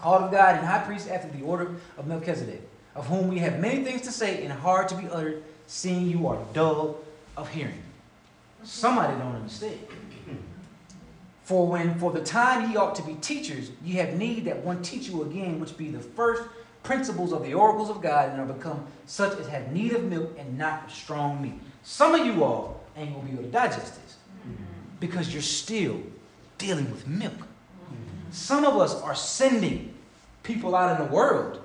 Called 0.00 0.22
of 0.22 0.30
God 0.30 0.56
and 0.56 0.66
high 0.66 0.82
priest 0.82 1.10
after 1.10 1.28
the 1.36 1.44
order 1.44 1.74
of 1.98 2.06
Melchizedek, 2.06 2.62
of 2.94 3.06
whom 3.06 3.28
we 3.28 3.38
have 3.38 3.60
many 3.60 3.84
things 3.84 4.00
to 4.02 4.10
say 4.10 4.42
and 4.42 4.52
hard 4.52 4.88
to 4.88 4.94
be 4.94 5.06
uttered, 5.08 5.42
seeing 5.66 6.08
you 6.08 6.26
are 6.26 6.38
dull 6.54 7.00
of 7.36 7.48
hearing. 7.50 7.82
Somebody 8.62 9.18
don't 9.18 9.36
understand. 9.36 9.78
For 11.50 11.66
when 11.66 11.98
for 11.98 12.12
the 12.12 12.22
time 12.22 12.70
ye 12.70 12.76
ought 12.76 12.94
to 12.94 13.02
be 13.02 13.14
teachers, 13.14 13.72
ye 13.84 13.94
have 13.94 14.14
need 14.14 14.44
that 14.44 14.64
one 14.64 14.82
teach 14.82 15.08
you 15.08 15.22
again, 15.24 15.58
which 15.58 15.76
be 15.76 15.90
the 15.90 15.98
first 15.98 16.44
principles 16.82 17.32
of 17.32 17.42
the 17.42 17.54
oracles 17.54 17.90
of 17.90 18.00
God, 18.00 18.30
and 18.30 18.40
are 18.40 18.52
become 18.52 18.86
such 19.06 19.38
as 19.38 19.46
have 19.48 19.72
need 19.72 19.92
of 19.92 20.04
milk 20.04 20.36
and 20.38 20.56
not 20.56 20.86
of 20.86 20.92
strong 20.92 21.42
meat. 21.42 21.54
Some 21.82 22.14
of 22.14 22.24
you 22.26 22.42
all 22.44 22.80
ain't 22.96 23.14
gonna 23.14 23.26
be 23.26 23.32
able 23.32 23.44
to 23.44 23.50
digest 23.50 24.02
this 24.02 24.16
because 24.98 25.32
you're 25.32 25.42
still 25.42 26.00
dealing 26.58 26.90
with 26.90 27.06
milk. 27.06 27.46
Some 28.30 28.64
of 28.64 28.76
us 28.76 28.94
are 29.02 29.14
sending 29.14 29.94
people 30.42 30.76
out 30.76 30.98
in 30.98 31.06
the 31.06 31.12
world 31.12 31.60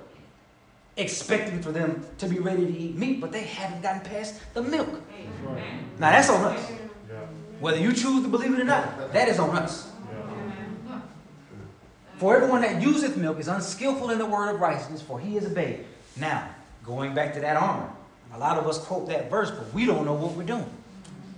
expecting 0.96 1.60
for 1.60 1.72
them 1.72 2.04
to 2.18 2.26
be 2.26 2.38
ready 2.38 2.64
to 2.66 2.78
eat 2.78 2.96
meat, 2.96 3.20
but 3.20 3.30
they 3.30 3.42
haven't 3.42 3.82
gotten 3.82 4.00
past 4.00 4.40
the 4.54 4.62
milk. 4.62 4.88
Amen. 4.88 5.84
Now 5.98 6.10
that's 6.10 6.30
on 6.30 6.42
us. 6.44 6.70
Yeah, 6.70 7.18
Whether 7.60 7.78
you 7.78 7.92
choose 7.92 8.22
to 8.22 8.28
believe 8.28 8.54
it 8.54 8.60
or 8.60 8.64
not, 8.64 9.12
that 9.12 9.28
is 9.28 9.38
on 9.38 9.50
us. 9.56 9.90
For 12.18 12.34
everyone 12.34 12.62
that 12.62 12.80
useth 12.80 13.16
milk 13.18 13.38
is 13.38 13.48
unskillful 13.48 14.08
in 14.10 14.18
the 14.18 14.24
word 14.24 14.54
of 14.54 14.60
righteousness, 14.60 15.02
for 15.02 15.20
he 15.20 15.36
is 15.36 15.44
a 15.44 15.50
babe. 15.50 15.80
Now, 16.16 16.48
going 16.82 17.14
back 17.14 17.34
to 17.34 17.40
that 17.40 17.56
armor, 17.56 17.90
a 18.32 18.38
lot 18.38 18.56
of 18.56 18.66
us 18.66 18.78
quote 18.78 19.08
that 19.08 19.30
verse, 19.30 19.50
but 19.50 19.72
we 19.74 19.84
don't 19.84 20.06
know 20.06 20.14
what 20.14 20.32
we're 20.32 20.44
doing. 20.44 20.70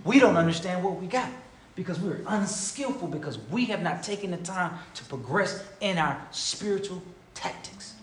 We 0.05 0.19
don't 0.19 0.37
understand 0.37 0.81
what 0.81 0.95
we 0.95 1.07
got 1.07 1.29
because 1.75 1.99
we're 1.99 2.21
unskillful 2.27 3.09
because 3.09 3.37
we 3.51 3.65
have 3.65 3.81
not 3.81 4.03
taken 4.03 4.31
the 4.31 4.37
time 4.37 4.79
to 4.93 5.03
progress 5.05 5.63
in 5.81 5.97
our 5.97 6.19
spiritual 6.31 7.01
tactics. 7.33 7.95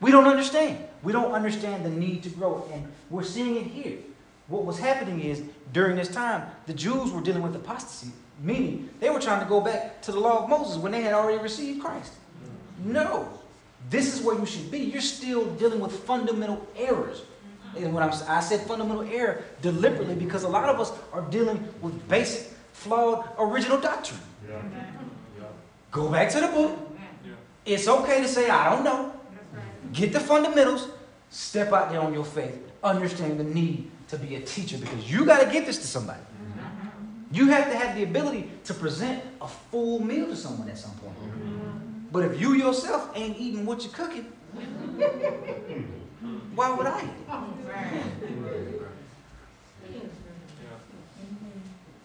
We 0.00 0.10
don't 0.10 0.26
understand. 0.26 0.84
We 1.04 1.12
don't 1.12 1.32
understand 1.32 1.84
the 1.84 1.90
need 1.90 2.24
to 2.24 2.30
grow, 2.30 2.68
and 2.72 2.92
we're 3.10 3.22
seeing 3.22 3.56
it 3.56 3.66
here. 3.66 3.98
What 4.48 4.64
was 4.64 4.78
happening 4.78 5.20
is 5.20 5.42
during 5.72 5.96
this 5.96 6.08
time, 6.08 6.48
the 6.66 6.74
Jews 6.74 7.12
were 7.12 7.20
dealing 7.20 7.42
with 7.42 7.54
apostasy, 7.54 8.12
meaning 8.40 8.88
they 9.00 9.10
were 9.10 9.20
trying 9.20 9.40
to 9.40 9.48
go 9.48 9.60
back 9.60 10.02
to 10.02 10.12
the 10.12 10.20
law 10.20 10.44
of 10.44 10.48
Moses 10.48 10.76
when 10.76 10.92
they 10.92 11.02
had 11.02 11.14
already 11.14 11.42
received 11.42 11.82
Christ. 11.82 12.12
No, 12.84 13.28
this 13.90 14.14
is 14.14 14.24
where 14.24 14.38
you 14.38 14.46
should 14.46 14.70
be. 14.70 14.78
You're 14.78 15.00
still 15.00 15.46
dealing 15.54 15.80
with 15.80 15.92
fundamental 15.92 16.66
errors. 16.76 17.22
And 17.76 17.92
when 17.92 18.02
I'm, 18.02 18.12
I 18.28 18.40
said 18.40 18.60
fundamental 18.62 19.02
error 19.02 19.44
deliberately 19.60 20.14
because 20.14 20.44
a 20.44 20.48
lot 20.48 20.68
of 20.68 20.80
us 20.80 20.92
are 21.12 21.22
dealing 21.22 21.62
with 21.82 22.08
basic, 22.08 22.52
flawed, 22.72 23.28
original 23.38 23.80
doctrine. 23.80 24.20
Yeah, 24.48 24.62
yeah. 25.38 25.46
Go 25.90 26.10
back 26.10 26.30
to 26.30 26.40
the 26.40 26.48
book. 26.48 26.78
It's 27.64 27.88
okay 27.88 28.20
to 28.22 28.28
say, 28.28 28.48
I 28.48 28.70
don't 28.70 28.84
know. 28.84 29.12
Get 29.92 30.12
the 30.12 30.20
fundamentals, 30.20 30.88
step 31.30 31.72
out 31.72 31.90
there 31.90 32.00
on 32.00 32.12
your 32.12 32.24
faith, 32.24 32.58
understand 32.82 33.38
the 33.38 33.44
need 33.44 33.90
to 34.08 34.18
be 34.18 34.36
a 34.36 34.40
teacher 34.40 34.78
because 34.78 35.10
you 35.10 35.24
got 35.24 35.40
to 35.44 35.50
give 35.50 35.66
this 35.66 35.78
to 35.78 35.86
somebody. 35.86 36.20
You 37.32 37.48
have 37.48 37.70
to 37.70 37.76
have 37.76 37.96
the 37.96 38.04
ability 38.04 38.50
to 38.64 38.74
present 38.74 39.22
a 39.40 39.48
full 39.48 40.00
meal 40.02 40.26
to 40.26 40.36
someone 40.36 40.68
at 40.68 40.78
some 40.78 40.92
point. 40.92 41.18
Mm-hmm. 41.18 42.06
But 42.12 42.24
if 42.24 42.40
you 42.40 42.54
yourself 42.54 43.10
ain't 43.14 43.36
eating 43.38 43.66
what 43.66 43.82
you're 43.82 43.92
cooking, 43.92 44.24
why 46.54 46.70
would 46.74 46.86
I 46.86 47.02
eat? 47.02 47.10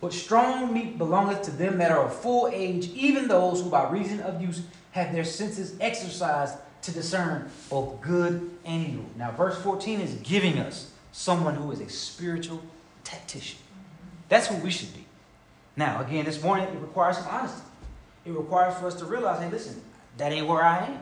But 0.01 0.13
strong 0.13 0.73
meat 0.73 0.97
belongeth 0.97 1.43
to 1.43 1.51
them 1.51 1.77
that 1.77 1.91
are 1.91 2.05
of 2.05 2.15
full 2.15 2.49
age, 2.51 2.89
even 2.89 3.27
those 3.27 3.61
who 3.61 3.69
by 3.69 3.89
reason 3.89 4.19
of 4.21 4.41
use 4.41 4.63
have 4.91 5.13
their 5.13 5.23
senses 5.23 5.75
exercised 5.79 6.55
to 6.81 6.91
discern 6.91 7.49
both 7.69 8.01
good 8.01 8.49
and 8.65 8.87
evil. 8.87 9.05
Now, 9.15 9.31
verse 9.31 9.61
14 9.61 10.01
is 10.01 10.15
giving 10.15 10.57
us 10.57 10.91
someone 11.11 11.53
who 11.53 11.71
is 11.71 11.79
a 11.79 11.89
spiritual 11.89 12.61
tactician. 13.03 13.59
That's 14.27 14.47
who 14.47 14.55
we 14.57 14.71
should 14.71 14.93
be. 14.93 15.00
Now, 15.75 16.01
again, 16.01 16.25
this 16.25 16.41
morning 16.41 16.67
it 16.67 16.79
requires 16.79 17.17
some 17.17 17.27
honesty. 17.27 17.61
It 18.25 18.31
requires 18.31 18.77
for 18.77 18.87
us 18.87 18.95
to 18.95 19.05
realize, 19.05 19.41
hey, 19.41 19.49
listen, 19.49 19.81
that 20.17 20.31
ain't 20.31 20.47
where 20.47 20.63
I 20.63 20.85
am. 20.85 20.99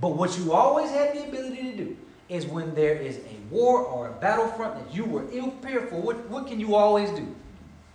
But 0.00 0.10
what 0.10 0.36
you 0.38 0.52
always 0.52 0.90
had 0.90 1.14
the 1.14 1.28
ability 1.28 1.62
to 1.70 1.76
do 1.76 1.96
is 2.28 2.46
when 2.46 2.74
there 2.74 2.94
is 2.94 3.18
a 3.18 3.54
war 3.54 3.82
or 3.82 4.08
a 4.08 4.12
battlefront 4.12 4.74
that 4.74 4.94
you 4.94 5.04
were 5.04 5.24
ill 5.32 5.50
prepared 5.50 5.90
for, 5.90 6.00
what, 6.00 6.28
what 6.28 6.46
can 6.46 6.58
you 6.58 6.74
always 6.74 7.10
do? 7.10 7.26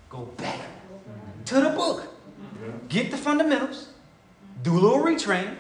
Go 0.09 0.25
back 0.37 0.59
to 1.45 1.55
the 1.55 1.69
book. 1.69 2.07
Get 2.89 3.11
the 3.11 3.17
fundamentals. 3.17 3.89
Do 4.63 4.73
a 4.73 4.79
little 4.79 4.99
retraining. 4.99 5.55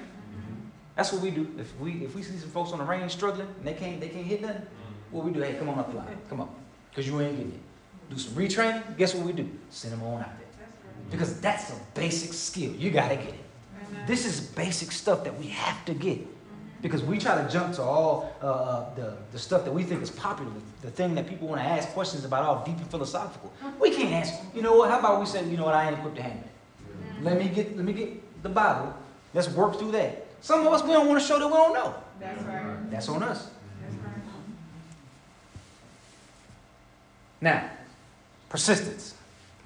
That's 0.95 1.11
what 1.11 1.21
we 1.21 1.29
do. 1.29 1.53
If 1.59 1.77
we 1.79 2.05
if 2.05 2.15
we 2.15 2.23
see 2.23 2.37
some 2.37 2.49
folks 2.49 2.71
on 2.71 2.79
the 2.79 2.85
range 2.85 3.11
struggling 3.11 3.47
and 3.47 3.67
they 3.67 3.73
can't 3.73 3.99
they 3.99 4.07
can't 4.07 4.25
hit 4.25 4.41
nothing, 4.41 4.61
mm-hmm. 4.61 5.15
what 5.15 5.25
we 5.25 5.31
do? 5.31 5.41
Hey, 5.41 5.55
come 5.55 5.69
on 5.69 5.77
up 5.77 5.91
the 5.91 5.97
line. 5.97 6.17
Come 6.29 6.41
on, 6.41 6.49
because 6.89 7.05
you 7.05 7.19
ain't 7.19 7.35
getting 7.35 7.51
it. 7.51 7.59
Do 8.09 8.17
some 8.17 8.33
retraining. 8.33 8.97
Guess 8.97 9.15
what 9.15 9.25
we 9.25 9.33
do? 9.33 9.49
Send 9.69 9.93
them 9.93 10.03
on 10.03 10.21
out 10.21 10.37
there 10.37 10.45
because 11.11 11.39
that's 11.39 11.71
a 11.71 11.79
basic 11.93 12.33
skill. 12.33 12.71
You 12.71 12.91
gotta 12.91 13.15
get 13.15 13.29
it. 13.29 13.45
This 14.07 14.25
is 14.25 14.39
basic 14.41 14.91
stuff 14.91 15.23
that 15.23 15.37
we 15.37 15.47
have 15.47 15.83
to 15.85 15.93
get 15.93 16.19
because 16.81 17.01
we 17.03 17.17
try 17.17 17.41
to 17.41 17.49
jump 17.49 17.73
to 17.75 17.81
all 17.81 18.35
uh, 18.41 18.45
uh, 18.45 18.95
the, 18.95 19.17
the 19.31 19.39
stuff 19.39 19.65
that 19.65 19.71
we 19.71 19.83
think 19.83 20.03
is 20.03 20.09
popular, 20.11 20.51
the 20.81 20.91
thing 20.91 21.15
that 21.15 21.27
people 21.27 21.47
want 21.47 21.59
to 21.59 21.65
ask 21.65 21.89
questions 21.89 22.25
about, 22.25 22.43
all 22.43 22.63
deep 22.63 22.77
and 22.77 22.87
philosophical. 22.91 23.51
We 23.79 23.91
can't 23.91 24.11
answer. 24.11 24.35
You 24.53 24.61
know 24.61 24.75
what? 24.75 24.89
How 24.89 24.99
about 24.99 25.19
we 25.19 25.25
say, 25.25 25.47
you 25.49 25.57
know 25.57 25.65
what? 25.65 25.73
I 25.73 25.87
ain't 25.87 25.97
equipped 25.97 26.17
to 26.17 26.21
handle 26.21 26.43
it. 26.43 27.23
Let 27.23 27.39
me 27.39 27.47
get 27.47 27.75
let 27.75 27.85
me 27.85 27.93
get 27.93 28.43
the 28.43 28.49
Bible. 28.49 28.93
Let's 29.33 29.49
work 29.49 29.79
through 29.79 29.93
that. 29.93 30.25
Some 30.41 30.65
of 30.65 30.73
us 30.73 30.83
we 30.83 30.89
don't 30.89 31.07
want 31.07 31.19
to 31.19 31.25
show 31.25 31.39
that 31.39 31.47
we 31.47 31.53
don't 31.53 31.73
know. 31.73 31.95
That's 32.19 32.43
right. 32.43 32.91
That's 32.91 33.09
on 33.09 33.23
us. 33.23 33.49
That's 33.81 33.95
right. 33.95 34.13
Now, 37.41 37.69
persistence. 38.49 39.13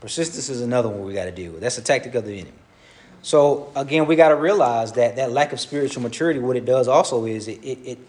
Persistence 0.02 0.50
is 0.50 0.62
another 0.62 0.90
one 0.90 1.06
we 1.06 1.14
got 1.14 1.26
to 1.26 1.32
deal 1.32 1.52
with. 1.52 1.62
That's 1.62 1.78
a 1.78 1.82
tactic 1.82 2.16
of 2.16 2.26
the 2.26 2.34
enemy. 2.40 2.54
So 3.22 3.72
again, 3.76 4.06
we 4.08 4.16
got 4.16 4.30
to 4.30 4.36
realize 4.36 4.94
that 4.94 5.18
that 5.18 5.32
lack 5.32 5.52
of 5.52 5.60
spiritual 5.60 6.02
maturity, 6.04 6.40
what 6.40 6.56
it 6.56 6.66
does 6.66 6.88
also 6.88 7.26
is 7.26 7.48
it, 7.48 7.60
it, 7.64 7.80
it 7.84 8.00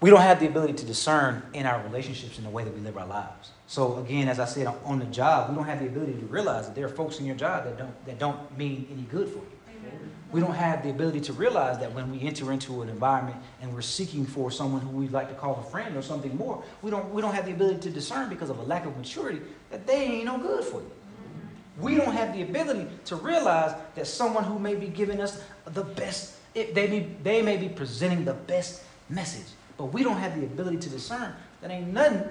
we 0.00 0.10
don't 0.10 0.20
have 0.20 0.40
the 0.40 0.46
ability 0.46 0.74
to 0.74 0.86
discern 0.86 1.42
in 1.54 1.66
our 1.66 1.82
relationships 1.84 2.38
in 2.38 2.44
the 2.44 2.50
way 2.50 2.64
that 2.64 2.74
we 2.74 2.80
live 2.80 2.96
our 2.96 3.06
lives. 3.06 3.50
So 3.66 3.98
again, 3.98 4.28
as 4.28 4.40
I 4.40 4.44
said 4.44 4.66
on- 4.66 4.78
on 4.84 4.98
the 4.98 5.04
job, 5.06 5.50
we 5.50 5.56
don't 5.56 5.66
have 5.66 5.80
the 5.80 5.86
ability 5.86 6.14
to 6.14 6.26
realize 6.26 6.66
that 6.66 6.74
there 6.74 6.86
are 6.86 6.90
folks 6.90 7.20
in 7.20 7.26
your 7.26 7.36
job 7.36 7.64
that 7.64 7.78
don't 7.78 8.06
that 8.06 8.18
don't 8.18 8.58
mean 8.58 8.88
any 8.92 9.02
good 9.02 9.28
for 9.28 9.38
you. 9.38 9.58
We 10.30 10.40
don't 10.40 10.54
have 10.54 10.82
the 10.82 10.90
ability 10.90 11.20
to 11.22 11.32
realize 11.32 11.78
that 11.78 11.94
when 11.94 12.10
we 12.10 12.20
enter 12.20 12.52
into 12.52 12.82
an 12.82 12.90
environment 12.90 13.36
and 13.62 13.72
we're 13.72 13.80
seeking 13.80 14.26
for 14.26 14.50
someone 14.50 14.82
who 14.82 14.90
we'd 14.90 15.10
like 15.10 15.28
to 15.30 15.34
call 15.34 15.58
a 15.66 15.70
friend 15.70 15.96
or 15.96 16.02
something 16.02 16.36
more, 16.36 16.62
we 16.82 16.90
don't 16.90 17.12
we 17.14 17.22
don't 17.22 17.34
have 17.34 17.46
the 17.46 17.52
ability 17.52 17.80
to 17.80 17.90
discern 17.90 18.28
because 18.28 18.50
of 18.50 18.58
a 18.58 18.62
lack 18.62 18.84
of 18.84 18.94
maturity 18.96 19.40
that 19.70 19.86
they 19.86 20.02
ain't 20.02 20.26
no 20.26 20.36
good 20.38 20.64
for 20.64 20.80
you. 20.80 20.90
We 21.80 21.94
don't 21.94 22.12
have 22.12 22.34
the 22.34 22.42
ability 22.42 22.88
to 23.06 23.16
realize 23.16 23.74
that 23.94 24.06
someone 24.06 24.44
who 24.44 24.58
may 24.58 24.74
be 24.74 24.88
giving 24.88 25.20
us 25.20 25.40
the 25.64 25.84
best, 25.84 26.34
it, 26.54 26.74
they, 26.74 26.88
may, 26.88 27.08
they 27.22 27.40
may 27.40 27.56
be 27.56 27.68
presenting 27.68 28.24
the 28.24 28.34
best 28.34 28.82
message, 29.08 29.46
but 29.76 29.86
we 29.86 30.02
don't 30.02 30.16
have 30.16 30.38
the 30.38 30.44
ability 30.44 30.78
to 30.78 30.88
discern 30.88 31.32
that 31.60 31.70
ain't 31.70 31.92
nothing 31.92 32.24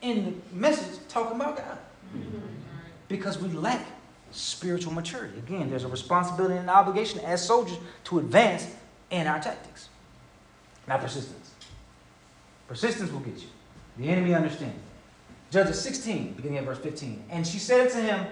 in 0.00 0.24
the 0.24 0.56
message 0.56 0.98
talking 1.08 1.36
about 1.36 1.56
God. 1.56 1.78
Mm-hmm. 2.16 2.38
Because 3.08 3.38
we 3.38 3.48
lack 3.50 3.86
spiritual 4.34 4.92
maturity. 4.92 5.38
Again, 5.38 5.70
there's 5.70 5.84
a 5.84 5.88
responsibility 5.88 6.54
and 6.54 6.64
an 6.64 6.74
obligation 6.74 7.20
as 7.20 7.44
soldiers 7.44 7.78
to 8.04 8.18
advance 8.18 8.66
in 9.10 9.26
our 9.26 9.40
tactics. 9.40 9.88
Not 10.86 11.00
persistence. 11.00 11.52
Persistence 12.68 13.10
will 13.10 13.20
get 13.20 13.38
you. 13.38 13.48
The 13.98 14.08
enemy 14.08 14.34
understands. 14.34 14.80
Judges 15.50 15.80
16, 15.80 16.32
beginning 16.32 16.58
at 16.58 16.64
verse 16.64 16.78
15. 16.78 17.24
And 17.30 17.46
she 17.46 17.58
said 17.58 17.86
unto 17.86 18.00
him, 18.00 18.26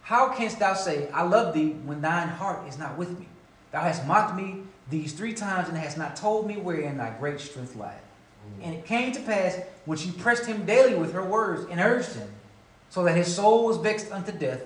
How 0.00 0.32
canst 0.34 0.58
thou 0.58 0.74
say, 0.74 1.08
I 1.10 1.22
love 1.22 1.52
thee, 1.52 1.72
when 1.84 2.00
thine 2.00 2.28
heart 2.28 2.66
is 2.66 2.78
not 2.78 2.96
with 2.96 3.18
me? 3.18 3.28
Thou 3.70 3.82
hast 3.82 4.06
mocked 4.06 4.34
me 4.34 4.62
these 4.88 5.12
three 5.12 5.34
times, 5.34 5.68
and 5.68 5.76
hast 5.76 5.98
not 5.98 6.16
told 6.16 6.46
me 6.46 6.56
wherein 6.56 6.96
thy 6.96 7.10
great 7.18 7.38
strength 7.38 7.76
lieth. 7.76 7.92
Mm. 7.92 8.64
And 8.64 8.74
it 8.74 8.86
came 8.86 9.12
to 9.12 9.20
pass, 9.20 9.58
when 9.84 9.98
she 9.98 10.10
pressed 10.10 10.46
him 10.46 10.64
daily 10.64 10.94
with 10.94 11.12
her 11.12 11.22
words, 11.22 11.66
and 11.70 11.80
urged 11.80 12.14
him, 12.14 12.28
so 12.88 13.04
that 13.04 13.16
his 13.16 13.34
soul 13.34 13.66
was 13.66 13.76
vexed 13.76 14.10
unto 14.10 14.32
death, 14.32 14.62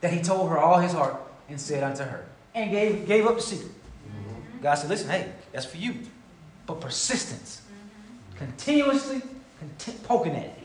that 0.00 0.12
he 0.12 0.20
told 0.20 0.50
her 0.50 0.58
all 0.58 0.78
his 0.78 0.92
heart, 0.92 1.16
and 1.48 1.60
said 1.60 1.82
unto 1.82 2.02
her, 2.02 2.24
and 2.54 2.70
gave, 2.70 3.06
gave 3.06 3.26
up 3.26 3.36
the 3.36 3.42
secret. 3.42 3.70
Mm-hmm. 3.70 4.62
God 4.62 4.74
said, 4.74 4.90
Listen, 4.90 5.10
hey, 5.10 5.32
that's 5.52 5.66
for 5.66 5.76
you. 5.76 5.94
But 6.66 6.80
persistence, 6.80 7.62
mm-hmm. 7.62 8.38
continuously 8.38 9.22
conti- 9.58 9.98
poking 10.04 10.36
at 10.36 10.44
it. 10.44 10.58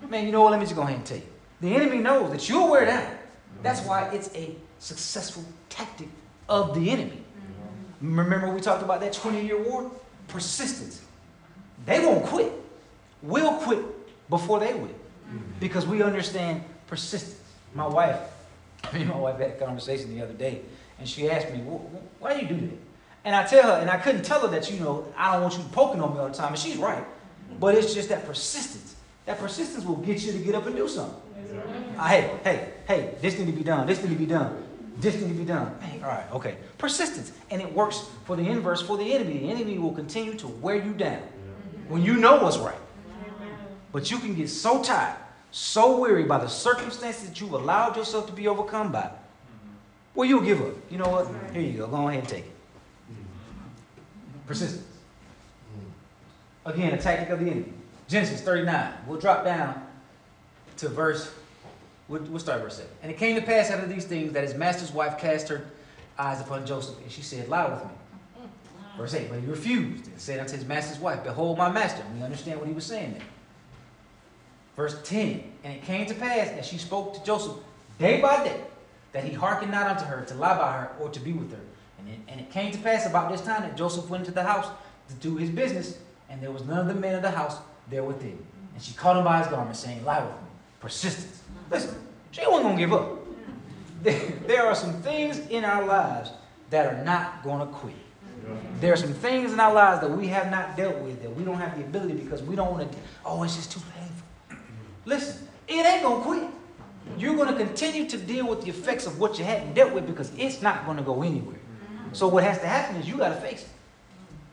Mm-hmm. 0.00 0.10
Man, 0.10 0.26
you 0.26 0.32
know 0.32 0.42
what? 0.42 0.52
Let 0.52 0.60
me 0.60 0.66
just 0.66 0.76
go 0.76 0.82
ahead 0.82 0.96
and 0.96 1.06
tell 1.06 1.18
you. 1.18 1.24
The 1.60 1.74
enemy 1.74 1.98
knows 1.98 2.30
that 2.30 2.48
you'll 2.48 2.70
wear 2.70 2.84
down. 2.84 3.16
That's 3.62 3.80
why 3.82 4.08
it's 4.10 4.32
a 4.34 4.54
successful 4.78 5.44
tactic 5.68 6.08
of 6.48 6.74
the 6.74 6.90
enemy. 6.90 7.24
Remember 8.00 8.52
we 8.54 8.60
talked 8.60 8.82
about 8.82 9.00
that 9.00 9.12
20 9.12 9.44
year 9.44 9.60
war? 9.60 9.90
Persistence. 10.28 11.02
They 11.84 11.98
won't 12.00 12.24
quit. 12.26 12.52
We'll 13.22 13.54
quit 13.54 13.80
before 14.28 14.60
they 14.60 14.74
will. 14.74 14.94
Because 15.60 15.86
we 15.86 16.02
understand 16.02 16.62
persistence. 16.86 17.40
My 17.74 17.86
wife, 17.86 18.18
me 18.92 19.00
and 19.02 19.08
my 19.10 19.16
wife 19.16 19.38
had 19.38 19.50
a 19.50 19.56
conversation 19.64 20.14
the 20.14 20.22
other 20.22 20.32
day, 20.34 20.62
and 20.98 21.08
she 21.08 21.30
asked 21.30 21.50
me, 21.52 21.58
"Wh- 21.58 21.82
wh- 21.94 22.22
why 22.22 22.34
do 22.34 22.42
you 22.42 22.48
do 22.48 22.66
that? 22.66 22.76
And 23.24 23.36
I 23.36 23.44
tell 23.44 23.62
her, 23.64 23.80
and 23.80 23.90
I 23.90 23.98
couldn't 23.98 24.22
tell 24.24 24.40
her 24.40 24.48
that, 24.48 24.70
you 24.70 24.80
know, 24.80 25.04
I 25.16 25.32
don't 25.32 25.42
want 25.42 25.54
you 25.58 25.64
poking 25.72 26.00
on 26.00 26.14
me 26.14 26.20
all 26.20 26.28
the 26.28 26.34
time, 26.34 26.48
and 26.50 26.58
she's 26.58 26.76
right. 26.76 27.04
But 27.60 27.74
it's 27.74 27.92
just 27.94 28.08
that 28.08 28.24
persistence. 28.26 28.94
That 29.26 29.38
persistence 29.38 29.84
will 29.84 29.96
get 29.96 30.22
you 30.22 30.32
to 30.32 30.38
get 30.38 30.54
up 30.54 30.66
and 30.66 30.76
do 30.76 30.88
something. 30.88 31.20
Uh, 31.98 32.06
hey, 32.08 32.30
hey, 32.44 32.68
hey, 32.86 33.14
this 33.20 33.38
need 33.38 33.46
to 33.46 33.52
be 33.52 33.64
done, 33.64 33.86
this 33.86 34.02
need 34.02 34.10
to 34.10 34.14
be 34.18 34.26
done, 34.26 34.62
this 34.98 35.16
need 35.16 35.28
to 35.28 35.34
be 35.34 35.44
done. 35.44 35.76
Man, 35.80 36.02
all 36.02 36.08
right, 36.10 36.32
okay. 36.32 36.56
Persistence. 36.78 37.32
And 37.50 37.60
it 37.60 37.70
works 37.72 38.06
for 38.24 38.36
the 38.36 38.48
inverse 38.48 38.80
for 38.80 38.96
the 38.96 39.12
enemy. 39.14 39.38
The 39.38 39.50
enemy 39.50 39.78
will 39.78 39.92
continue 39.92 40.34
to 40.34 40.46
wear 40.46 40.76
you 40.76 40.92
down 40.94 41.20
when 41.88 42.02
you 42.02 42.14
know 42.16 42.36
what's 42.42 42.58
right. 42.58 42.78
But 43.92 44.10
you 44.10 44.18
can 44.18 44.34
get 44.34 44.48
so 44.48 44.82
tired, 44.82 45.16
so 45.50 45.98
weary 45.98 46.24
by 46.24 46.38
the 46.38 46.48
circumstances 46.48 47.28
that 47.28 47.40
you've 47.40 47.52
allowed 47.52 47.96
yourself 47.96 48.26
to 48.26 48.32
be 48.32 48.48
overcome 48.48 48.92
by. 48.92 49.10
Well, 50.14 50.28
you'll 50.28 50.42
give 50.42 50.60
up. 50.60 50.74
You 50.90 50.98
know 50.98 51.08
what? 51.08 51.28
Here 51.52 51.62
you 51.62 51.78
go. 51.78 51.86
Go 51.86 52.08
ahead 52.08 52.20
and 52.20 52.28
take 52.28 52.44
it. 52.44 52.52
Persistence. 54.46 54.84
Again, 56.64 56.92
a 56.92 56.98
tactic 56.98 57.30
of 57.30 57.40
the 57.40 57.50
enemy. 57.50 57.72
Genesis 58.08 58.40
39. 58.40 58.92
We'll 59.06 59.20
drop 59.20 59.44
down 59.44 59.86
to 60.78 60.88
verse, 60.88 61.32
we'll, 62.08 62.22
we'll 62.22 62.38
start 62.38 62.62
verse 62.62 62.76
7. 62.76 62.90
And 63.02 63.10
it 63.10 63.18
came 63.18 63.36
to 63.36 63.42
pass 63.42 63.70
after 63.70 63.86
these 63.86 64.04
things 64.04 64.32
that 64.32 64.44
his 64.44 64.54
master's 64.54 64.92
wife 64.92 65.18
cast 65.18 65.48
her 65.48 65.66
eyes 66.18 66.40
upon 66.40 66.66
Joseph, 66.66 67.00
and 67.02 67.10
she 67.10 67.22
said, 67.22 67.48
Lie 67.48 67.68
with 67.68 67.84
me. 67.84 67.90
Mm, 68.40 68.96
verse 68.96 69.14
8, 69.14 69.28
but 69.30 69.40
he 69.40 69.46
refused 69.46 70.06
and 70.06 70.20
said 70.20 70.40
unto 70.40 70.56
his 70.56 70.64
master's 70.64 70.98
wife, 70.98 71.22
Behold 71.22 71.58
my 71.58 71.70
master. 71.70 72.02
And 72.02 72.18
we 72.18 72.24
understand 72.24 72.58
what 72.58 72.68
he 72.68 72.74
was 72.74 72.86
saying 72.86 73.12
there. 73.12 73.22
Verse 74.78 74.96
10, 75.02 75.42
and 75.64 75.72
it 75.72 75.82
came 75.82 76.06
to 76.06 76.14
pass 76.14 76.50
as 76.50 76.64
she 76.64 76.78
spoke 76.78 77.12
to 77.12 77.24
Joseph 77.24 77.56
day 77.98 78.20
by 78.20 78.44
day, 78.44 78.60
that 79.10 79.24
he 79.24 79.34
hearkened 79.34 79.72
not 79.72 79.88
unto 79.88 80.04
her 80.04 80.24
to 80.26 80.34
lie 80.34 80.56
by 80.56 80.72
her 80.72 80.92
or 81.00 81.08
to 81.08 81.18
be 81.18 81.32
with 81.32 81.50
her. 81.50 81.58
And 81.98 82.08
it, 82.08 82.20
and 82.28 82.40
it 82.40 82.48
came 82.52 82.70
to 82.70 82.78
pass 82.78 83.04
about 83.04 83.32
this 83.32 83.40
time 83.40 83.62
that 83.62 83.76
Joseph 83.76 84.08
went 84.08 84.20
into 84.20 84.30
the 84.30 84.44
house 84.44 84.68
to 85.08 85.14
do 85.14 85.36
his 85.36 85.50
business, 85.50 85.98
and 86.30 86.40
there 86.40 86.52
was 86.52 86.64
none 86.64 86.78
of 86.78 86.86
the 86.86 86.94
men 86.94 87.16
of 87.16 87.22
the 87.22 87.30
house 87.32 87.56
there 87.90 88.04
with 88.04 88.22
him. 88.22 88.38
And 88.72 88.80
she 88.80 88.94
caught 88.94 89.16
him 89.16 89.24
by 89.24 89.40
his 89.40 89.48
garment, 89.48 89.76
saying, 89.76 90.04
Lie 90.04 90.20
with 90.20 90.30
me. 90.30 90.48
Persistence. 90.78 91.42
Listen, 91.72 91.96
she 92.30 92.42
wasn't 92.46 92.62
going 92.62 92.76
to 92.76 92.80
give 92.80 92.92
up. 92.92 93.18
There, 94.00 94.30
there 94.46 94.64
are 94.64 94.76
some 94.76 94.92
things 95.02 95.40
in 95.48 95.64
our 95.64 95.84
lives 95.84 96.30
that 96.70 96.86
are 96.86 97.02
not 97.02 97.42
going 97.42 97.66
to 97.66 97.74
quit. 97.74 97.96
There 98.80 98.92
are 98.92 98.96
some 98.96 99.12
things 99.12 99.52
in 99.52 99.58
our 99.58 99.74
lives 99.74 100.02
that 100.02 100.10
we 100.16 100.28
have 100.28 100.52
not 100.52 100.76
dealt 100.76 100.98
with 100.98 101.20
that 101.22 101.34
we 101.34 101.42
don't 101.42 101.58
have 101.58 101.76
the 101.76 101.84
ability 101.84 102.14
because 102.14 102.44
we 102.44 102.54
don't 102.54 102.70
want 102.70 102.92
to. 102.92 102.98
Oh, 103.24 103.42
it's 103.42 103.56
just 103.56 103.72
too 103.72 103.80
painful. 103.92 104.17
Listen, 105.08 105.48
it 105.66 105.86
ain't 105.86 106.02
gonna 106.02 106.22
quit. 106.22 106.44
You're 107.16 107.34
gonna 107.34 107.56
continue 107.56 108.06
to 108.10 108.18
deal 108.18 108.46
with 108.46 108.60
the 108.62 108.68
effects 108.68 109.06
of 109.06 109.18
what 109.18 109.38
you 109.38 109.44
hadn't 109.44 109.72
dealt 109.72 109.94
with 109.94 110.06
because 110.06 110.30
it's 110.36 110.60
not 110.60 110.84
gonna 110.84 111.00
go 111.00 111.22
anywhere. 111.22 111.56
So 112.12 112.28
what 112.28 112.44
has 112.44 112.58
to 112.60 112.66
happen 112.66 112.96
is 112.96 113.08
you 113.08 113.16
gotta 113.16 113.40
face 113.40 113.62
it. 113.62 113.68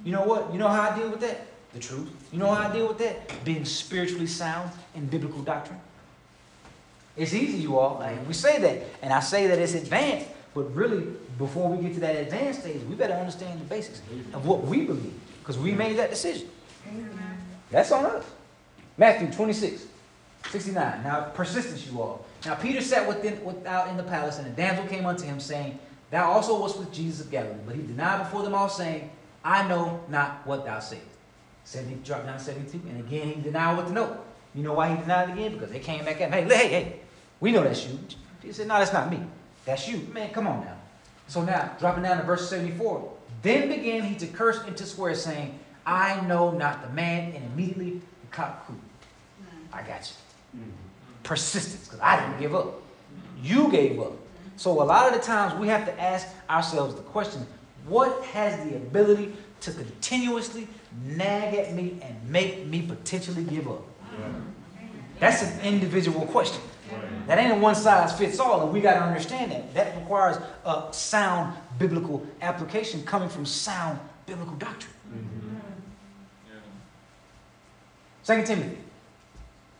You 0.05 0.13
know 0.13 0.23
what? 0.23 0.53
You 0.53 0.57
know 0.57 0.69
how 0.69 0.89
I 0.89 0.97
deal 0.97 1.09
with 1.09 1.19
that? 1.19 1.45
The 1.73 1.79
truth. 1.79 2.09
You 2.31 2.39
know 2.39 2.53
how 2.53 2.69
I 2.69 2.73
deal 2.73 2.87
with 2.87 2.99
that? 2.99 3.43
Being 3.43 3.65
spiritually 3.65 4.27
sound 4.27 4.71
in 4.95 5.07
biblical 5.07 5.41
doctrine. 5.41 5.79
It's 7.17 7.33
easy, 7.33 7.57
you 7.57 7.77
all. 7.77 7.99
Like, 7.99 8.25
we 8.25 8.33
say 8.33 8.59
that, 8.59 8.83
and 9.01 9.11
I 9.11 9.19
say 9.19 9.47
that 9.47 9.59
it's 9.59 9.73
advanced, 9.73 10.27
but 10.53 10.73
really, 10.73 11.07
before 11.37 11.69
we 11.69 11.83
get 11.83 11.95
to 11.95 11.99
that 12.01 12.15
advanced 12.15 12.61
stage, 12.61 12.81
we 12.83 12.95
better 12.95 13.13
understand 13.13 13.59
the 13.59 13.65
basics 13.65 14.01
of 14.33 14.45
what 14.45 14.63
we 14.63 14.85
believe, 14.85 15.13
because 15.39 15.57
we 15.57 15.73
made 15.73 15.97
that 15.97 16.09
decision. 16.09 16.47
That's 17.71 17.91
on 17.91 18.05
us. 18.05 18.25
Matthew 18.97 19.31
26, 19.31 19.85
69. 20.51 21.03
Now, 21.03 21.21
persistence, 21.33 21.85
you 21.87 22.01
all. 22.01 22.25
Now, 22.45 22.55
Peter 22.55 22.81
sat 22.81 23.07
within, 23.07 23.43
without 23.43 23.89
in 23.89 23.97
the 23.97 24.03
palace, 24.03 24.37
and 24.37 24.47
a 24.47 24.51
damsel 24.51 24.85
came 24.85 25.05
unto 25.05 25.25
him, 25.25 25.39
saying, 25.39 25.79
Thou 26.11 26.31
also 26.31 26.59
wast 26.61 26.77
with 26.77 26.91
Jesus 26.93 27.25
of 27.25 27.31
Galilee. 27.31 27.59
But 27.65 27.75
he 27.75 27.81
denied 27.81 28.23
before 28.23 28.43
them 28.43 28.53
all, 28.53 28.69
saying, 28.69 29.09
I 29.43 29.67
know 29.67 30.03
not 30.09 30.45
what 30.45 30.65
thou 30.65 30.79
sayest. 30.79 31.05
70, 31.65 31.95
dropped 32.03 32.25
down 32.25 32.37
to 32.37 32.43
72, 32.43 32.79
and 32.87 32.99
again 32.99 33.29
he 33.29 33.41
denied 33.41 33.75
what 33.75 33.87
to 33.87 33.93
know. 33.93 34.19
You 34.53 34.63
know 34.63 34.73
why 34.73 34.95
he 34.95 35.01
denied 35.01 35.31
again? 35.31 35.53
Because 35.53 35.71
they 35.71 35.79
came 35.79 36.05
back 36.05 36.21
at 36.21 36.31
him. 36.31 36.47
Hey, 36.47 36.55
hey, 36.55 36.67
hey, 36.67 36.99
we 37.39 37.51
know 37.51 37.63
that's 37.63 37.85
you. 37.87 37.99
He 38.41 38.53
said, 38.53 38.67
No, 38.67 38.77
that's 38.77 38.93
not 38.93 39.09
me. 39.09 39.19
That's 39.65 39.87
you. 39.87 39.97
Man, 40.13 40.29
come 40.29 40.47
on 40.47 40.61
now. 40.61 40.77
So 41.27 41.43
now, 41.43 41.75
dropping 41.79 42.03
down 42.03 42.17
to 42.17 42.23
verse 42.23 42.49
74. 42.49 43.11
Then 43.41 43.67
began 43.67 44.03
he 44.03 44.15
to 44.15 44.27
curse 44.27 44.59
and 44.65 44.77
to 44.77 44.85
swear, 44.85 45.13
saying, 45.15 45.59
I 45.85 46.21
know 46.21 46.51
not 46.51 46.81
the 46.87 46.89
man. 46.93 47.33
And 47.33 47.43
immediately 47.45 48.01
the 48.21 48.27
cock 48.31 48.65
crew. 48.65 48.75
Mm. 48.75 49.77
I 49.77 49.81
got 49.81 50.09
you. 50.09 50.24
Persistence, 51.25 51.85
because 51.85 51.99
I 51.99 52.21
didn't 52.21 52.39
give 52.39 52.55
up. 52.55 52.81
You 53.41 53.69
gave 53.71 53.99
up. 53.99 54.13
So 54.57 54.71
a 54.81 54.85
lot 54.85 55.07
of 55.07 55.19
the 55.19 55.25
times 55.25 55.59
we 55.59 55.67
have 55.67 55.85
to 55.85 55.99
ask 55.99 56.27
ourselves 56.49 56.95
the 56.95 57.01
question, 57.01 57.45
what 57.87 58.23
has 58.25 58.57
the 58.69 58.77
ability 58.77 59.33
to 59.61 59.71
continuously 59.71 60.67
nag 61.03 61.55
at 61.55 61.73
me 61.73 61.97
and 62.01 62.29
make 62.29 62.67
me 62.67 62.83
potentially 62.83 63.43
give 63.43 63.67
up? 63.67 63.83
That's 65.19 65.41
an 65.43 65.61
individual 65.61 66.27
question. 66.27 66.61
That 67.25 67.39
ain't 67.39 67.51
a 67.51 67.55
one 67.55 67.73
size 67.73 68.15
fits 68.17 68.39
all, 68.39 68.61
and 68.63 68.71
we 68.71 68.79
got 68.79 68.93
to 68.93 69.01
understand 69.01 69.51
that. 69.51 69.73
That 69.73 69.97
requires 69.97 70.37
a 70.63 70.87
sound 70.91 71.57
biblical 71.79 72.25
application 72.41 73.03
coming 73.03 73.29
from 73.29 73.47
sound 73.47 73.99
biblical 74.27 74.55
doctrine. 74.55 74.93
Second 78.21 78.45
Timothy. 78.45 78.77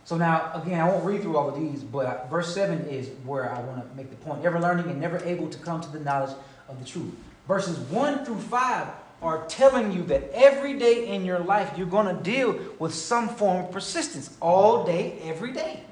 So 0.06 0.16
now, 0.16 0.52
again, 0.54 0.78
I 0.78 0.88
won't 0.88 1.04
read 1.04 1.22
through 1.22 1.36
all 1.36 1.48
of 1.48 1.56
these, 1.56 1.82
but 1.82 2.30
verse 2.30 2.54
7 2.54 2.86
is 2.86 3.08
where 3.24 3.52
I 3.52 3.60
want 3.62 3.90
to 3.90 3.96
make 3.96 4.08
the 4.08 4.16
point. 4.16 4.44
Ever 4.44 4.60
learning 4.60 4.88
and 4.88 5.00
never 5.00 5.18
able 5.24 5.50
to 5.50 5.58
come 5.58 5.80
to 5.80 5.88
the 5.88 5.98
knowledge 5.98 6.30
of 6.68 6.78
the 6.78 6.84
truth. 6.84 7.12
Verses 7.48 7.76
1 7.90 8.24
through 8.24 8.38
5 8.38 8.86
are 9.20 9.44
telling 9.48 9.90
you 9.90 10.04
that 10.04 10.30
every 10.32 10.78
day 10.78 11.08
in 11.08 11.24
your 11.24 11.40
life 11.40 11.76
you're 11.76 11.88
going 11.88 12.06
to 12.06 12.22
deal 12.22 12.56
with 12.78 12.94
some 12.94 13.28
form 13.28 13.64
of 13.64 13.72
persistence 13.72 14.36
all 14.40 14.86
day, 14.86 15.18
every 15.24 15.50
day. 15.50 15.82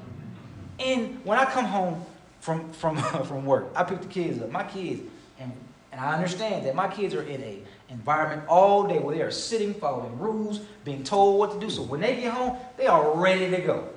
And 0.78 1.20
when 1.24 1.36
I 1.36 1.44
come 1.46 1.64
home 1.64 2.06
from, 2.38 2.72
from, 2.72 2.96
from 3.24 3.44
work, 3.44 3.72
I 3.74 3.82
pick 3.82 4.00
the 4.00 4.06
kids 4.06 4.40
up. 4.40 4.48
My 4.48 4.62
kids, 4.62 5.02
and, 5.40 5.50
and 5.90 6.00
I 6.00 6.14
understand 6.14 6.66
that 6.66 6.76
my 6.76 6.86
kids 6.86 7.14
are 7.14 7.24
in 7.24 7.42
a, 7.42 7.58
environment 7.90 8.42
all 8.48 8.86
day 8.86 8.98
where 8.98 9.14
they 9.14 9.22
are 9.22 9.30
sitting, 9.30 9.74
following 9.74 10.18
rules, 10.18 10.60
being 10.84 11.04
told 11.04 11.38
what 11.38 11.52
to 11.52 11.60
do. 11.60 11.70
So 11.70 11.82
when 11.82 12.00
they 12.00 12.16
get 12.16 12.32
home, 12.32 12.58
they 12.76 12.86
are 12.86 13.16
ready 13.16 13.50
to 13.50 13.60
go. 13.62 13.88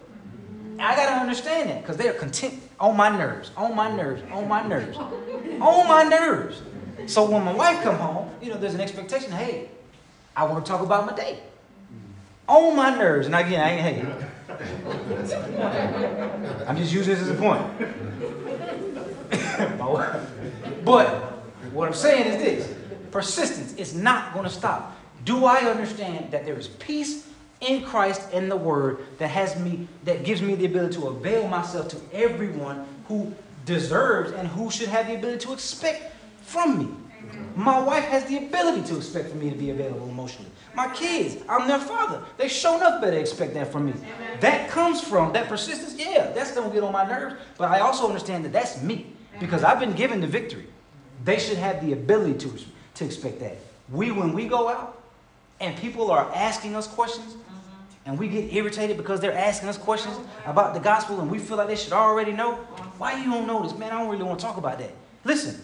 I 0.79 0.95
gotta 0.95 1.19
understand 1.19 1.69
that 1.69 1.81
because 1.81 1.97
they 1.97 2.07
are 2.07 2.13
content 2.13 2.61
on 2.79 2.95
my 2.95 3.09
nerves, 3.09 3.51
on 3.57 3.75
my 3.75 3.95
nerves, 3.95 4.21
on 4.31 4.47
my 4.47 4.65
nerves, 4.67 4.97
on 4.97 5.87
my 5.87 6.03
nerves. 6.03 6.61
So 7.07 7.29
when 7.29 7.43
my 7.43 7.53
wife 7.53 7.81
come 7.83 7.95
home, 7.95 8.29
you 8.41 8.49
know, 8.49 8.57
there's 8.57 8.73
an 8.73 8.81
expectation. 8.81 9.31
Hey, 9.31 9.69
I 10.35 10.43
want 10.45 10.65
to 10.65 10.71
talk 10.71 10.81
about 10.81 11.05
my 11.05 11.15
day. 11.15 11.39
On 12.47 12.75
my 12.75 12.95
nerves, 12.95 13.25
and 13.25 13.35
again, 13.35 13.61
I 13.61 13.71
ain't 13.71 13.81
hey. 13.81 14.05
I'm 16.67 16.77
just 16.77 16.93
using 16.93 17.13
this 17.13 17.23
as 17.23 17.29
a 17.29 17.35
point. 17.35 17.61
but 20.85 21.03
what 21.73 21.87
I'm 21.87 21.93
saying 21.93 22.33
is 22.33 22.37
this: 22.37 22.73
persistence 23.11 23.73
is 23.73 23.93
not 23.93 24.33
going 24.33 24.45
to 24.45 24.49
stop. 24.49 24.95
Do 25.25 25.45
I 25.45 25.57
understand 25.69 26.31
that 26.31 26.45
there 26.45 26.57
is 26.57 26.67
peace 26.67 27.26
in 27.61 27.83
Christ 27.83 28.21
and 28.33 28.49
the 28.51 28.57
Word 28.57 28.99
that 29.17 29.29
has 29.29 29.59
me, 29.59 29.87
that 30.03 30.23
gives 30.23 30.41
me 30.41 30.55
the 30.55 30.65
ability 30.65 30.95
to 30.97 31.07
avail 31.07 31.47
myself 31.47 31.87
to 31.89 31.97
everyone 32.13 32.85
who 33.07 33.33
deserves 33.65 34.31
and 34.31 34.47
who 34.47 34.69
should 34.71 34.89
have 34.89 35.07
the 35.07 35.15
ability 35.15 35.45
to 35.45 35.53
expect 35.53 36.13
from 36.41 36.79
me. 36.79 36.89
My 37.55 37.79
wife 37.79 38.05
has 38.05 38.25
the 38.25 38.37
ability 38.37 38.87
to 38.89 38.97
expect 38.97 39.29
for 39.29 39.35
me 39.35 39.49
to 39.49 39.55
be 39.55 39.71
available 39.71 40.07
emotionally. 40.07 40.49
My 40.75 40.87
kids, 40.93 41.37
I'm 41.49 41.67
their 41.67 41.79
father. 41.79 42.23
They 42.37 42.47
show 42.47 42.77
enough 42.77 43.01
better 43.01 43.17
expect 43.17 43.55
that 43.55 43.71
from 43.71 43.87
me. 43.87 43.93
That 44.39 44.69
comes 44.69 45.01
from 45.01 45.33
that 45.33 45.47
persistence. 45.47 45.95
Yeah, 45.97 46.31
that's 46.31 46.51
gonna 46.51 46.71
get 46.71 46.83
on 46.83 46.93
my 46.93 47.05
nerves. 47.05 47.35
But 47.57 47.71
I 47.71 47.79
also 47.79 48.07
understand 48.07 48.45
that 48.45 48.53
that's 48.53 48.81
me 48.81 49.07
because 49.39 49.63
I've 49.63 49.79
been 49.79 49.93
given 49.93 50.21
the 50.21 50.27
victory. 50.27 50.67
They 51.25 51.39
should 51.39 51.57
have 51.57 51.83
the 51.83 51.93
ability 51.93 52.37
to, 52.47 52.53
to 52.95 53.05
expect 53.05 53.39
that. 53.39 53.57
We, 53.89 54.11
when 54.11 54.33
we 54.33 54.47
go 54.47 54.69
out 54.69 55.01
and 55.59 55.75
people 55.77 56.11
are 56.11 56.31
asking 56.33 56.75
us 56.75 56.87
questions, 56.87 57.35
and 58.07 58.17
we 58.17 58.29
get 58.29 58.53
irritated 58.53 58.95
because 58.95 59.19
they're 59.19 59.37
asking 59.37 59.67
us 59.67 59.77
questions 59.77 60.17
about 60.45 60.73
the 60.73 60.79
gospel 60.79 61.19
and 61.19 61.29
we 61.29 61.37
feel 61.37 61.57
like 61.57 61.67
they 61.67 61.75
should 61.75 61.91
already 61.91 62.31
know. 62.31 62.53
Why 62.97 63.21
you 63.21 63.29
don't 63.29 63.45
know 63.45 63.61
this, 63.61 63.77
man? 63.77 63.91
I 63.91 63.99
don't 63.99 64.09
really 64.09 64.23
want 64.23 64.39
to 64.39 64.45
talk 64.45 64.55
about 64.55 64.79
that. 64.79 64.91
Listen, 65.25 65.61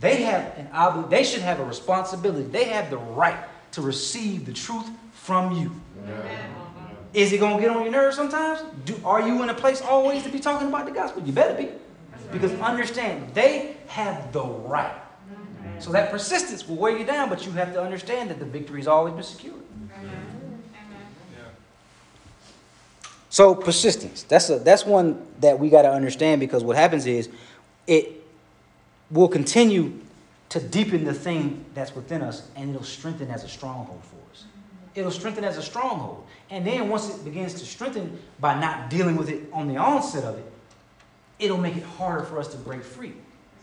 they 0.00 0.22
have 0.22 0.42
an 0.58 0.68
obli- 0.74 1.08
They 1.08 1.22
should 1.22 1.40
have 1.40 1.60
a 1.60 1.64
responsibility. 1.64 2.42
They 2.48 2.64
have 2.64 2.90
the 2.90 2.98
right 2.98 3.38
to 3.72 3.80
receive 3.80 4.44
the 4.44 4.52
truth 4.52 4.90
from 5.12 5.52
you. 5.52 5.70
Is 7.14 7.32
it 7.32 7.38
gonna 7.38 7.60
get 7.60 7.70
on 7.70 7.84
your 7.84 7.92
nerves 7.92 8.16
sometimes? 8.16 8.60
Do, 8.84 8.96
are 9.04 9.26
you 9.26 9.40
in 9.44 9.48
a 9.48 9.54
place 9.54 9.80
always 9.80 10.24
to 10.24 10.30
be 10.30 10.40
talking 10.40 10.66
about 10.66 10.84
the 10.84 10.92
gospel? 10.92 11.22
You 11.22 11.32
better 11.32 11.54
be, 11.54 11.68
because 12.32 12.52
understand 12.60 13.32
they 13.34 13.76
have 13.86 14.32
the 14.32 14.44
right. 14.44 14.94
So 15.78 15.92
that 15.92 16.10
persistence 16.10 16.66
will 16.66 16.76
wear 16.76 16.98
you 16.98 17.04
down, 17.04 17.28
but 17.28 17.46
you 17.46 17.52
have 17.52 17.72
to 17.74 17.80
understand 17.80 18.30
that 18.30 18.40
the 18.40 18.44
victory 18.44 18.80
has 18.80 18.88
always 18.88 19.14
been 19.14 19.22
secured. 19.22 19.62
So 23.38 23.54
persistence. 23.54 24.24
That's 24.24 24.50
a 24.50 24.58
that's 24.58 24.84
one 24.84 25.24
that 25.38 25.60
we 25.60 25.70
got 25.70 25.82
to 25.82 25.92
understand 25.92 26.40
because 26.40 26.64
what 26.64 26.74
happens 26.74 27.06
is 27.06 27.28
it 27.86 28.26
will 29.12 29.28
continue 29.28 30.00
to 30.48 30.58
deepen 30.58 31.04
the 31.04 31.14
thing 31.14 31.64
that's 31.72 31.94
within 31.94 32.20
us 32.20 32.48
and 32.56 32.70
it'll 32.70 32.82
strengthen 32.82 33.30
as 33.30 33.44
a 33.44 33.48
stronghold 33.48 34.02
for 34.02 34.16
us. 34.32 34.44
It'll 34.96 35.12
strengthen 35.12 35.44
as 35.44 35.56
a 35.56 35.62
stronghold. 35.62 36.26
And 36.50 36.66
then 36.66 36.88
once 36.88 37.14
it 37.14 37.24
begins 37.24 37.54
to 37.60 37.64
strengthen 37.64 38.18
by 38.40 38.58
not 38.58 38.90
dealing 38.90 39.14
with 39.14 39.28
it 39.28 39.48
on 39.52 39.68
the 39.68 39.76
onset 39.76 40.24
of 40.24 40.36
it, 40.36 40.52
it'll 41.38 41.58
make 41.58 41.76
it 41.76 41.84
harder 41.84 42.24
for 42.24 42.40
us 42.40 42.48
to 42.48 42.56
break 42.56 42.82
free. 42.82 43.12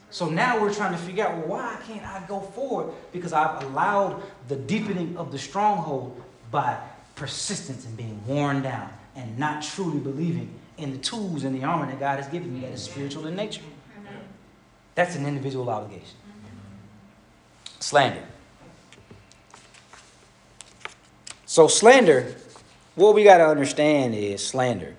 So 0.10 0.30
now 0.30 0.58
we're 0.58 0.74
trying 0.74 0.94
to 0.94 0.98
figure 1.00 1.26
out 1.26 1.36
well, 1.36 1.48
why 1.48 1.78
can't 1.86 2.06
I 2.06 2.26
go 2.30 2.40
forward? 2.40 2.94
Because 3.12 3.34
I've 3.34 3.62
allowed 3.64 4.24
the 4.48 4.56
deepening 4.56 5.18
of 5.18 5.34
the 5.34 5.38
stronghold 5.38 6.24
by 6.50 6.78
persistence 7.16 7.86
and 7.86 7.98
being 7.98 8.26
worn 8.26 8.62
down 8.62 8.90
and 9.16 9.38
not 9.38 9.64
truly 9.64 10.00
believing 10.00 10.50
in 10.78 10.92
the 10.92 10.98
tools 10.98 11.44
and 11.44 11.56
the 11.56 11.64
armor 11.64 11.86
that 11.86 12.00
God 12.00 12.20
has 12.20 12.28
given 12.28 12.54
me 12.54 12.62
that 12.62 12.72
is 12.72 12.84
spiritual 12.84 13.28
in 13.28 13.36
nature. 13.36 13.62
That's 14.96 15.16
an 15.16 15.26
individual 15.26 15.70
obligation. 15.70 16.18
Slander. 17.80 18.24
So, 21.46 21.68
slander, 21.68 22.36
what 22.96 23.14
we 23.14 23.24
got 23.24 23.38
to 23.38 23.48
understand 23.48 24.16
is 24.16 24.46
slander. 24.46 24.96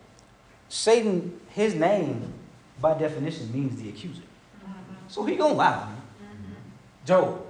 Satan, 0.68 1.40
his 1.50 1.74
name, 1.74 2.32
by 2.80 2.96
definition, 2.98 3.52
means 3.52 3.80
the 3.80 3.88
accuser. 3.88 4.22
So 5.08 5.24
he 5.24 5.36
gonna 5.36 5.54
lie 5.54 5.74
on 5.74 5.92
me. 5.92 6.00
Job. 7.04 7.42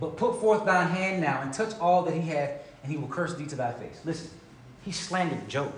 But 0.00 0.16
put 0.16 0.40
forth 0.40 0.64
thine 0.64 0.88
hand 0.88 1.20
now 1.20 1.40
and 1.42 1.52
touch 1.52 1.78
all 1.80 2.02
that 2.02 2.14
he 2.14 2.20
hath, 2.20 2.50
and 2.82 2.92
he 2.92 2.98
will 2.98 3.08
curse 3.08 3.34
thee 3.34 3.46
to 3.46 3.56
thy 3.56 3.72
face. 3.72 4.00
Listen, 4.04 4.30
he 4.84 4.92
slandered 4.92 5.48
Job. 5.48 5.72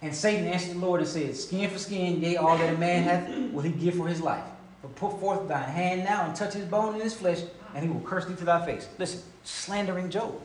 And 0.00 0.14
Satan 0.14 0.46
answered 0.46 0.76
the 0.76 0.78
Lord 0.78 1.00
and 1.00 1.08
said, 1.08 1.36
Skin 1.36 1.68
for 1.70 1.78
skin, 1.78 2.20
yea, 2.20 2.36
all 2.36 2.56
that 2.56 2.74
a 2.74 2.78
man 2.78 3.02
hath 3.02 3.52
will 3.52 3.62
he 3.62 3.72
give 3.72 3.96
for 3.96 4.06
his 4.06 4.20
life. 4.20 4.44
But 4.80 4.94
put 4.94 5.18
forth 5.18 5.48
thine 5.48 5.68
hand 5.68 6.04
now 6.04 6.24
and 6.24 6.36
touch 6.36 6.54
his 6.54 6.64
bone 6.64 6.94
and 6.94 7.02
his 7.02 7.14
flesh, 7.14 7.40
and 7.74 7.84
he 7.84 7.90
will 7.90 8.00
curse 8.00 8.24
thee 8.26 8.36
to 8.36 8.44
thy 8.44 8.64
face. 8.64 8.88
Listen, 8.98 9.22
slandering 9.42 10.08
Job. 10.08 10.40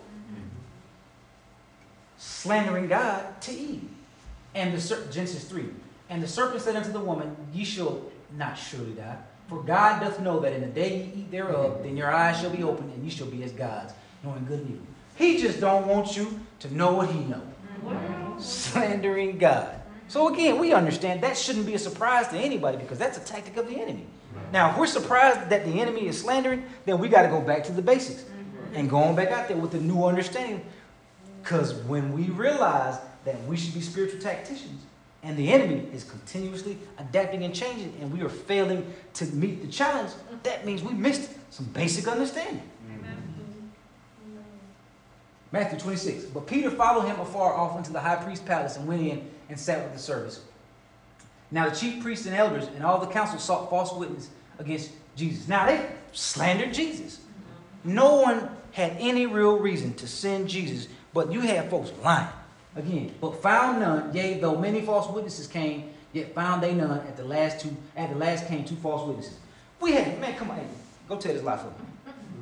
Slandering 2.18 2.88
God 2.88 3.42
to 3.42 3.52
Eve. 3.52 3.90
And 4.56 4.74
the 4.74 5.08
Genesis 5.12 5.44
3. 5.46 5.66
And 6.10 6.22
the 6.22 6.28
serpent 6.28 6.62
said 6.62 6.76
unto 6.76 6.92
the 6.92 7.00
woman, 7.00 7.36
Ye 7.54 7.64
shall 7.64 8.02
not 8.36 8.56
surely 8.56 8.94
die. 8.94 9.18
For 9.50 9.62
God 9.62 10.00
doth 10.00 10.20
know 10.20 10.40
that 10.40 10.54
in 10.54 10.62
the 10.62 10.68
day 10.68 10.98
ye 10.98 11.22
eat 11.22 11.32
thereof, 11.32 11.84
then 11.84 11.96
your 11.96 12.12
eyes 12.12 12.40
shall 12.40 12.50
be 12.50 12.64
opened, 12.64 12.92
and 12.94 13.04
ye 13.04 13.10
shall 13.10 13.28
be 13.28 13.44
as 13.44 13.52
gods, 13.52 13.94
knowing 14.24 14.46
good 14.46 14.62
and 14.62 14.70
evil. 14.72 14.88
He 15.16 15.42
just 15.42 15.60
don't 15.60 15.88
want 15.88 16.16
you 16.18 16.40
to 16.60 16.74
know 16.74 16.94
what 16.94 17.10
he 17.10 17.20
know. 17.20 17.42
Slandering 18.40 19.38
God. 19.38 19.82
So 20.08 20.34
again, 20.34 20.60
we 20.60 20.74
understand 20.74 21.22
that 21.22 21.38
shouldn't 21.38 21.66
be 21.66 21.76
a 21.76 21.80
surprise 21.80 22.28
to 22.30 22.38
anybody 22.38 22.78
because 22.78 23.00
that's 23.00 23.18
a 23.18 23.22
tactic 23.22 23.58
of 23.58 23.68
the 23.68 23.80
enemy. 23.80 24.06
Now, 24.52 24.72
if 24.72 24.78
we're 24.78 24.88
surprised 24.88 25.50
that 25.50 25.66
the 25.66 25.82
enemy 25.82 26.08
is 26.08 26.22
slandering, 26.22 26.66
then 26.86 27.00
we 27.00 27.10
got 27.10 27.24
to 27.24 27.30
go 27.30 27.42
back 27.42 27.64
to 27.66 27.72
the 27.72 27.82
basics 27.82 28.26
and 28.74 28.90
go 28.90 28.98
on 28.98 29.16
back 29.16 29.30
out 29.30 29.48
there 29.48 29.58
with 29.58 29.74
a 29.76 29.80
new 29.80 30.06
understanding. 30.06 30.64
Because 31.42 31.74
when 31.74 32.14
we 32.14 32.24
realize 32.24 33.00
that 33.26 33.42
we 33.46 33.58
should 33.58 33.74
be 33.74 33.82
spiritual 33.82 34.20
tacticians, 34.20 34.84
and 35.24 35.38
the 35.38 35.50
enemy 35.52 35.88
is 35.94 36.04
continuously 36.04 36.78
adapting 36.98 37.44
and 37.44 37.56
changing, 37.56 37.94
and 38.02 38.12
we 38.12 38.22
are 38.22 38.30
failing 38.30 38.94
to 39.14 39.26
meet 39.28 39.62
the 39.62 39.68
challenge, 39.70 40.12
that 40.44 40.66
means 40.66 40.84
we 40.84 40.94
missed 40.94 41.32
some 41.50 41.66
basic 41.68 42.08
understanding. 42.08 42.62
Matthew 45.54 45.78
26. 45.78 46.26
But 46.26 46.48
Peter 46.48 46.72
followed 46.72 47.06
him 47.06 47.20
afar 47.20 47.54
off 47.54 47.78
into 47.78 47.94
the 47.94 48.00
high 48.00 48.16
priest's 48.16 48.44
palace 48.44 48.76
and 48.76 48.88
went 48.88 49.04
in 49.04 49.30
and 49.50 49.58
sat 49.58 49.84
with 49.84 49.94
the 49.94 50.00
servants. 50.00 50.42
Now 51.52 51.70
the 51.70 51.76
chief 51.76 52.02
priests 52.02 52.26
and 52.26 52.36
elders 52.36 52.66
and 52.76 52.84
all 52.84 53.00
the 53.00 53.12
council 53.14 53.38
sought 53.38 53.70
false 53.70 53.94
witness 53.94 54.30
against 54.58 54.92
Jesus. 55.16 55.48
Now 55.48 55.68
they 55.68 55.88
slandered 56.12 56.74
Jesus. 56.74 57.20
No 57.84 58.16
one 58.16 58.50
had 58.72 58.98
any 59.00 59.28
real 59.28 59.60
reason 59.60 59.94
to 59.96 60.08
send 60.08 60.50
Jesus, 60.50 60.88
but 61.14 61.32
you 61.32 61.42
had 61.42 61.70
folks 61.70 61.92
lying. 62.04 62.28
Again, 62.76 63.14
but 63.22 63.40
found 63.40 63.82
none, 63.82 64.12
yea, 64.16 64.40
though 64.40 64.58
many 64.58 64.82
false 64.82 65.08
witnesses 65.14 65.46
came, 65.46 65.92
yet 66.14 66.34
found 66.34 66.64
they 66.64 66.74
none 66.74 67.02
at 67.02 67.16
the 67.16 67.24
last 67.24 67.60
two, 67.60 67.78
at 67.96 68.10
the 68.10 68.16
last 68.16 68.48
came 68.48 68.66
two 68.66 68.76
false 68.78 69.08
witnesses. 69.08 69.38
We 69.80 69.92
had, 69.92 70.20
man, 70.20 70.36
come 70.36 70.50
on, 70.50 70.58
hey, 70.58 70.66
go 71.08 71.18
tell 71.18 71.34
this 71.34 71.44
lie 71.44 71.58
for 71.58 71.68
me. 71.68 71.93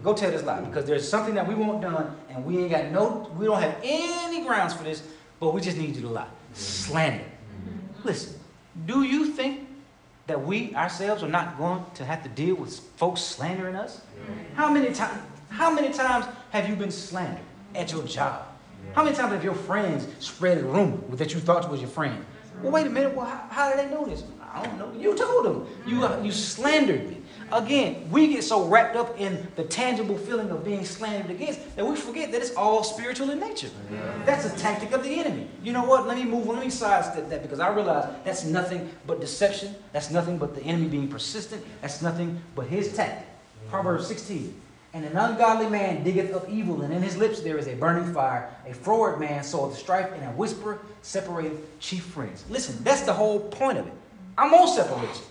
Go 0.03 0.13
tell 0.13 0.31
this 0.31 0.43
lie 0.43 0.61
because 0.61 0.85
there's 0.85 1.07
something 1.07 1.35
that 1.35 1.47
we 1.47 1.53
want 1.53 1.81
done 1.81 2.15
and 2.29 2.43
we 2.43 2.59
ain't 2.59 2.71
got 2.71 2.91
no, 2.91 3.31
we 3.37 3.45
don't 3.45 3.61
have 3.61 3.77
any 3.83 4.43
grounds 4.45 4.73
for 4.73 4.83
this, 4.83 5.03
but 5.39 5.53
we 5.53 5.61
just 5.61 5.77
need 5.77 5.95
you 5.95 6.01
to 6.01 6.09
lie. 6.09 6.27
Slander. 6.53 7.25
Listen, 8.03 8.39
do 8.85 9.03
you 9.03 9.27
think 9.27 9.67
that 10.27 10.43
we 10.43 10.73
ourselves 10.75 11.23
are 11.23 11.29
not 11.29 11.57
going 11.57 11.83
to 11.95 12.05
have 12.05 12.23
to 12.23 12.29
deal 12.29 12.55
with 12.55 12.79
folks 12.97 13.21
slandering 13.21 13.75
us? 13.75 14.01
How 14.55 14.71
many 14.71 14.93
times? 14.93 15.21
How 15.49 15.71
many 15.71 15.93
times 15.93 16.25
have 16.51 16.67
you 16.67 16.75
been 16.75 16.91
slandered 16.91 17.43
at 17.75 17.91
your 17.91 18.03
job? 18.03 18.47
How 18.93 19.03
many 19.03 19.15
times 19.15 19.33
have 19.33 19.43
your 19.43 19.53
friends 19.53 20.07
spread 20.19 20.57
a 20.59 20.63
rumor 20.63 20.97
that 21.15 21.33
you 21.33 21.39
thought 21.39 21.69
was 21.69 21.79
your 21.79 21.89
friend? 21.89 22.25
Well, 22.61 22.71
wait 22.71 22.87
a 22.87 22.89
minute. 22.89 23.15
Well, 23.15 23.25
how, 23.25 23.47
how 23.49 23.69
did 23.69 23.79
they 23.79 23.93
know 23.93 24.05
this? 24.05 24.23
I 24.53 24.65
don't 24.65 24.77
know. 24.77 24.91
You 24.99 25.15
told 25.15 25.45
them. 25.45 25.67
You 25.85 26.05
uh, 26.05 26.21
you 26.23 26.31
slandered 26.31 27.09
me. 27.09 27.20
Again, 27.51 28.09
we 28.09 28.27
get 28.27 28.43
so 28.43 28.65
wrapped 28.65 28.95
up 28.95 29.19
in 29.19 29.47
the 29.55 29.63
tangible 29.63 30.17
feeling 30.17 30.49
of 30.51 30.63
being 30.63 30.85
slandered 30.85 31.31
against 31.31 31.75
that 31.75 31.85
we 31.85 31.95
forget 31.95 32.31
that 32.31 32.41
it's 32.41 32.55
all 32.55 32.83
spiritual 32.83 33.29
in 33.29 33.39
nature. 33.39 33.69
That's 34.25 34.45
a 34.45 34.57
tactic 34.57 34.93
of 34.93 35.03
the 35.03 35.19
enemy. 35.19 35.47
You 35.61 35.73
know 35.73 35.83
what? 35.83 36.07
Let 36.07 36.17
me 36.17 36.23
move. 36.23 36.47
On. 36.47 36.55
Let 36.55 36.63
me 36.63 36.69
sidestep 36.69 37.29
that 37.29 37.41
because 37.41 37.59
I 37.59 37.69
realize 37.69 38.13
that's 38.23 38.45
nothing 38.45 38.89
but 39.05 39.19
deception. 39.19 39.75
That's 39.91 40.11
nothing 40.11 40.37
but 40.37 40.55
the 40.55 40.61
enemy 40.61 40.87
being 40.87 41.07
persistent. 41.07 41.63
That's 41.81 42.01
nothing 42.01 42.41
but 42.55 42.67
his 42.67 42.95
tactic. 42.95 43.27
Proverbs 43.69 44.07
16. 44.07 44.61
And 44.93 45.05
an 45.05 45.15
ungodly 45.15 45.69
man 45.69 46.03
diggeth 46.03 46.33
up 46.33 46.49
evil, 46.49 46.81
and 46.81 46.93
in 46.93 47.01
his 47.01 47.15
lips 47.15 47.39
there 47.39 47.57
is 47.57 47.67
a 47.67 47.75
burning 47.75 48.13
fire. 48.13 48.53
A 48.67 48.73
froward 48.73 49.21
man 49.21 49.41
soweth 49.43 49.77
strife, 49.77 50.11
and 50.11 50.23
a 50.23 50.31
whisperer 50.31 50.79
separateth 51.01 51.79
chief 51.79 52.03
friends. 52.03 52.43
Listen, 52.49 52.83
that's 52.83 53.01
the 53.03 53.13
whole 53.13 53.39
point 53.39 53.77
of 53.77 53.87
it. 53.87 53.93
I'm 54.37 54.53
on 54.53 54.67
separation. 54.67 55.23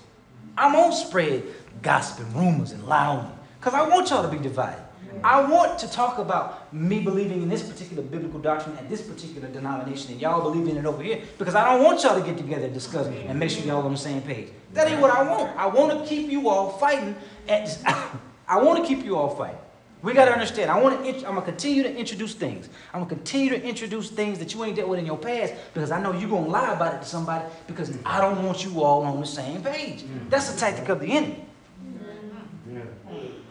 I'm 0.57 0.75
on 0.77 0.93
spread 0.93 1.45
gossip 1.83 2.25
and 2.27 2.35
rumors 2.35 2.73
and 2.73 2.83
you. 2.83 3.33
Because 3.59 3.75
I 3.75 3.87
want 3.89 4.11
y'all 4.11 4.23
to 4.23 4.29
be 4.29 4.43
divided. 4.43 4.83
I 5.23 5.43
want 5.43 5.79
to 5.81 5.91
talk 5.91 6.19
about 6.19 6.73
me 6.73 7.01
believing 7.01 7.43
in 7.43 7.49
this 7.49 7.63
particular 7.63 8.03
biblical 8.03 8.41
doctrine 8.41 8.77
at 8.79 8.89
this 8.89 9.03
particular 9.03 9.49
denomination 9.49 10.13
and 10.13 10.21
y'all 10.21 10.41
believing 10.41 10.77
it 10.77 10.87
over 10.87 11.03
here 11.03 11.23
because 11.39 11.55
I 11.55 11.65
don't 11.65 11.85
want 11.85 12.03
y'all 12.03 12.19
to 12.19 12.25
get 12.25 12.39
together 12.39 12.67
and 12.67 12.75
discuss 12.75 13.07
and 13.07 13.39
make 13.39 13.51
sure 13.51 13.65
y'all 13.65 13.85
on 13.85 13.93
the 13.93 13.99
same 13.99 14.23
page. 14.23 14.49
That 14.73 14.89
ain't 14.89 15.01
what 15.01 15.11
I 15.11 15.23
want. 15.23 15.57
I 15.57 15.67
want 15.67 16.01
to 16.01 16.09
keep 16.09 16.31
you 16.31 16.49
all 16.49 16.71
fighting. 16.71 17.15
At, 17.49 17.79
I 18.49 18.63
want 18.63 18.83
to 18.83 18.89
keep 18.89 19.05
you 19.05 19.17
all 19.17 19.35
fighting. 19.35 19.59
We 20.03 20.15
got 20.15 20.27
to 20.27 20.33
understand. 20.33 20.71
I 20.71 20.81
want 20.81 21.05
to. 21.05 21.29
I'm 21.29 21.35
gonna 21.35 21.43
continue 21.43 21.83
to 21.83 21.95
introduce 21.95 22.35
things. 22.35 22.71
I'm 22.95 23.01
gonna 23.01 23.15
continue 23.15 23.51
to 23.51 23.63
introduce 23.63 24.09
things 24.09 24.39
that 24.39 24.55
you 24.55 24.65
ain't 24.65 24.77
dealt 24.77 24.89
with 24.89 24.99
in 24.99 25.05
your 25.05 25.19
past 25.19 25.53
because 25.75 25.91
I 25.91 26.01
know 26.01 26.13
you're 26.13 26.31
gonna 26.31 26.49
lie 26.49 26.73
about 26.73 26.95
it 26.95 27.03
to 27.03 27.05
somebody 27.07 27.45
because 27.67 27.93
I 28.07 28.19
don't 28.23 28.43
want 28.43 28.65
you 28.65 28.83
all 28.83 29.03
on 29.03 29.21
the 29.21 29.27
same 29.27 29.63
page. 29.63 30.05
That's 30.31 30.51
the 30.51 30.59
tactic 30.59 30.89
of 30.89 31.01
the 31.01 31.07
enemy. 31.07 31.45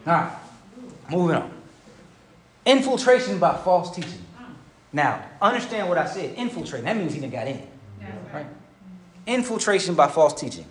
All 0.06 0.12
right, 0.12 0.32
moving 1.10 1.36
on. 1.36 1.50
Infiltration 2.66 3.38
by 3.38 3.56
false 3.56 3.94
teaching. 3.94 4.24
Now, 4.92 5.22
understand 5.40 5.88
what 5.88 5.98
I 5.98 6.06
said. 6.06 6.34
Infiltrate. 6.36 6.84
That 6.84 6.96
means 6.96 7.14
he 7.14 7.20
done 7.20 7.30
got 7.30 7.46
in. 7.46 7.66
Right? 8.00 8.34
right. 8.34 8.46
Infiltration 9.26 9.94
by 9.94 10.08
false 10.08 10.38
teaching. 10.38 10.64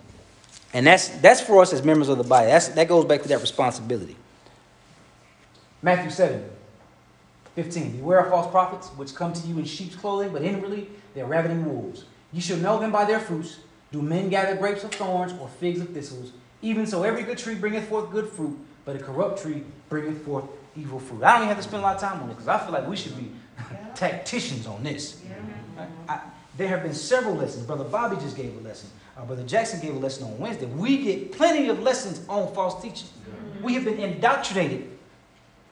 And 0.72 0.86
that's 0.86 1.08
that's 1.20 1.40
for 1.40 1.62
us 1.62 1.72
as 1.72 1.82
members 1.82 2.08
of 2.08 2.18
the 2.18 2.24
body. 2.24 2.46
That's 2.46 2.68
that 2.68 2.88
goes 2.88 3.04
back 3.04 3.22
to 3.22 3.28
that 3.28 3.40
responsibility. 3.40 4.16
Matthew 5.82 6.10
7, 6.10 6.44
15. 7.54 7.96
Beware 7.96 8.20
of 8.20 8.30
false 8.30 8.50
prophets, 8.50 8.88
which 8.88 9.14
come 9.14 9.32
to 9.32 9.46
you 9.48 9.58
in 9.58 9.64
sheep's 9.64 9.96
clothing, 9.96 10.32
but 10.32 10.42
inwardly 10.42 10.88
they're 11.14 11.26
ravening 11.26 11.64
wolves. 11.64 12.04
You 12.32 12.40
shall 12.40 12.58
know 12.58 12.78
them 12.78 12.92
by 12.92 13.06
their 13.06 13.18
fruits. 13.18 13.58
Do 13.90 14.02
men 14.02 14.28
gather 14.28 14.54
grapes 14.54 14.84
of 14.84 14.92
thorns 14.92 15.32
or 15.32 15.48
figs 15.48 15.80
of 15.80 15.88
thistles? 15.88 16.32
Even 16.62 16.86
so, 16.86 17.02
every 17.02 17.22
good 17.22 17.38
tree 17.38 17.54
bringeth 17.54 17.88
forth 17.88 18.10
good 18.10 18.28
fruit, 18.28 18.56
but 18.84 18.96
a 18.96 18.98
corrupt 18.98 19.42
tree 19.42 19.62
bringeth 19.88 20.24
forth 20.24 20.44
evil 20.76 20.98
fruit. 21.00 21.22
I 21.22 21.32
don't 21.32 21.42
even 21.42 21.48
have 21.48 21.56
to 21.58 21.62
spend 21.62 21.82
a 21.82 21.86
lot 21.86 21.96
of 21.96 22.00
time 22.02 22.22
on 22.22 22.28
it 22.30 22.34
because 22.34 22.48
I 22.48 22.58
feel 22.58 22.72
like 22.72 22.86
we 22.88 22.96
should 22.96 23.16
be 23.16 23.32
tacticians 23.94 24.66
on 24.66 24.82
this. 24.82 25.20
I, 25.78 25.86
I- 26.14 26.20
there 26.56 26.68
have 26.68 26.82
been 26.82 26.92
several 26.94 27.36
lessons. 27.36 27.64
Brother 27.64 27.84
Bobby 27.84 28.16
just 28.16 28.36
gave 28.36 28.54
a 28.54 28.60
lesson. 28.60 28.90
Uh, 29.16 29.24
Brother 29.24 29.44
Jackson 29.44 29.80
gave 29.80 29.94
a 29.94 29.98
lesson 29.98 30.24
on 30.24 30.38
Wednesday. 30.38 30.66
We 30.66 30.98
get 31.02 31.32
plenty 31.32 31.68
of 31.68 31.80
lessons 31.80 32.20
on 32.28 32.52
false 32.52 32.82
teaching. 32.82 33.08
We 33.62 33.74
have 33.74 33.84
been 33.84 33.98
indoctrinated 33.98 34.90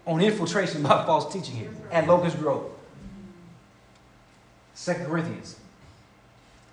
on 0.07 0.21
infiltration 0.23 0.83
by 0.83 1.05
false 1.05 1.31
teaching 1.31 1.57
here 1.57 1.71
at 1.91 2.07
Locust 2.07 2.39
Grove. 2.39 2.71
2 4.83 4.93
Corinthians 5.05 5.57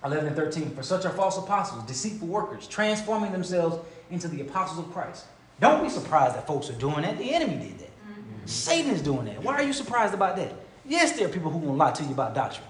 11 0.05 0.27
and 0.27 0.35
13. 0.35 0.69
For 0.75 0.83
such 0.83 1.03
are 1.05 1.11
false 1.11 1.37
apostles, 1.37 1.83
deceitful 1.85 2.27
workers, 2.27 2.67
transforming 2.67 3.31
themselves 3.31 3.77
into 4.11 4.27
the 4.27 4.41
apostles 4.41 4.85
of 4.85 4.93
Christ. 4.93 5.25
Don't 5.59 5.83
be 5.83 5.89
surprised 5.89 6.35
that 6.35 6.47
folks 6.47 6.69
are 6.69 6.73
doing 6.73 7.01
that. 7.03 7.17
The 7.17 7.33
enemy 7.33 7.57
did 7.57 7.79
that. 7.79 7.89
Satan 8.45 8.91
is 8.91 9.01
doing 9.01 9.25
that. 9.25 9.41
Why 9.41 9.55
are 9.55 9.63
you 9.63 9.73
surprised 9.73 10.13
about 10.13 10.35
that? 10.35 10.53
Yes, 10.85 11.13
there 11.13 11.27
are 11.27 11.31
people 11.31 11.49
who 11.51 11.59
will 11.59 11.75
lie 11.75 11.91
to 11.91 12.03
you 12.03 12.11
about 12.11 12.35
doctrine. 12.35 12.67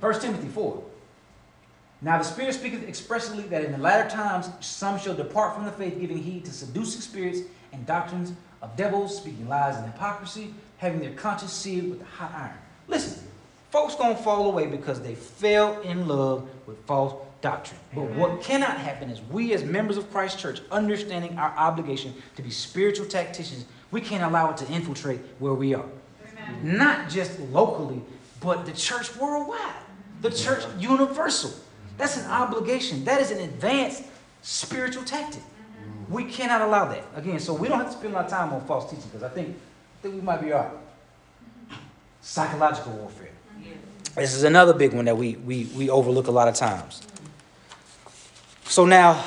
1 0.00 0.20
Timothy 0.20 0.48
4. 0.48 0.82
Now 2.02 2.18
the 2.18 2.24
Spirit 2.24 2.54
speaketh 2.54 2.88
expressly 2.88 3.42
that 3.44 3.64
in 3.64 3.72
the 3.72 3.78
latter 3.78 4.08
times 4.08 4.48
some 4.60 4.98
shall 4.98 5.14
depart 5.14 5.54
from 5.54 5.66
the 5.66 5.72
faith, 5.72 6.00
giving 6.00 6.18
heed 6.18 6.46
to 6.46 6.52
seducing 6.52 7.02
spirits 7.02 7.40
and 7.72 7.86
doctrines 7.86 8.32
of 8.62 8.74
devils, 8.76 9.16
speaking 9.16 9.48
lies 9.48 9.76
and 9.76 9.86
hypocrisy, 9.86 10.54
having 10.78 11.00
their 11.00 11.12
conscience 11.12 11.52
seared 11.52 11.90
with 11.90 12.00
a 12.00 12.04
hot 12.04 12.32
iron. 12.34 12.58
Listen, 12.88 13.22
folks 13.70 13.94
gonna 13.94 14.16
fall 14.16 14.46
away 14.46 14.66
because 14.66 15.00
they 15.00 15.14
fell 15.14 15.80
in 15.82 16.08
love 16.08 16.48
with 16.66 16.78
false 16.86 17.14
doctrine. 17.40 17.80
But 17.94 18.10
what 18.10 18.42
cannot 18.42 18.76
happen 18.76 19.10
is 19.10 19.20
we 19.30 19.52
as 19.52 19.64
members 19.64 19.96
of 19.96 20.10
Christ 20.10 20.38
Church, 20.38 20.60
understanding 20.70 21.38
our 21.38 21.54
obligation 21.56 22.14
to 22.36 22.42
be 22.42 22.50
spiritual 22.50 23.06
tacticians, 23.06 23.64
we 23.90 24.00
can't 24.00 24.22
allow 24.22 24.50
it 24.50 24.56
to 24.58 24.72
infiltrate 24.72 25.20
where 25.38 25.54
we 25.54 25.74
are 25.74 25.86
Amen. 26.22 26.76
not 26.76 27.08
just 27.08 27.38
locally, 27.40 28.02
but 28.40 28.66
the 28.66 28.72
church 28.72 29.14
worldwide, 29.16 29.74
the 30.22 30.30
church 30.30 30.64
universal. 30.78 31.52
That's 31.98 32.16
an 32.16 32.30
obligation. 32.30 33.04
That 33.04 33.20
is 33.20 33.30
an 33.30 33.40
advanced 33.40 34.04
spiritual 34.42 35.04
tactic. 35.04 35.42
Mm-hmm. 35.42 36.14
We 36.14 36.24
cannot 36.24 36.62
allow 36.62 36.86
that. 36.86 37.04
Again, 37.14 37.38
so 37.40 37.52
we 37.52 37.68
don't 37.68 37.78
have 37.78 37.88
to 37.88 37.92
spend 37.92 38.14
a 38.14 38.16
lot 38.16 38.24
of 38.26 38.30
time 38.30 38.52
on 38.52 38.64
false 38.66 38.90
teaching 38.90 39.04
because 39.12 39.22
I 39.22 39.28
think, 39.28 39.48
I 39.48 40.02
think 40.02 40.14
we 40.14 40.20
might 40.20 40.40
be 40.40 40.52
all 40.52 40.62
right. 40.62 41.78
Psychological 42.22 42.92
warfare. 42.92 43.28
Mm-hmm. 43.58 44.20
This 44.20 44.34
is 44.34 44.44
another 44.44 44.72
big 44.72 44.94
one 44.94 45.04
that 45.06 45.16
we, 45.16 45.36
we, 45.36 45.64
we 45.76 45.90
overlook 45.90 46.28
a 46.28 46.30
lot 46.30 46.48
of 46.48 46.54
times. 46.54 47.02
So 48.70 48.86
now, 48.86 49.24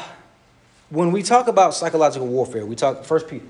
when 0.89 1.11
we 1.11 1.21
talk 1.21 1.49
about 1.49 1.73
psychological 1.73 2.27
warfare, 2.27 2.65
we 2.65 2.77
talk 2.77 3.03
First 3.03 3.27
Peter 3.27 3.43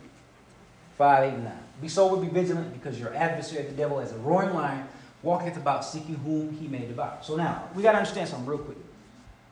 5, 0.98 1.24
8, 1.24 1.34
and 1.36 1.44
9. 1.44 1.54
Be 1.84 1.88
sober, 1.88 2.20
be 2.20 2.30
vigilant, 2.30 2.74
because 2.74 3.00
your 3.00 3.14
adversary, 3.14 3.62
the 3.66 3.74
devil, 3.74 4.00
as 4.00 4.12
a 4.12 4.18
roaring 4.18 4.56
lion, 4.56 4.88
walketh 5.22 5.56
about 5.56 5.86
seeking 5.86 6.16
whom 6.16 6.52
he 6.58 6.68
may 6.68 6.88
devour. 6.88 7.20
So 7.22 7.36
now, 7.36 7.70
we 7.76 7.84
got 7.84 7.92
to 7.92 8.00
understand 8.00 8.28
something 8.28 8.48
real 8.48 8.58
quick. 8.58 8.78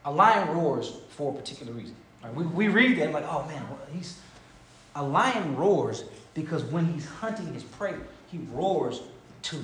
A 0.06 0.12
lion 0.12 0.50
roars 0.58 0.94
for 1.10 1.32
a 1.32 1.36
particular 1.36 1.74
reason. 1.74 1.96
Right? 2.24 2.34
We, 2.34 2.46
we 2.46 2.68
read 2.70 2.98
that 2.98 3.12
like, 3.12 3.26
oh 3.28 3.46
man, 3.46 3.64
he's 3.94 4.18
a 4.96 5.04
lion 5.04 5.56
roars 5.56 6.06
because 6.34 6.64
when 6.64 6.92
he's 6.92 7.06
hunting 7.06 7.54
his 7.54 7.62
prey, 7.62 7.94
he 8.32 8.40
roars 8.52 9.04
to 9.44 9.64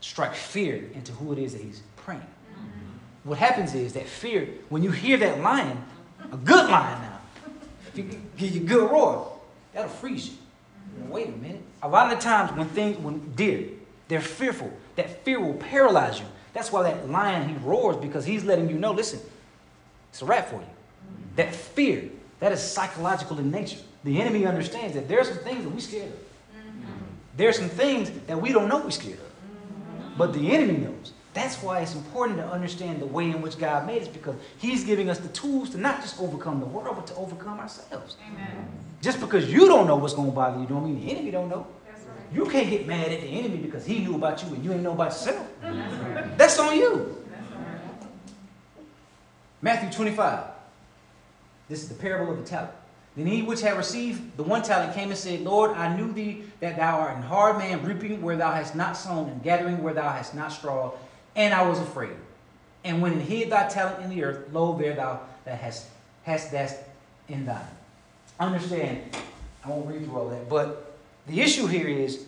strike 0.00 0.34
fear 0.34 0.90
into 0.94 1.12
who 1.12 1.32
it 1.32 1.38
is 1.38 1.52
that 1.52 1.62
he's 1.62 1.82
preying. 1.94 2.26
What 3.24 3.38
happens 3.38 3.74
is 3.74 3.94
that 3.94 4.06
fear, 4.06 4.48
when 4.68 4.82
you 4.82 4.90
hear 4.90 5.16
that 5.16 5.40
lion, 5.40 5.82
a 6.30 6.36
good 6.36 6.70
lion 6.70 7.00
now, 7.00 7.18
if 7.88 7.98
you 7.98 8.20
give 8.36 8.54
you 8.54 8.62
a 8.62 8.64
good 8.64 8.90
roar, 8.90 9.32
that'll 9.72 9.88
freeze 9.88 10.28
you. 10.28 10.34
Wait 11.08 11.28
a 11.28 11.32
minute. 11.32 11.62
A 11.82 11.88
lot 11.88 12.12
of 12.12 12.18
the 12.18 12.22
times 12.22 12.52
when 12.52 12.68
things, 12.68 12.98
when 12.98 13.32
deer, 13.34 13.64
they're 14.08 14.20
fearful. 14.20 14.70
That 14.96 15.24
fear 15.24 15.40
will 15.40 15.54
paralyze 15.54 16.20
you. 16.20 16.26
That's 16.52 16.70
why 16.70 16.82
that 16.84 17.08
lion 17.08 17.48
he 17.48 17.54
roars 17.64 17.96
because 17.96 18.24
he's 18.24 18.44
letting 18.44 18.68
you 18.68 18.76
know. 18.76 18.92
Listen, 18.92 19.20
it's 20.10 20.22
a 20.22 20.24
rat 20.24 20.50
for 20.50 20.56
you. 20.56 20.66
That 21.36 21.54
fear, 21.54 22.04
that 22.40 22.52
is 22.52 22.62
psychological 22.62 23.38
in 23.38 23.50
nature. 23.50 23.80
The 24.04 24.20
enemy 24.20 24.46
understands 24.46 24.94
that 24.94 25.08
there 25.08 25.20
are 25.20 25.24
some 25.24 25.38
things 25.38 25.64
that 25.64 25.70
we're 25.70 25.80
scared 25.80 26.12
of. 26.12 26.18
There 27.36 27.48
are 27.48 27.52
some 27.52 27.68
things 27.68 28.10
that 28.26 28.40
we 28.40 28.52
don't 28.52 28.68
know 28.68 28.78
we're 28.78 28.90
scared 28.90 29.18
of. 29.18 30.18
But 30.18 30.32
the 30.32 30.52
enemy 30.52 30.78
knows. 30.78 31.12
That's 31.34 31.60
why 31.60 31.80
it's 31.80 31.94
important 31.94 32.38
to 32.38 32.46
understand 32.46 33.02
the 33.02 33.06
way 33.06 33.28
in 33.28 33.42
which 33.42 33.58
God 33.58 33.86
made 33.86 34.02
us 34.02 34.08
because 34.08 34.36
He's 34.58 34.84
giving 34.84 35.10
us 35.10 35.18
the 35.18 35.28
tools 35.28 35.70
to 35.70 35.78
not 35.78 36.00
just 36.00 36.20
overcome 36.20 36.60
the 36.60 36.66
world, 36.66 36.94
but 36.94 37.08
to 37.08 37.14
overcome 37.16 37.58
ourselves. 37.58 38.16
Amen. 38.30 38.68
Just 39.02 39.20
because 39.20 39.52
you 39.52 39.66
don't 39.66 39.88
know 39.88 39.96
what's 39.96 40.14
going 40.14 40.30
to 40.30 40.34
bother 40.34 40.60
you, 40.60 40.66
don't 40.66 40.84
mean 40.84 41.04
the 41.04 41.12
enemy 41.12 41.32
don't 41.32 41.48
know. 41.48 41.66
That's 41.86 42.06
right. 42.06 42.16
You 42.32 42.46
can't 42.46 42.70
get 42.70 42.86
mad 42.86 43.10
at 43.10 43.20
the 43.20 43.26
enemy 43.26 43.56
because 43.56 43.84
he 43.84 43.98
knew 43.98 44.14
about 44.14 44.42
you 44.42 44.54
and 44.54 44.64
you 44.64 44.72
ain't 44.72 44.82
know 44.82 44.92
about 44.92 45.06
yourself. 45.06 45.46
That's 46.36 46.58
on 46.58 46.76
you. 46.76 47.22
That's 47.30 47.50
right. 47.52 48.08
Matthew 49.60 49.90
25. 49.90 50.44
This 51.68 51.82
is 51.82 51.88
the 51.88 51.94
parable 51.96 52.32
of 52.32 52.38
the 52.38 52.44
talent. 52.44 52.72
Then 53.16 53.26
he 53.26 53.42
which 53.42 53.60
had 53.60 53.76
received 53.76 54.36
the 54.36 54.42
one 54.42 54.62
talent 54.62 54.94
came 54.94 55.10
and 55.10 55.18
said, 55.18 55.40
Lord, 55.40 55.70
I 55.72 55.96
knew 55.96 56.12
thee 56.12 56.44
that 56.60 56.76
thou 56.76 56.98
art 56.98 57.16
an 57.16 57.22
hard 57.22 57.58
man, 57.58 57.84
reaping 57.84 58.20
where 58.22 58.36
thou 58.36 58.52
hast 58.52 58.74
not 58.74 58.96
sown, 58.96 59.28
and 59.28 59.42
gathering 59.42 59.82
where 59.82 59.94
thou 59.94 60.08
hast 60.08 60.34
not 60.34 60.50
strawed, 60.50 60.94
and 61.36 61.54
I 61.54 61.66
was 61.68 61.78
afraid. 61.78 62.16
And 62.84 63.00
when 63.00 63.18
it 63.18 63.22
hid 63.22 63.50
thy 63.50 63.68
talent 63.68 64.04
in 64.04 64.10
the 64.10 64.22
earth, 64.24 64.52
lo, 64.52 64.76
there 64.76 64.94
thou 64.94 65.20
that 65.44 65.58
hast 65.58 65.86
hast 66.24 66.52
that 66.52 66.88
in 67.28 67.46
thine. 67.46 67.66
Understand, 68.38 69.02
I 69.64 69.68
won't 69.68 69.86
read 69.86 70.04
through 70.04 70.16
all 70.18 70.28
that, 70.28 70.48
but 70.48 70.96
the 71.26 71.40
issue 71.40 71.66
here 71.66 71.88
is 71.88 72.26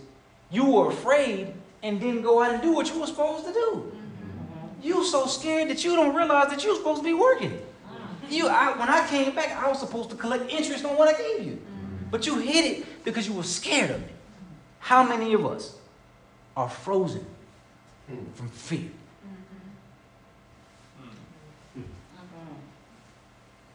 you 0.51 0.65
were 0.65 0.91
afraid 0.91 1.53
and 1.83 2.01
didn't 2.01 2.23
go 2.23 2.43
out 2.43 2.53
and 2.53 2.63
do 2.63 2.73
what 2.73 2.89
you 2.93 3.01
were 3.01 3.07
supposed 3.07 3.47
to 3.47 3.53
do. 3.53 3.93
Mm-hmm. 3.93 4.87
You 4.87 5.05
so 5.05 5.27
scared 5.27 5.69
that 5.69 5.85
you 5.85 5.95
don't 5.95 6.15
realize 6.15 6.49
that 6.51 6.65
you're 6.65 6.77
supposed 6.77 7.01
to 7.01 7.05
be 7.05 7.15
working. 7.15 7.51
Mm. 7.51 8.31
You, 8.31 8.49
I, 8.49 8.79
when 8.79 8.89
I 8.89 9.07
came 9.07 9.35
back, 9.35 9.51
I 9.57 9.69
was 9.69 9.81
supposed 9.81 10.11
to 10.11 10.17
collect 10.17 10.51
interest 10.51 10.85
on 10.85 10.97
what 10.97 11.15
I 11.15 11.19
gave 11.19 11.47
you, 11.47 11.53
mm. 11.55 12.11
but 12.11 12.27
you 12.27 12.39
hid 12.39 12.65
it 12.65 13.05
because 13.05 13.27
you 13.27 13.35
were 13.35 13.43
scared 13.43 13.91
of 13.91 14.03
it. 14.03 14.15
How 14.79 15.03
many 15.03 15.35
of 15.35 15.45
us 15.45 15.77
are 16.57 16.69
frozen 16.69 17.27
Hmm. 18.09 18.25
from 18.35 18.49
fear? 18.49 18.79
Mm-hmm. 18.79 18.89
Mm-hmm. 21.81 21.81
Mm. 21.81 21.85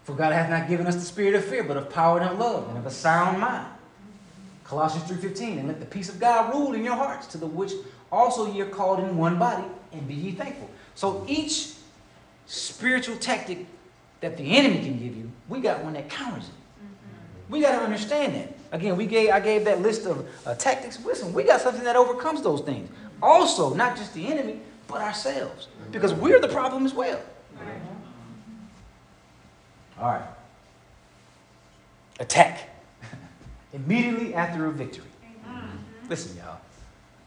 For 0.04 0.16
God 0.16 0.34
hath 0.34 0.50
not 0.50 0.70
given 0.70 0.88
us 0.88 0.96
the 0.96 1.02
spirit 1.02 1.36
of 1.36 1.44
fear, 1.44 1.64
but 1.64 1.78
of 1.78 1.90
power 1.90 2.20
and 2.20 2.30
of 2.30 2.40
love 2.40 2.70
and 2.70 2.78
of 2.78 2.86
a 2.86 2.92
sound 2.92 3.40
mind. 3.40 3.68
Mm-hmm. 3.68 4.66
Colossians 4.66 5.12
3.15, 5.12 5.60
and 5.60 5.68
let 5.68 5.80
the 5.80 5.86
peace 5.86 6.10
of 6.10 6.20
God 6.20 6.54
rule 6.54 6.74
in 6.74 6.84
your 6.84 6.96
hearts, 6.96 7.28
to 7.28 7.38
the 7.38 7.48
which 7.48 7.74
also 8.12 8.52
ye 8.52 8.62
are 8.62 8.70
called 8.70 9.00
in 9.00 9.18
one 9.18 9.38
body, 9.38 9.66
and 9.92 10.08
be 10.08 10.14
ye 10.14 10.32
thankful. 10.32 10.70
So 10.96 11.26
each 11.28 11.74
spiritual 12.46 13.18
tactic 13.18 13.66
that 14.22 14.38
the 14.38 14.58
enemy 14.58 14.80
can 14.80 15.00
give 15.00 15.16
you, 15.16 15.32
we 15.50 15.60
got 15.60 15.84
one 15.84 15.94
that 15.94 16.10
counters 16.10 16.48
it. 16.48 16.54
We 17.50 17.60
got 17.60 17.78
to 17.78 17.84
understand 17.84 18.36
that. 18.36 18.54
Again, 18.72 18.96
we 18.96 19.06
gave 19.06 19.32
I 19.32 19.42
gave 19.42 19.66
that 19.66 19.82
list 19.82 20.06
of 20.06 20.26
uh, 20.46 20.56
tactics. 20.56 21.04
Listen, 21.04 21.34
we 21.34 21.44
got 21.44 21.60
something 21.60 21.84
that 21.84 21.98
overcomes 21.98 22.42
those 22.42 22.62
things. 22.62 22.90
Also, 23.22 23.74
not 23.74 23.96
just 23.96 24.14
the 24.14 24.28
enemy, 24.28 24.60
but 24.88 25.02
ourselves, 25.02 25.68
because 25.92 26.14
we're 26.14 26.40
the 26.40 26.48
problem 26.48 26.86
as 26.86 26.94
well. 26.94 27.22
All 30.00 30.08
right. 30.08 30.28
Attack. 32.20 32.70
Immediately 33.74 34.34
after 34.34 34.66
a 34.66 34.72
victory. 34.72 35.06
Listen, 36.10 36.38
y'all. 36.38 36.60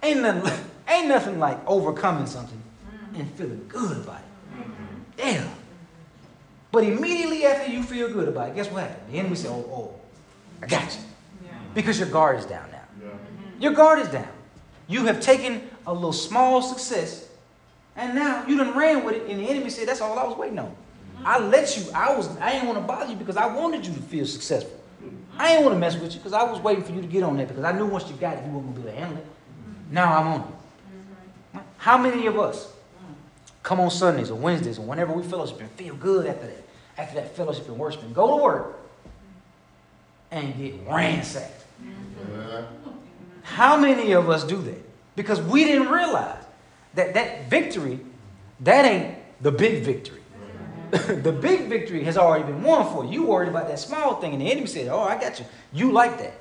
Ain't 0.03 0.21
nothing, 0.21 0.65
ain't 0.89 1.09
nothing 1.09 1.39
like 1.39 1.59
overcoming 1.67 2.27
something 2.27 2.61
and 3.15 3.31
feeling 3.33 3.65
good 3.69 3.97
about 3.99 4.21
it. 4.21 4.67
Damn. 5.17 5.49
But 6.73 6.85
immediately 6.85 7.47
after 7.47 7.71
you 7.71 7.83
feel 7.83 8.13
good 8.13 8.29
about 8.29 8.51
it, 8.51 8.57
guess 8.57 8.69
what 8.71 8.83
happened? 8.83 9.13
The 9.13 9.19
enemy 9.19 9.37
said, 9.37 9.51
oh, 9.53 9.65
oh, 9.71 9.95
I 10.61 10.67
got 10.67 10.93
you. 10.93 11.49
Because 11.73 11.99
your 11.99 12.09
guard 12.09 12.39
is 12.39 12.47
down 12.47 12.69
now. 12.71 12.83
Your 13.61 13.73
guard 13.73 14.01
is 14.01 14.09
down. 14.09 14.29
You 14.87 15.07
have 15.07 15.21
taken 15.21 15.63
a 15.87 15.93
little 15.93 16.13
small 16.13 16.63
success, 16.63 17.29
and 17.97 18.15
now 18.15 18.47
you 18.47 18.57
done 18.57 18.77
ran 18.77 19.05
with 19.05 19.17
it, 19.17 19.31
and 19.31 19.41
the 19.41 19.49
enemy 19.49 19.71
said, 19.71 19.89
That's 19.89 20.01
all 20.01 20.19
I 20.19 20.25
was 20.25 20.37
waiting 20.37 20.59
on. 20.59 20.75
I 21.25 21.39
let 21.39 21.77
you, 21.77 21.85
I 21.95 22.15
was 22.15 22.29
I 22.39 22.53
didn't 22.53 22.69
want 22.69 22.81
to 22.81 22.85
bother 22.85 23.11
you 23.11 23.17
because 23.17 23.37
I 23.37 23.47
wanted 23.47 23.87
you 23.87 23.95
to 23.95 24.01
feel 24.01 24.27
successful. 24.27 24.79
I 25.39 25.49
didn't 25.49 25.65
want 25.65 25.75
to 25.75 25.81
mess 25.81 25.97
with 25.97 26.13
you 26.13 26.19
because 26.19 26.33
I 26.33 26.43
was 26.45 26.61
waiting 26.61 26.85
for 26.85 26.93
you 26.93 27.01
to 27.01 27.07
get 27.07 27.23
on 27.23 27.37
that 27.39 27.49
because 27.49 27.65
I 27.65 27.73
knew 27.73 27.87
once 27.87 28.09
you 28.09 28.17
got 28.17 28.37
it, 28.37 28.45
you 28.45 28.53
weren't 28.53 28.67
gonna 28.67 28.81
be 28.81 28.83
able 28.83 28.91
to 28.93 28.97
handle 28.97 29.19
it. 29.19 29.27
Now 29.91 30.17
I'm 30.19 30.27
on 30.29 30.41
it. 30.41 31.61
How 31.79 31.99
many 31.99 32.27
of 32.27 32.39
us 32.39 32.73
come 33.63 33.81
on 33.81 33.91
Sundays 33.91 34.31
or 34.31 34.37
Wednesdays 34.37 34.79
or 34.79 34.83
whenever 34.83 35.13
we 35.13 35.23
fellowship 35.23 35.61
and 35.61 35.71
feel 35.73 35.95
good 35.97 36.27
after 36.27 36.47
that, 36.47 36.65
after 36.99 37.15
that 37.17 37.35
fellowship 37.37 37.69
and 37.69 37.79
worship 37.79 38.03
and 38.03 38.15
go 38.15 38.37
to 38.37 38.43
work 38.43 38.79
and 40.31 40.57
get 40.57 40.75
ransacked? 40.89 41.65
Mm-hmm. 41.83 42.84
How 43.45 43.77
many 43.77 44.13
of 44.13 44.29
us 44.29 44.43
do 44.43 44.57
that? 44.57 44.83
Because 45.15 45.41
we 45.41 45.65
didn't 45.65 45.89
realize 45.89 46.43
that 46.95 47.15
that 47.15 47.49
victory, 47.49 48.01
that 48.61 48.85
ain't 48.85 49.17
the 49.41 49.53
big 49.53 49.85
victory. 49.85 50.21
the 50.91 51.33
big 51.33 51.69
victory 51.69 52.03
has 52.05 52.17
already 52.17 52.45
been 52.45 52.63
won 52.63 52.91
for 52.93 53.05
you. 53.05 53.13
You 53.13 53.27
worried 53.27 53.49
about 53.49 53.69
that 53.69 53.79
small 53.79 54.21
thing, 54.21 54.33
and 54.33 54.41
the 54.41 54.51
enemy 54.51 54.67
said, 54.67 54.89
Oh, 54.89 55.03
I 55.03 55.21
got 55.21 55.39
you. 55.39 55.47
You 55.73 55.93
like 55.93 56.19
that. 56.19 56.35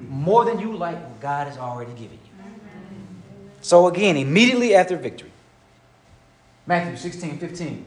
More 0.00 0.44
than 0.44 0.58
you 0.60 0.76
like 0.76 1.00
what 1.00 1.20
God 1.20 1.46
has 1.48 1.58
already 1.58 1.92
given 1.92 2.12
you. 2.12 2.24
So 3.62 3.86
again, 3.86 4.16
immediately 4.16 4.74
after 4.74 4.96
victory, 4.96 5.30
Matthew 6.66 6.96
16, 6.96 7.38
15. 7.38 7.86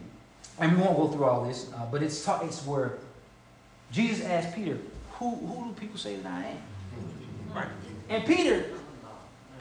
And 0.60 0.76
we 0.76 0.82
won't 0.82 0.98
go 0.98 1.08
through 1.10 1.26
all 1.26 1.46
this, 1.46 1.70
uh, 1.76 1.86
but 1.92 2.02
it's, 2.02 2.24
ta- 2.26 2.42
it's 2.44 2.66
where 2.66 2.98
Jesus 3.92 4.26
asked 4.26 4.56
Peter, 4.56 4.78
who, 5.14 5.36
who 5.36 5.68
do 5.68 5.80
people 5.80 5.98
say 5.98 6.16
that 6.16 6.32
I 6.32 6.46
am? 6.46 6.58
And 8.10 8.26
Peter 8.26 8.66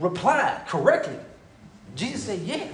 replied 0.00 0.66
correctly. 0.66 1.16
Jesus 1.94 2.24
said, 2.24 2.40
Yeah. 2.40 2.66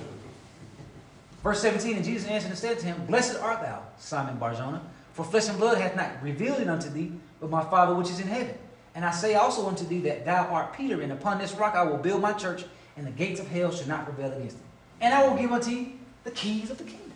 Verse 1.43 1.61
17, 1.61 1.97
and 1.97 2.05
Jesus 2.05 2.29
answered 2.29 2.51
and 2.51 2.59
said 2.59 2.79
to 2.79 2.87
him, 2.87 3.05
Blessed 3.07 3.41
art 3.41 3.63
thou, 3.63 3.83
Simon 3.99 4.37
Barjona, 4.37 4.81
for 5.13 5.25
flesh 5.25 5.49
and 5.49 5.59
blood 5.59 5.79
hath 5.79 5.97
not 5.97 6.23
revealed 6.23 6.61
it 6.61 6.69
unto 6.69 6.89
thee, 6.89 7.11
but 7.41 7.51
my 7.51 7.65
Father 7.65 7.95
which 7.95 8.11
is 8.11 8.21
in 8.21 8.29
heaven. 8.29 8.55
And 8.95 9.05
I 9.05 9.11
say 9.11 9.35
also 9.35 9.67
unto 9.67 9.85
thee 9.85 10.01
that 10.01 10.25
thou 10.25 10.47
art 10.47 10.77
Peter, 10.77 11.01
and 11.01 11.11
upon 11.11 11.39
this 11.39 11.55
rock 11.55 11.75
I 11.75 11.83
will 11.83 11.97
build 11.97 12.23
my 12.23 12.33
church, 12.33 12.65
and 12.97 13.07
the 13.07 13.11
gates 13.11 13.41
of 13.41 13.49
hell 13.49 13.73
shall 13.73 13.89
not 13.89 14.05
prevail 14.05 14.33
against 14.33 14.57
it. 14.57 14.63
And 15.01 15.13
I 15.13 15.27
will 15.27 15.37
give 15.37 15.51
unto 15.51 15.71
thee 15.71 15.95
the 16.23 16.31
keys 16.31 16.71
of 16.71 16.79
the 16.79 16.85
kingdom. 16.85 17.11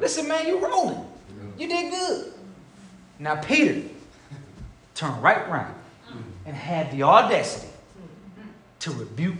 Listen, 0.00 0.26
man, 0.26 0.46
you're 0.46 0.60
rolling. 0.60 1.06
You 1.58 1.68
did 1.68 1.90
good. 1.92 2.32
Now 3.18 3.36
Peter 3.36 3.86
turned 4.94 5.22
right 5.22 5.48
round 5.48 5.74
and 6.46 6.54
had 6.54 6.90
the 6.90 7.02
audacity 7.02 7.68
to 8.80 8.90
rebuke 8.92 9.36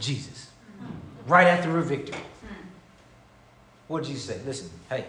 Jesus 0.00 0.50
right 1.26 1.46
after 1.46 1.78
a 1.78 1.82
victory. 1.82 2.18
What 3.88 4.02
did 4.02 4.10
Jesus 4.10 4.24
say? 4.24 4.40
Listen, 4.44 4.70
hey, 4.88 5.04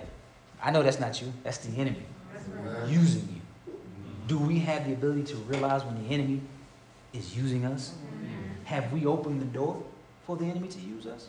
I 0.61 0.71
know 0.71 0.83
that's 0.83 0.99
not 0.99 1.21
you. 1.21 1.31
That's 1.43 1.57
the 1.57 1.79
enemy 1.79 2.03
using 2.87 3.27
you. 3.33 3.73
Do 4.27 4.37
we 4.37 4.59
have 4.59 4.85
the 4.85 4.93
ability 4.93 5.23
to 5.33 5.35
realize 5.35 5.83
when 5.83 6.01
the 6.03 6.13
enemy 6.13 6.41
is 7.13 7.35
using 7.35 7.65
us? 7.65 7.93
Have 8.65 8.91
we 8.93 9.05
opened 9.05 9.41
the 9.41 9.45
door 9.45 9.83
for 10.25 10.37
the 10.37 10.45
enemy 10.45 10.67
to 10.69 10.79
use 10.79 11.05
us? 11.05 11.27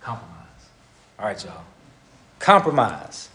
Compromise. 0.00 0.34
All 1.18 1.26
right, 1.26 1.44
y'all. 1.44 1.64
Compromise. 2.38 3.28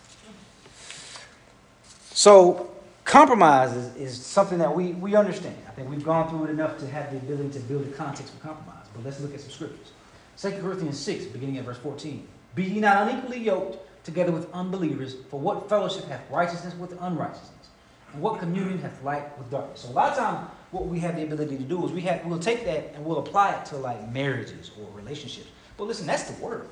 So, 2.11 2.71
compromise 3.09 3.75
is, 3.75 3.95
is 3.95 4.23
something 4.23 4.59
that 4.59 4.73
we, 4.73 4.91
we 4.93 5.15
understand. 5.15 5.55
I 5.67 5.71
think 5.71 5.89
we've 5.89 6.03
gone 6.03 6.29
through 6.29 6.45
it 6.45 6.51
enough 6.51 6.77
to 6.77 6.87
have 6.87 7.11
the 7.11 7.17
ability 7.17 7.49
to 7.57 7.59
build 7.61 7.85
a 7.85 7.89
context 7.89 8.33
for 8.35 8.47
compromise. 8.47 8.85
But 8.93 9.03
let's 9.03 9.19
look 9.19 9.33
at 9.33 9.41
some 9.41 9.49
scriptures. 9.49 9.91
2 10.37 10.51
Corinthians 10.61 10.99
6, 10.99 11.25
beginning 11.25 11.57
at 11.57 11.65
verse 11.65 11.79
14. 11.79 12.27
Be 12.53 12.63
ye 12.63 12.79
not 12.79 13.07
unequally 13.07 13.39
yoked 13.39 13.79
together 14.03 14.31
with 14.31 14.51
unbelievers, 14.53 15.15
for 15.29 15.39
what 15.39 15.67
fellowship 15.67 16.05
hath 16.05 16.21
righteousness 16.29 16.75
with 16.75 16.93
unrighteousness? 17.01 17.69
And 18.13 18.21
what 18.21 18.39
communion 18.39 18.79
hath 18.79 19.03
light 19.03 19.37
with 19.39 19.49
darkness? 19.49 19.81
So 19.81 19.89
a 19.89 19.91
lot 19.91 20.11
of 20.11 20.17
times 20.17 20.47
what 20.71 20.85
we 20.85 20.99
have 20.99 21.15
the 21.15 21.23
ability 21.23 21.57
to 21.57 21.63
do 21.63 21.83
is 21.85 21.91
we 21.91 22.01
have 22.01 22.23
we'll 22.25 22.39
take 22.39 22.63
that 22.65 22.93
and 22.93 23.03
we'll 23.03 23.19
apply 23.19 23.53
it 23.53 23.65
to 23.65 23.77
like 23.77 24.11
marriages 24.11 24.71
or 24.79 24.87
relationships. 24.95 25.47
But 25.77 25.85
listen, 25.85 26.05
that's 26.05 26.23
the 26.23 26.43
word. 26.43 26.69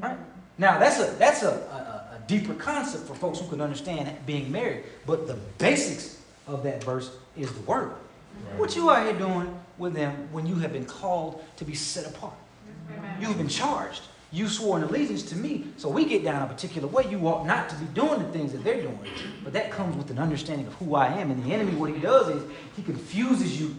Right? 0.00 0.16
Now 0.58 0.78
that's 0.78 1.00
a 1.00 1.14
that's 1.18 1.42
a, 1.42 1.50
a 1.50 1.93
deeper 2.26 2.54
concept 2.54 3.06
for 3.06 3.14
folks 3.14 3.38
who 3.40 3.48
can 3.48 3.60
understand 3.60 4.14
being 4.26 4.50
married. 4.50 4.84
But 5.06 5.26
the 5.26 5.34
basics 5.58 6.20
of 6.46 6.62
that 6.64 6.82
verse 6.84 7.10
is 7.36 7.52
the 7.52 7.60
word. 7.60 7.92
What 8.56 8.74
you 8.74 8.88
are 8.88 9.02
here 9.04 9.12
doing 9.12 9.58
with 9.78 9.94
them 9.94 10.28
when 10.32 10.46
you 10.46 10.56
have 10.56 10.72
been 10.72 10.84
called 10.86 11.42
to 11.56 11.64
be 11.64 11.74
set 11.74 12.06
apart. 12.06 12.34
You 13.20 13.28
have 13.28 13.38
been 13.38 13.48
charged. 13.48 14.02
You 14.32 14.48
swore 14.48 14.78
an 14.78 14.84
allegiance 14.84 15.22
to 15.24 15.36
me. 15.36 15.66
So 15.76 15.88
we 15.88 16.04
get 16.04 16.24
down 16.24 16.42
a 16.42 16.46
particular 16.46 16.88
way. 16.88 17.08
You 17.08 17.20
ought 17.28 17.46
not 17.46 17.68
to 17.68 17.76
be 17.76 17.86
doing 17.86 18.20
the 18.20 18.28
things 18.30 18.50
that 18.52 18.64
they're 18.64 18.82
doing. 18.82 18.98
But 19.44 19.52
that 19.52 19.70
comes 19.70 19.96
with 19.96 20.10
an 20.10 20.18
understanding 20.18 20.66
of 20.66 20.74
who 20.74 20.96
I 20.96 21.06
am. 21.06 21.30
And 21.30 21.44
the 21.44 21.54
enemy, 21.54 21.76
what 21.76 21.90
he 21.90 22.00
does 22.00 22.28
is 22.28 22.42
he 22.76 22.82
confuses 22.82 23.60
you 23.60 23.76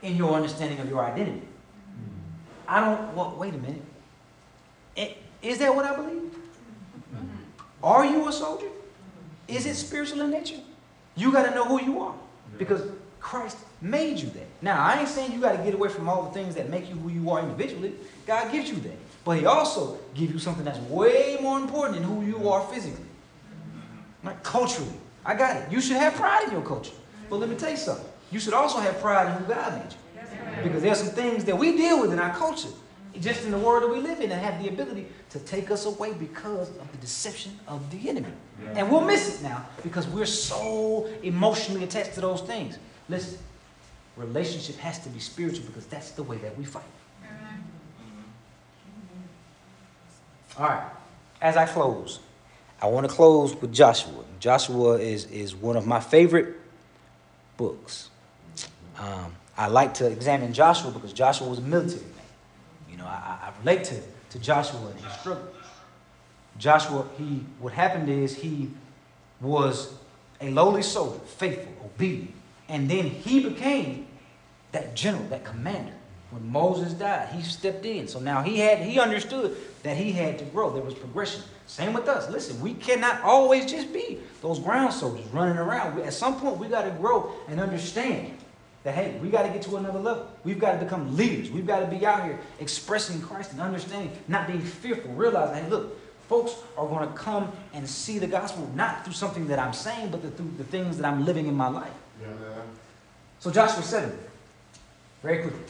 in 0.00 0.16
your 0.16 0.32
understanding 0.32 0.78
of 0.80 0.88
your 0.88 1.04
identity. 1.04 1.42
Mm-hmm. 1.42 2.68
I 2.68 2.80
don't, 2.80 3.14
well, 3.14 3.36
wait 3.38 3.54
a 3.54 3.58
minute. 3.58 3.82
I- 4.96 5.16
Is 5.42 5.58
that 5.58 5.74
what 5.76 5.84
I 5.84 5.94
believe? 5.94 6.31
Are 7.82 8.04
you 8.04 8.28
a 8.28 8.32
soldier? 8.32 8.68
Is 9.48 9.66
it 9.66 9.74
spiritual 9.74 10.20
in 10.22 10.30
nature? 10.30 10.60
You 11.16 11.32
got 11.32 11.48
to 11.48 11.54
know 11.54 11.64
who 11.64 11.82
you 11.82 12.00
are 12.00 12.14
because 12.58 12.82
Christ 13.20 13.58
made 13.80 14.18
you 14.18 14.28
that. 14.30 14.46
Now, 14.62 14.82
I 14.82 15.00
ain't 15.00 15.08
saying 15.08 15.32
you 15.32 15.40
got 15.40 15.56
to 15.56 15.62
get 15.62 15.74
away 15.74 15.88
from 15.88 16.08
all 16.08 16.22
the 16.22 16.30
things 16.30 16.54
that 16.54 16.70
make 16.70 16.88
you 16.88 16.94
who 16.94 17.08
you 17.10 17.30
are 17.30 17.40
individually. 17.40 17.94
God 18.26 18.50
gives 18.52 18.70
you 18.70 18.76
that. 18.76 18.96
But 19.24 19.38
he 19.38 19.46
also 19.46 19.98
gives 20.14 20.32
you 20.32 20.38
something 20.38 20.64
that's 20.64 20.78
way 20.80 21.38
more 21.40 21.58
important 21.58 22.00
than 22.00 22.04
who 22.04 22.24
you 22.24 22.48
are 22.48 22.66
physically. 22.66 23.04
Like 24.24 24.42
culturally. 24.42 24.92
I 25.24 25.34
got 25.34 25.56
it. 25.56 25.70
You 25.70 25.80
should 25.80 25.96
have 25.96 26.14
pride 26.14 26.44
in 26.44 26.52
your 26.52 26.62
culture. 26.62 26.92
But 27.30 27.36
let 27.36 27.48
me 27.48 27.56
tell 27.56 27.70
you 27.70 27.76
something. 27.76 28.06
You 28.30 28.40
should 28.40 28.54
also 28.54 28.78
have 28.78 29.00
pride 29.00 29.28
in 29.28 29.42
who 29.42 29.54
God 29.54 29.74
made 29.74 29.92
you. 29.92 30.62
Because 30.64 30.82
there's 30.82 30.98
some 30.98 31.14
things 31.14 31.44
that 31.44 31.56
we 31.56 31.76
deal 31.76 32.00
with 32.00 32.12
in 32.12 32.18
our 32.18 32.34
culture, 32.34 32.68
just 33.20 33.44
in 33.44 33.50
the 33.50 33.58
world 33.58 33.82
that 33.82 33.88
we 33.88 34.00
live 34.00 34.20
in, 34.20 34.30
that 34.30 34.42
have 34.42 34.62
the 34.62 34.68
ability 34.68 35.06
to 35.30 35.38
take 35.40 35.70
us 35.70 35.86
away 35.86 36.12
because 36.12 36.68
of 36.68 36.90
the 36.92 36.98
deception 36.98 37.58
of 37.68 37.90
the 37.90 38.08
enemy. 38.08 38.32
And 38.74 38.90
we'll 38.90 39.02
miss 39.02 39.40
it 39.40 39.42
now 39.42 39.66
because 39.82 40.06
we're 40.06 40.26
so 40.26 41.08
emotionally 41.22 41.84
attached 41.84 42.14
to 42.14 42.20
those 42.20 42.40
things. 42.42 42.78
Listen, 43.08 43.38
relationship 44.16 44.76
has 44.76 44.98
to 45.00 45.08
be 45.08 45.18
spiritual 45.18 45.66
because 45.66 45.86
that's 45.86 46.12
the 46.12 46.22
way 46.22 46.36
that 46.38 46.56
we 46.56 46.64
fight. 46.64 46.84
All 50.58 50.66
right. 50.66 50.90
As 51.40 51.56
I 51.56 51.66
close, 51.66 52.20
I 52.80 52.86
want 52.86 53.08
to 53.08 53.14
close 53.14 53.54
with 53.54 53.72
Joshua. 53.72 54.24
Joshua 54.38 54.94
is, 54.98 55.26
is 55.26 55.54
one 55.54 55.76
of 55.76 55.86
my 55.86 56.00
favorite 56.00 56.56
books. 57.56 58.10
Um, 58.98 59.34
I 59.56 59.68
like 59.68 59.94
to 59.94 60.06
examine 60.06 60.52
Joshua 60.52 60.90
because 60.90 61.12
Joshua 61.12 61.48
was 61.48 61.58
a 61.58 61.62
military 61.62 62.00
man. 62.00 62.21
You 62.92 62.98
know, 62.98 63.06
I, 63.06 63.38
I 63.48 63.52
relate 63.60 63.84
to, 63.84 64.00
to 64.30 64.38
Joshua 64.38 64.78
and 64.86 65.00
his 65.00 65.12
struggle. 65.14 65.48
Joshua, 66.58 67.06
he 67.16 67.42
what 67.58 67.72
happened 67.72 68.10
is 68.10 68.36
he 68.36 68.70
was 69.40 69.94
a 70.40 70.50
lowly 70.50 70.82
soldier, 70.82 71.18
faithful, 71.20 71.72
obedient, 71.84 72.34
and 72.68 72.88
then 72.90 73.06
he 73.06 73.42
became 73.42 74.06
that 74.72 74.94
general, 74.94 75.24
that 75.28 75.44
commander. 75.44 75.94
When 76.30 76.50
Moses 76.50 76.94
died, 76.94 77.28
he 77.34 77.42
stepped 77.42 77.84
in. 77.84 78.08
So 78.08 78.18
now 78.18 78.42
he 78.42 78.58
had 78.58 78.78
he 78.78 79.00
understood 79.00 79.56
that 79.82 79.96
he 79.96 80.12
had 80.12 80.38
to 80.38 80.44
grow. 80.46 80.70
There 80.70 80.82
was 80.82 80.94
progression. 80.94 81.42
Same 81.66 81.92
with 81.92 82.08
us. 82.08 82.30
Listen, 82.30 82.60
we 82.60 82.74
cannot 82.74 83.22
always 83.22 83.70
just 83.70 83.92
be 83.92 84.18
those 84.42 84.58
ground 84.58 84.92
soldiers 84.92 85.26
running 85.28 85.56
around. 85.56 85.96
We, 85.96 86.02
at 86.02 86.12
some 86.12 86.38
point, 86.38 86.58
we 86.58 86.68
got 86.68 86.82
to 86.82 86.90
grow 86.90 87.32
and 87.48 87.60
understand 87.60 88.36
that 88.84 88.94
hey, 88.94 89.18
we 89.22 89.28
got 89.28 89.42
to 89.42 89.48
get 89.48 89.62
to 89.62 89.76
another 89.76 89.98
level. 89.98 90.28
We've 90.44 90.58
got 90.58 90.72
to 90.72 90.84
become 90.84 91.16
leaders. 91.16 91.50
We've 91.50 91.66
got 91.66 91.80
to 91.80 91.86
be 91.86 92.04
out 92.04 92.24
here 92.24 92.38
expressing 92.60 93.20
Christ 93.20 93.52
and 93.52 93.60
understanding, 93.60 94.10
not 94.28 94.46
being 94.46 94.60
fearful, 94.60 95.12
realizing, 95.12 95.64
hey, 95.64 95.70
look, 95.70 95.98
folks 96.28 96.56
are 96.76 96.86
going 96.86 97.08
to 97.08 97.14
come 97.14 97.52
and 97.74 97.88
see 97.88 98.18
the 98.18 98.26
gospel 98.26 98.68
not 98.74 99.04
through 99.04 99.14
something 99.14 99.46
that 99.48 99.58
I'm 99.58 99.72
saying, 99.72 100.10
but 100.10 100.20
through 100.36 100.52
the 100.58 100.64
things 100.64 100.96
that 100.96 101.06
I'm 101.06 101.24
living 101.24 101.46
in 101.46 101.54
my 101.54 101.68
life. 101.68 101.92
Yeah. 102.20 102.28
So 103.38 103.50
Joshua 103.50 103.82
7, 103.82 104.18
very 105.22 105.42
quickly. 105.42 105.60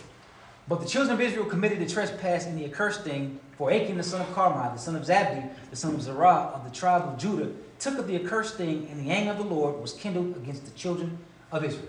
But 0.68 0.80
the 0.80 0.86
children 0.86 1.14
of 1.14 1.20
Israel 1.20 1.44
committed 1.44 1.82
a 1.82 1.88
trespass 1.88 2.46
in 2.46 2.56
the 2.56 2.64
accursed 2.64 3.02
thing, 3.02 3.40
for 3.58 3.70
Achan 3.70 3.96
the 3.96 4.02
son 4.02 4.20
of 4.20 4.28
Carmi, 4.28 4.72
the 4.72 4.78
son 4.78 4.96
of 4.96 5.02
Zabdi, 5.02 5.48
the 5.70 5.76
son 5.76 5.94
of 5.94 6.02
Zerah 6.02 6.52
of 6.54 6.64
the 6.64 6.70
tribe 6.70 7.02
of 7.02 7.18
Judah, 7.18 7.50
took 7.78 7.98
of 7.98 8.06
the 8.06 8.16
accursed 8.16 8.56
thing, 8.56 8.88
and 8.90 9.04
the 9.04 9.10
anger 9.10 9.32
of 9.32 9.38
the 9.38 9.44
Lord 9.44 9.80
was 9.80 9.92
kindled 9.92 10.36
against 10.36 10.64
the 10.64 10.70
children 10.72 11.18
of 11.50 11.64
Israel. 11.64 11.88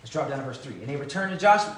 Let's 0.00 0.10
drop 0.10 0.28
down 0.28 0.38
to 0.38 0.44
verse 0.44 0.58
3. 0.58 0.74
And 0.74 0.86
they 0.86 0.96
returned 0.96 1.32
to 1.32 1.38
Joshua. 1.38 1.76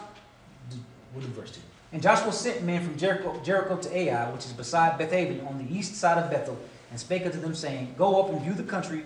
We'll 1.15 1.25
do 1.25 1.31
verse 1.33 1.51
2. 1.53 1.61
And 1.93 2.03
Joshua 2.03 2.33
sent 2.33 2.63
men 2.63 2.85
from 2.85 2.97
Jericho, 2.97 3.41
Jericho 3.43 3.77
to 3.77 3.97
Ai, 3.97 4.31
which 4.31 4.45
is 4.45 4.53
beside 4.53 4.99
Bethaven, 4.99 5.45
on 5.49 5.59
the 5.59 5.75
east 5.75 5.97
side 5.97 6.19
of 6.19 6.31
Bethel, 6.31 6.57
and 6.91 7.01
spake 7.01 7.27
unto 7.27 7.41
them, 7.41 7.55
saying, 7.55 7.95
Go 7.99 8.23
up 8.23 8.31
and 8.31 8.41
view 8.41 8.55
the 8.55 8.63
country. 8.63 9.05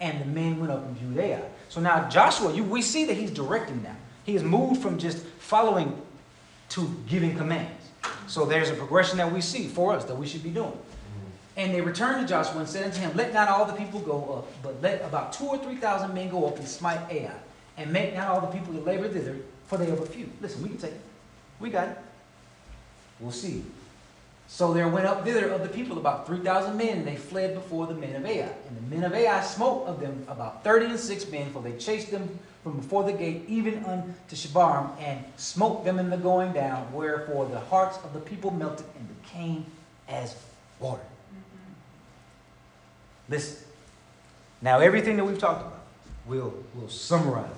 And 0.00 0.20
the 0.20 0.24
men 0.24 0.58
went 0.58 0.72
up 0.72 0.84
and 0.84 0.96
viewed 0.96 1.18
Ai. 1.18 1.42
So 1.68 1.80
now 1.80 2.08
Joshua, 2.08 2.52
you, 2.52 2.64
we 2.64 2.82
see 2.82 3.04
that 3.04 3.14
he's 3.14 3.30
directing 3.30 3.82
now. 3.82 3.96
He 4.24 4.32
has 4.34 4.42
moved 4.42 4.82
from 4.82 4.98
just 4.98 5.18
following 5.38 6.00
to 6.70 6.90
giving 7.06 7.36
commands. 7.36 7.88
So 8.26 8.44
there's 8.46 8.70
a 8.70 8.74
progression 8.74 9.18
that 9.18 9.30
we 9.30 9.40
see 9.40 9.68
for 9.68 9.94
us 9.94 10.04
that 10.06 10.16
we 10.16 10.26
should 10.26 10.42
be 10.42 10.50
doing. 10.50 10.76
And 11.56 11.74
they 11.74 11.80
returned 11.82 12.26
to 12.26 12.26
Joshua 12.26 12.60
and 12.60 12.68
said 12.68 12.84
unto 12.84 12.98
him, 12.98 13.14
Let 13.14 13.34
not 13.34 13.48
all 13.48 13.66
the 13.66 13.74
people 13.74 14.00
go 14.00 14.38
up, 14.38 14.62
but 14.62 14.80
let 14.80 15.04
about 15.04 15.32
two 15.34 15.44
or 15.44 15.58
three 15.58 15.76
thousand 15.76 16.14
men 16.14 16.30
go 16.30 16.46
up 16.46 16.56
and 16.58 16.66
smite 16.66 17.00
Ai, 17.10 17.30
and 17.76 17.92
make 17.92 18.14
not 18.14 18.28
all 18.28 18.40
the 18.40 18.58
people 18.58 18.72
that 18.74 18.84
labor 18.84 19.08
thither, 19.08 19.36
for 19.66 19.78
they 19.78 19.90
are 19.90 19.96
but 19.96 20.08
few. 20.08 20.28
Listen, 20.40 20.62
we 20.62 20.68
can 20.68 20.78
take 20.78 20.92
it. 20.92 21.00
We 21.60 21.70
got 21.70 21.88
it. 21.88 21.98
We'll 23.20 23.32
see. 23.32 23.64
So 24.48 24.74
there 24.74 24.88
went 24.88 25.06
up 25.06 25.24
thither 25.24 25.48
of 25.48 25.62
the 25.62 25.68
people 25.68 25.98
about 25.98 26.26
three 26.26 26.40
thousand 26.40 26.76
men, 26.76 26.98
and 26.98 27.06
they 27.06 27.16
fled 27.16 27.54
before 27.54 27.86
the 27.86 27.94
men 27.94 28.16
of 28.16 28.26
Ai. 28.26 28.52
And 28.68 28.76
the 28.76 28.94
men 28.94 29.04
of 29.04 29.14
Ai 29.14 29.40
smote 29.40 29.86
of 29.86 30.00
them 30.00 30.24
about 30.28 30.64
thirty 30.64 30.86
and 30.86 30.98
six 30.98 31.30
men, 31.30 31.50
for 31.52 31.62
they 31.62 31.76
chased 31.78 32.10
them 32.10 32.38
from 32.62 32.76
before 32.76 33.04
the 33.04 33.12
gate 33.12 33.44
even 33.48 33.84
unto 33.84 34.36
Shebarim, 34.36 34.90
and 35.00 35.24
smote 35.36 35.84
them 35.84 35.98
in 35.98 36.10
the 36.10 36.16
going 36.16 36.52
down, 36.52 36.92
wherefore 36.92 37.46
the 37.46 37.60
hearts 37.60 37.98
of 38.04 38.12
the 38.12 38.20
people 38.20 38.50
melted 38.50 38.86
and 38.96 39.22
became 39.22 39.64
as 40.08 40.36
water. 40.78 41.00
Mm-hmm. 41.00 43.32
Listen. 43.32 43.68
Now 44.60 44.78
everything 44.78 45.16
that 45.16 45.24
we've 45.24 45.40
talked 45.40 45.62
about, 45.62 45.80
we'll, 46.24 46.54
we'll 46.74 46.88
summarize. 46.88 47.50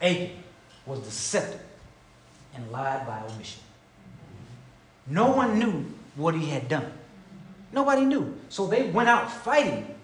Achan 0.00 0.30
was 0.84 1.00
deceptive 1.00 1.60
and 2.54 2.70
lied 2.70 3.06
by 3.06 3.22
omission. 3.22 3.60
No 5.06 5.30
one 5.30 5.58
knew 5.58 5.86
what 6.16 6.34
he 6.34 6.46
had 6.46 6.68
done. 6.68 6.92
Nobody 7.72 8.04
knew. 8.04 8.36
So 8.48 8.66
they 8.66 8.88
went 8.90 9.08
out 9.08 9.30
fighting, 9.30 9.94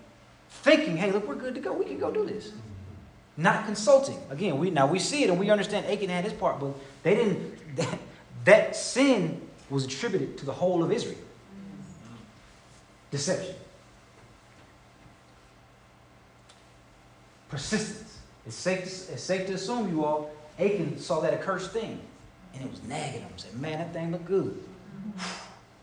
thinking, 0.51 0.97
hey, 0.97 1.11
look, 1.11 1.27
we're 1.27 1.35
good 1.35 1.55
to 1.55 1.61
go. 1.61 1.73
We 1.73 1.85
can 1.85 1.99
go 1.99 2.11
do 2.11 2.27
this. 2.27 2.53
Not 3.37 3.65
consulting. 3.65 4.19
Again, 4.31 4.59
we 4.59 4.71
now 4.71 4.87
we 4.87 4.99
see 4.99 5.25
it 5.25 5.31
and 5.31 5.39
we 5.39 5.51
understand 5.51 5.87
Achan 5.87 6.11
had 6.11 6.25
his 6.25 6.35
part, 6.35 6.61
but 6.61 6.75
they 7.03 7.15
didn't 7.15 7.77
that, 7.77 7.99
that 8.45 8.77
sin 8.77 9.41
was 9.71 9.85
attributed 9.85 10.37
to 10.39 10.47
the 10.47 10.53
whole 10.53 10.85
of 10.85 10.93
Israel. 10.93 11.19
Deception. 13.11 13.55
Persistence. 17.49 18.12
It's 18.47 18.57
safe, 18.57 18.81
to, 18.81 19.13
it's 19.13 19.23
safe 19.23 19.47
to 19.47 19.55
assume 19.55 19.89
you 19.89 20.05
all, 20.05 20.31
Achan 20.59 20.99
saw 20.99 21.21
that 21.21 21.35
accursed 21.35 21.71
thing 21.71 22.01
and 22.55 22.65
it 22.65 22.71
was 22.71 22.83
nagging 22.85 23.23
him. 23.23 23.31
Said, 23.37 23.59
man, 23.59 23.79
that 23.79 23.93
thing 23.93 24.13
looked 24.13 24.27
good. 24.27 24.63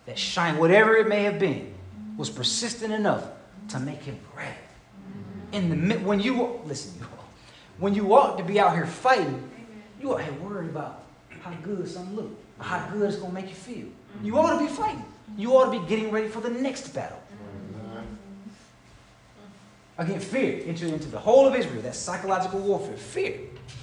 That 0.06 0.18
shine, 0.18 0.58
whatever 0.58 0.96
it 0.96 1.08
may 1.08 1.22
have 1.24 1.38
been, 1.38 1.72
was 2.18 2.32
persistent 2.32 2.92
enough 2.92 3.26
to 3.68 3.80
make 3.80 4.02
him 4.02 4.18
grab. 4.34 4.56
In 5.52 5.88
the 5.88 5.98
when 5.98 6.20
you 6.20 6.60
listen, 6.66 6.94
you 7.00 7.06
all, 7.06 7.26
when 7.78 7.94
you 7.94 8.16
ought 8.16 8.38
to 8.40 8.44
be 8.44 8.60
out 8.60 8.74
here 8.74 8.88
fighting, 8.88 9.48
you 10.02 10.12
ought 10.12 10.26
to 10.26 10.32
worried 10.34 10.72
about 10.72 11.04
how 11.42 11.52
good 11.62 11.88
something 11.88 12.16
look, 12.16 12.32
how 12.60 12.88
good 12.90 13.08
it's 13.10 13.20
gonna 13.20 13.34
make 13.34 13.50
you 13.50 13.54
feel. 13.54 13.86
You 14.24 14.36
ought 14.40 14.58
to 14.58 14.66
be 14.66 14.72
fighting. 14.72 15.06
You 15.38 15.56
ought 15.56 15.72
to 15.72 15.80
be 15.80 15.88
getting 15.88 16.10
ready 16.10 16.28
for 16.28 16.42
the 16.42 16.50
next 16.50 16.88
battle. 16.88 17.22
Again, 20.00 20.22
fear 20.22 20.64
entered 20.66 20.94
into 20.94 21.10
the 21.10 21.20
whole 21.20 21.46
of 21.46 21.54
Israel. 21.54 21.82
That 21.82 21.94
psychological 21.94 22.62
warfare. 22.62 22.96
Fear. 22.96 23.40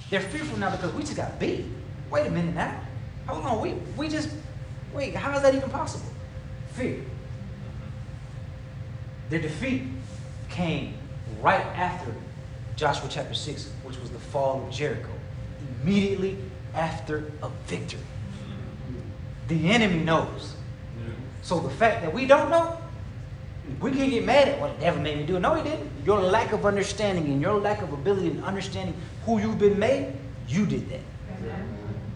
They're 0.09 0.19
fearful 0.19 0.57
now 0.57 0.71
because 0.71 0.91
we 0.93 1.01
just 1.01 1.15
got 1.15 1.39
beat. 1.39 1.65
Wait 2.09 2.25
a 2.25 2.31
minute 2.31 2.55
now. 2.55 2.81
Hold 3.27 3.45
on. 3.45 3.61
We, 3.61 3.73
we 3.95 4.09
just, 4.09 4.29
wait, 4.93 5.15
how 5.15 5.35
is 5.35 5.43
that 5.43 5.53
even 5.53 5.69
possible? 5.69 6.09
Fear. 6.73 7.01
Their 9.29 9.41
defeat 9.41 9.83
came 10.49 10.95
right 11.39 11.65
after 11.75 12.11
Joshua 12.75 13.07
chapter 13.11 13.35
6, 13.35 13.69
which 13.83 13.99
was 13.99 14.09
the 14.09 14.19
fall 14.19 14.65
of 14.65 14.71
Jericho. 14.73 15.11
Immediately 15.83 16.39
after 16.73 17.31
a 17.43 17.49
victory. 17.67 17.99
The 19.49 19.69
enemy 19.69 20.03
knows. 20.03 20.55
So 21.43 21.59
the 21.59 21.69
fact 21.69 22.01
that 22.01 22.11
we 22.11 22.25
don't 22.25 22.49
know, 22.49 22.77
we 23.79 23.91
can 23.91 24.09
get 24.09 24.25
mad 24.25 24.47
at 24.47 24.59
what 24.59 24.79
never 24.79 24.99
made 24.99 25.17
me 25.17 25.25
do. 25.25 25.39
No, 25.39 25.53
he 25.55 25.63
didn't. 25.63 25.89
Your 26.05 26.19
lack 26.19 26.51
of 26.51 26.65
understanding 26.65 27.25
and 27.25 27.41
your 27.41 27.59
lack 27.59 27.81
of 27.81 27.93
ability 27.93 28.31
in 28.31 28.43
understanding 28.43 28.95
who 29.25 29.39
you've 29.39 29.59
been 29.59 29.77
made, 29.77 30.13
you 30.47 30.65
did 30.65 30.89
that. 30.89 31.01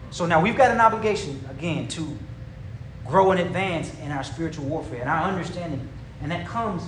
So 0.10 0.26
now 0.26 0.42
we've 0.42 0.58
got 0.58 0.72
an 0.72 0.82
obligation, 0.82 1.44
again, 1.50 1.88
to 1.90 2.18
grow 3.06 3.32
and 3.32 3.40
advance 3.40 3.94
in 4.04 4.12
our 4.12 4.24
spiritual 4.24 4.66
warfare 4.66 5.02
and 5.02 5.10
our 5.10 5.24
understanding. 5.24 5.88
And 6.22 6.32
that 6.32 6.48
comes 6.48 6.84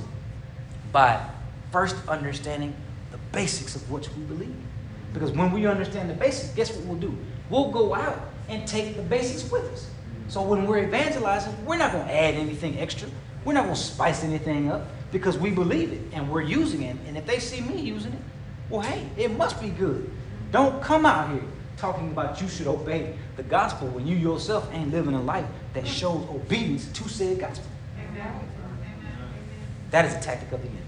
by 0.91 1.24
first 1.72 1.95
understanding 2.07 2.76
the 3.11 3.18
basics 3.32 3.76
of 3.76 3.89
what 3.89 4.07
we 4.16 4.24
believe. 4.24 4.55
Because 5.14 5.32
when 5.32 5.51
we 5.51 5.66
understand 5.68 6.09
the 6.09 6.14
basics, 6.14 6.53
guess 6.53 6.76
what 6.76 6.86
we'll 6.86 6.99
do? 6.99 7.18
We'll 7.49 7.72
go 7.72 7.93
out 7.93 8.20
and 8.49 8.68
take 8.68 8.95
the 8.95 9.03
basics 9.03 9.49
with 9.51 9.64
us. 9.72 9.89
So 10.28 10.41
when 10.41 10.66
we're 10.66 10.84
evangelizing, 10.84 11.53
we're 11.66 11.78
not 11.78 11.91
going 11.91 12.07
to 12.07 12.14
add 12.14 12.36
anything 12.36 12.80
extra. 12.80 13.09
We're 13.46 13.54
not 13.54 13.64
going 13.64 13.76
to 13.76 13.82
spice 13.82 14.24
anything 14.24 14.72
up 14.72 14.88
because 15.12 15.38
we 15.38 15.52
believe 15.52 15.91
it 15.91 16.02
and 16.14 16.30
we're 16.30 16.41
using 16.41 16.84
it. 16.84 16.96
And 17.08 17.18
if 17.18 17.26
they 17.26 17.39
see 17.39 17.62
me 17.62 17.80
using 17.80 18.14
it, 18.14 18.20
well, 18.70 18.82
hey, 18.82 19.08
it 19.18 19.38
must 19.38 19.62
be 19.62 19.70
good. 19.70 20.10
Don't 20.52 20.82
come 20.82 21.06
out 21.06 21.32
here 21.32 21.44
talking 21.78 22.10
about 22.12 22.41
you 22.41 22.48
should 22.48 22.68
obey 22.68 23.16
the 23.36 23.44
gospel 23.44 23.88
when 23.89 24.08
you 24.08 24.16
yourself 24.16 24.70
ain't 24.74 24.91
living 24.91 25.14
a 25.14 25.22
life 25.22 25.46
that 25.74 25.86
shows 25.86 26.28
obedience 26.30 26.88
to 26.94 27.10
said 27.10 27.39
gospel. 27.39 27.66
That 29.91 30.06
is 30.06 30.14
a 30.14 30.22
tactic 30.22 30.52
of 30.52 30.62
the 30.62 30.68
enemy. 30.68 30.80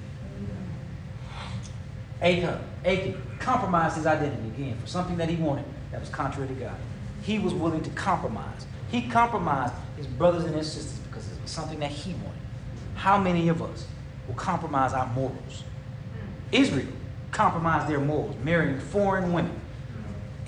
Achan, 2.21 2.59
Achan 2.85 3.21
compromised 3.39 3.97
his 3.97 4.05
identity 4.05 4.47
again 4.47 4.77
for 4.79 4.87
something 4.87 5.17
that 5.17 5.29
he 5.29 5.35
wanted 5.35 5.65
that 5.91 5.99
was 5.99 6.09
contrary 6.09 6.47
to 6.47 6.55
God. 6.55 6.75
He 7.21 7.39
was 7.39 7.53
willing 7.53 7.83
to 7.83 7.89
compromise. 7.91 8.65
He 8.89 9.07
compromised 9.07 9.73
his 9.97 10.07
brothers 10.07 10.45
and 10.45 10.55
his 10.55 10.71
sisters 10.71 10.97
because 10.99 11.27
it 11.27 11.41
was 11.41 11.51
something 11.51 11.79
that 11.79 11.91
he 11.91 12.13
wanted. 12.13 12.34
How 12.95 13.17
many 13.17 13.49
of 13.49 13.61
us 13.61 13.85
will 14.27 14.35
compromise 14.35 14.93
our 14.93 15.07
morals? 15.07 15.63
Israel 16.51 16.87
compromised 17.31 17.87
their 17.87 17.99
morals, 17.99 18.35
marrying 18.43 18.79
foreign 18.79 19.33
women. 19.33 19.59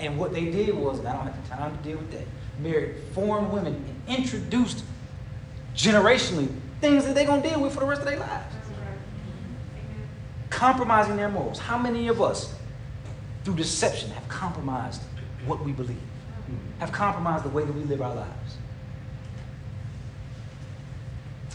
And 0.00 0.18
what 0.18 0.32
they 0.32 0.46
did 0.46 0.74
was, 0.74 0.98
and 0.98 1.08
I 1.08 1.12
don't 1.12 1.26
have 1.26 1.42
the 1.42 1.54
time 1.54 1.76
to 1.76 1.82
deal 1.82 1.98
with 1.98 2.10
that, 2.12 2.26
married 2.58 2.96
foreign 3.12 3.50
women 3.50 3.74
and 3.74 4.18
introduced 4.18 4.84
generationally 5.74 6.48
things 6.80 7.04
that 7.04 7.14
they're 7.14 7.26
going 7.26 7.42
to 7.42 7.48
deal 7.48 7.60
with 7.60 7.74
for 7.74 7.80
the 7.80 7.86
rest 7.86 8.00
of 8.02 8.06
their 8.08 8.18
lives. 8.18 8.54
Compromising 10.50 11.16
their 11.16 11.28
morals. 11.28 11.58
How 11.58 11.76
many 11.76 12.08
of 12.08 12.22
us, 12.22 12.54
through 13.44 13.56
deception, 13.56 14.10
have 14.10 14.26
compromised 14.28 15.02
what 15.46 15.64
we 15.64 15.72
believe? 15.72 16.00
Have 16.78 16.92
compromised 16.92 17.44
the 17.44 17.50
way 17.50 17.64
that 17.64 17.74
we 17.74 17.82
live 17.82 18.00
our 18.00 18.14
lives? 18.14 18.56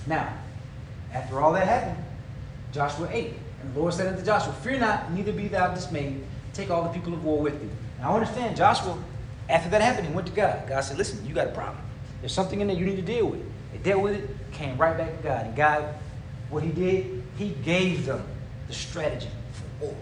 Now, 0.06 0.34
after 1.14 1.42
all 1.42 1.54
that 1.54 1.68
happened, 1.68 2.04
Joshua 2.72 3.08
8. 3.12 3.34
And 3.62 3.74
the 3.74 3.80
Lord 3.80 3.94
said 3.94 4.08
unto 4.08 4.26
Joshua, 4.26 4.54
Fear 4.54 4.80
not, 4.80 5.12
neither 5.12 5.32
be 5.32 5.48
thou 5.48 5.74
dismayed. 5.74 6.24
Take 6.54 6.70
all 6.70 6.84
the 6.84 6.90
people 6.90 7.14
of 7.14 7.24
war 7.24 7.42
with 7.42 7.62
thee. 7.62 7.70
Now, 8.00 8.14
understand 8.14 8.58
Joshua, 8.58 8.98
after 9.50 9.70
that 9.70 9.82
happened, 9.82 10.08
he 10.08 10.14
went 10.14 10.28
to 10.28 10.34
God. 10.34 10.68
God 10.68 10.82
said, 10.82 10.98
Listen, 10.98 11.26
you 11.26 11.34
got 11.34 11.48
a 11.48 11.52
problem. 11.52 11.84
There's 12.20 12.34
something 12.34 12.62
in 12.62 12.68
there 12.68 12.76
you 12.76 12.86
need 12.86 12.98
to 12.98 13.02
deal 13.02 13.28
with. 13.28 13.42
They 13.72 13.78
dealt 13.80 14.02
with 14.02 14.16
it, 14.16 14.30
came 14.52 14.78
right 14.78 14.98
back 14.98 15.16
to 15.18 15.24
God. 15.24 15.46
And 15.46 15.56
God, 15.56 15.94
what 16.50 16.64
he 16.64 16.72
did, 16.72 17.24
he 17.38 17.50
gave 17.64 18.06
them 18.06 18.24
the 18.68 18.74
strategy 18.74 19.30
for 19.52 19.86
war. 19.86 19.96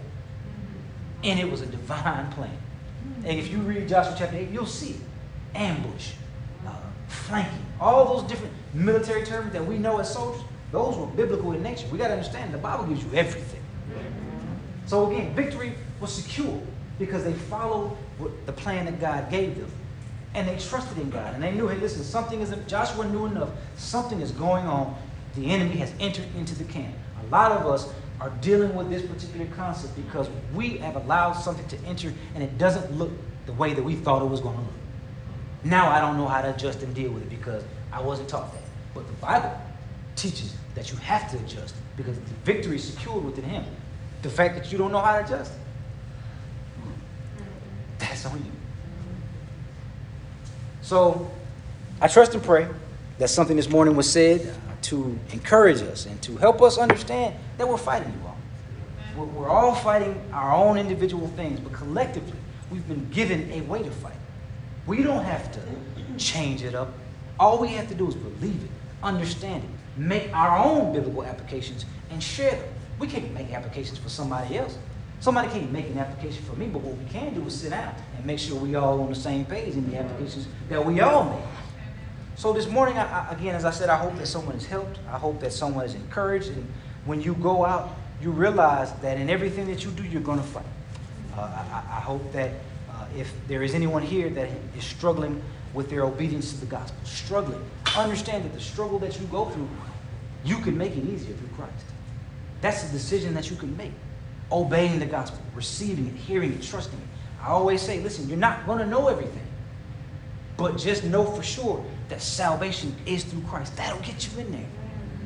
And 1.24 1.38
it 1.38 1.50
was 1.50 1.62
a 1.62 1.66
divine 1.66 2.30
plan. 2.32 2.56
And 3.24 3.38
if 3.38 3.50
you 3.50 3.58
read 3.58 3.88
Joshua 3.88 4.14
chapter 4.18 4.36
8, 4.36 4.50
you'll 4.50 4.66
see. 4.66 4.96
Ambush, 5.54 6.12
uh, 6.66 6.70
flanking, 7.08 7.66
all 7.80 8.16
those 8.16 8.28
different 8.28 8.54
military 8.72 9.24
terms 9.24 9.52
that 9.52 9.64
we 9.64 9.76
know 9.78 9.98
as 9.98 10.12
soldiers, 10.12 10.42
those 10.72 10.96
were 10.96 11.06
biblical 11.06 11.52
in 11.52 11.62
nature. 11.62 11.86
We 11.92 11.98
got 11.98 12.08
to 12.08 12.14
understand 12.14 12.52
the 12.52 12.58
Bible 12.58 12.84
gives 12.84 13.04
you 13.04 13.10
everything. 13.14 13.62
So 14.86 15.10
again, 15.10 15.34
victory 15.34 15.74
was 16.00 16.12
secure 16.12 16.60
because 16.98 17.24
they 17.24 17.34
followed 17.34 17.96
the 18.46 18.52
plan 18.52 18.86
that 18.86 19.00
God 19.00 19.30
gave 19.30 19.56
them. 19.56 19.70
And 20.34 20.48
they 20.48 20.56
trusted 20.56 20.96
in 20.98 21.10
God. 21.10 21.34
And 21.34 21.42
they 21.42 21.52
knew, 21.52 21.68
hey, 21.68 21.76
listen, 21.76 22.02
something 22.02 22.40
is, 22.40 22.54
Joshua 22.66 23.06
knew 23.06 23.26
enough, 23.26 23.50
something 23.76 24.20
is 24.20 24.32
going 24.32 24.66
on. 24.66 24.96
The 25.34 25.50
enemy 25.50 25.76
has 25.76 25.92
entered 26.00 26.26
into 26.36 26.54
the 26.54 26.64
camp. 26.64 26.94
A 27.22 27.30
lot 27.30 27.52
of 27.52 27.66
us 27.66 27.92
are 28.20 28.30
dealing 28.40 28.74
with 28.74 28.88
this 28.88 29.02
particular 29.02 29.46
concept 29.54 29.94
because 29.96 30.28
we 30.54 30.78
have 30.78 30.96
allowed 30.96 31.32
something 31.32 31.66
to 31.68 31.78
enter 31.86 32.12
and 32.34 32.42
it 32.42 32.56
doesn't 32.56 32.92
look 32.96 33.10
the 33.46 33.52
way 33.54 33.74
that 33.74 33.82
we 33.82 33.94
thought 33.96 34.22
it 34.22 34.28
was 34.28 34.40
going 34.40 34.56
to 34.56 34.62
look. 34.62 34.70
Now 35.64 35.90
I 35.90 36.00
don't 36.00 36.16
know 36.16 36.26
how 36.26 36.40
to 36.40 36.54
adjust 36.54 36.82
and 36.82 36.94
deal 36.94 37.10
with 37.10 37.24
it 37.24 37.30
because 37.30 37.64
I 37.92 38.00
wasn't 38.00 38.28
taught 38.28 38.52
that. 38.52 38.62
But 38.94 39.06
the 39.06 39.12
Bible 39.14 39.60
teaches 40.16 40.54
that 40.74 40.90
you 40.90 40.96
have 40.98 41.30
to 41.30 41.36
adjust 41.38 41.74
because 41.96 42.16
the 42.16 42.34
victory 42.44 42.76
is 42.76 42.84
secured 42.84 43.24
within 43.24 43.44
Him. 43.44 43.64
The 44.22 44.30
fact 44.30 44.54
that 44.56 44.72
you 44.72 44.78
don't 44.78 44.92
know 44.92 45.00
how 45.00 45.18
to 45.18 45.24
adjust, 45.24 45.52
that's 47.98 48.24
on 48.26 48.38
you. 48.38 48.52
So 50.82 51.30
I 52.00 52.08
trust 52.08 52.34
and 52.34 52.42
pray 52.42 52.68
that 53.18 53.28
something 53.28 53.56
this 53.56 53.68
morning 53.68 53.96
was 53.96 54.10
said 54.10 54.54
to 54.82 55.18
encourage 55.32 55.80
us 55.82 56.06
and 56.06 56.20
to 56.22 56.36
help 56.36 56.60
us 56.62 56.78
understand 56.78 57.36
that 57.58 57.68
we're 57.68 57.76
fighting 57.76 58.12
you 58.12 58.26
all. 58.26 59.26
We're 59.26 59.48
all 59.48 59.74
fighting 59.74 60.20
our 60.32 60.52
own 60.52 60.78
individual 60.78 61.28
things, 61.28 61.60
but 61.60 61.72
collectively, 61.72 62.38
we've 62.70 62.86
been 62.88 63.08
given 63.10 63.50
a 63.52 63.60
way 63.62 63.82
to 63.82 63.90
fight. 63.90 64.16
We 64.86 65.02
don't 65.02 65.24
have 65.24 65.52
to 65.52 65.60
change 66.16 66.62
it 66.62 66.74
up. 66.74 66.92
All 67.38 67.58
we 67.58 67.68
have 67.68 67.88
to 67.88 67.94
do 67.94 68.08
is 68.08 68.14
believe 68.14 68.64
it, 68.64 68.70
understand 69.02 69.64
it, 69.64 69.70
make 69.96 70.34
our 70.34 70.58
own 70.58 70.92
biblical 70.92 71.24
applications, 71.24 71.84
and 72.10 72.22
share 72.22 72.52
them. 72.52 72.68
We 72.98 73.06
can't 73.06 73.32
make 73.32 73.52
applications 73.52 73.98
for 73.98 74.08
somebody 74.08 74.58
else. 74.58 74.78
Somebody 75.20 75.48
can't 75.48 75.70
make 75.70 75.86
an 75.86 75.98
application 75.98 76.42
for 76.44 76.56
me, 76.56 76.66
but 76.66 76.82
what 76.82 76.96
we 76.96 77.04
can 77.04 77.32
do 77.32 77.46
is 77.46 77.60
sit 77.60 77.70
down 77.70 77.94
and 78.16 78.24
make 78.26 78.38
sure 78.38 78.58
we 78.58 78.74
all 78.74 79.00
on 79.00 79.08
the 79.08 79.14
same 79.14 79.44
page 79.44 79.74
in 79.74 79.88
the 79.90 79.96
applications 79.96 80.48
that 80.68 80.84
we 80.84 81.00
all 81.00 81.24
make. 81.24 81.44
So 82.34 82.52
this 82.52 82.66
morning, 82.66 82.98
I, 82.98 83.28
I, 83.28 83.32
again, 83.32 83.54
as 83.54 83.64
I 83.64 83.70
said, 83.70 83.88
I 83.88 83.96
hope 83.96 84.16
that 84.16 84.26
someone 84.26 84.56
is 84.56 84.66
helped. 84.66 84.98
I 85.08 85.18
hope 85.18 85.38
that 85.40 85.52
someone 85.52 85.84
is 85.84 85.94
encouraged. 85.94 86.48
And 86.48 86.66
when 87.04 87.20
you 87.20 87.34
go 87.34 87.64
out, 87.64 87.90
you 88.20 88.30
realize 88.30 88.92
that 88.94 89.18
in 89.18 89.30
everything 89.30 89.66
that 89.68 89.84
you 89.84 89.90
do, 89.92 90.02
you're 90.02 90.22
going 90.22 90.38
to 90.38 90.44
fight. 90.44 90.64
Uh, 91.36 91.40
I, 91.40 91.98
I 91.98 92.00
hope 92.00 92.32
that 92.32 92.50
uh, 92.90 93.06
if 93.16 93.32
there 93.48 93.62
is 93.62 93.74
anyone 93.74 94.02
here 94.02 94.28
that 94.30 94.48
is 94.76 94.84
struggling 94.84 95.42
with 95.74 95.88
their 95.88 96.04
obedience 96.04 96.52
to 96.52 96.60
the 96.60 96.66
gospel, 96.66 96.98
struggling, 97.04 97.62
understand 97.96 98.44
that 98.44 98.52
the 98.52 98.60
struggle 98.60 98.98
that 98.98 99.18
you 99.18 99.26
go 99.26 99.46
through, 99.46 99.68
you 100.44 100.58
can 100.58 100.76
make 100.76 100.96
it 100.96 101.04
easier 101.04 101.34
through 101.34 101.48
Christ. 101.56 101.84
That's 102.60 102.88
a 102.88 102.92
decision 102.92 103.34
that 103.34 103.50
you 103.50 103.56
can 103.56 103.76
make. 103.76 103.92
Obeying 104.50 104.98
the 104.98 105.06
gospel, 105.06 105.40
receiving 105.54 106.06
it, 106.06 106.14
hearing 106.14 106.52
it, 106.52 106.62
trusting 106.62 106.98
it. 106.98 107.06
I 107.42 107.48
always 107.48 107.80
say, 107.80 108.00
listen, 108.00 108.28
you're 108.28 108.38
not 108.38 108.66
going 108.66 108.78
to 108.78 108.86
know 108.86 109.08
everything. 109.08 109.42
But 110.56 110.76
just 110.76 111.04
know 111.04 111.24
for 111.24 111.42
sure 111.42 111.84
that 112.08 112.20
salvation 112.20 112.94
is 113.06 113.24
through 113.24 113.42
Christ. 113.42 113.76
That'll 113.76 114.00
get 114.00 114.30
you 114.30 114.40
in 114.40 114.52
there. 114.52 114.66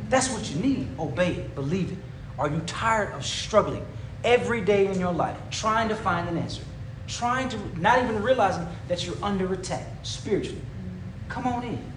That's 0.08 0.30
what 0.30 0.48
you 0.50 0.60
need. 0.60 0.88
Obey 0.98 1.34
it, 1.34 1.54
believe 1.54 1.92
it. 1.92 1.98
Are 2.38 2.48
you 2.48 2.60
tired 2.60 3.12
of 3.14 3.26
struggling 3.26 3.84
every 4.24 4.60
day 4.60 4.86
in 4.86 5.00
your 5.00 5.12
life, 5.12 5.36
trying 5.50 5.88
to 5.88 5.96
find 5.96 6.28
an 6.28 6.38
answer? 6.38 6.62
Trying 7.06 7.48
to, 7.50 7.80
not 7.80 8.02
even 8.02 8.22
realizing 8.22 8.66
that 8.88 9.06
you're 9.06 9.16
under 9.22 9.52
attack 9.52 9.86
spiritually. 10.02 10.58
Mm-hmm. 10.58 11.30
Come 11.30 11.46
on 11.46 11.62
in. 11.64 11.92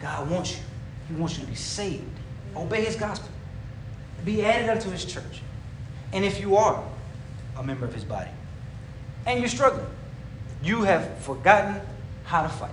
God 0.00 0.30
wants 0.30 0.56
you. 0.56 0.62
He 1.08 1.14
wants 1.14 1.36
you 1.36 1.44
to 1.44 1.50
be 1.50 1.56
saved. 1.56 2.02
Mm-hmm. 2.04 2.58
Obey 2.58 2.84
His 2.84 2.96
gospel. 2.96 3.30
Be 4.24 4.44
added 4.44 4.68
unto 4.68 4.90
His 4.90 5.04
church. 5.04 5.42
And 6.12 6.24
if 6.24 6.40
you 6.40 6.56
are 6.56 6.82
a 7.56 7.62
member 7.62 7.84
of 7.84 7.94
His 7.94 8.04
body 8.04 8.30
and 9.26 9.40
you're 9.40 9.48
struggling, 9.48 9.86
you 10.62 10.82
have 10.82 11.18
forgotten 11.18 11.80
how 12.24 12.42
to 12.42 12.48
fight. 12.48 12.70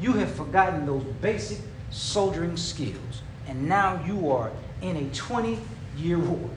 You 0.00 0.12
have 0.14 0.32
forgotten 0.34 0.86
those 0.86 1.02
basic 1.20 1.58
soldiering 1.90 2.56
skills. 2.56 3.22
And 3.48 3.68
now 3.68 4.02
you 4.04 4.30
are 4.30 4.50
in 4.80 4.96
a 4.96 5.14
20 5.14 5.58
year 5.96 6.18
war. 6.18 6.50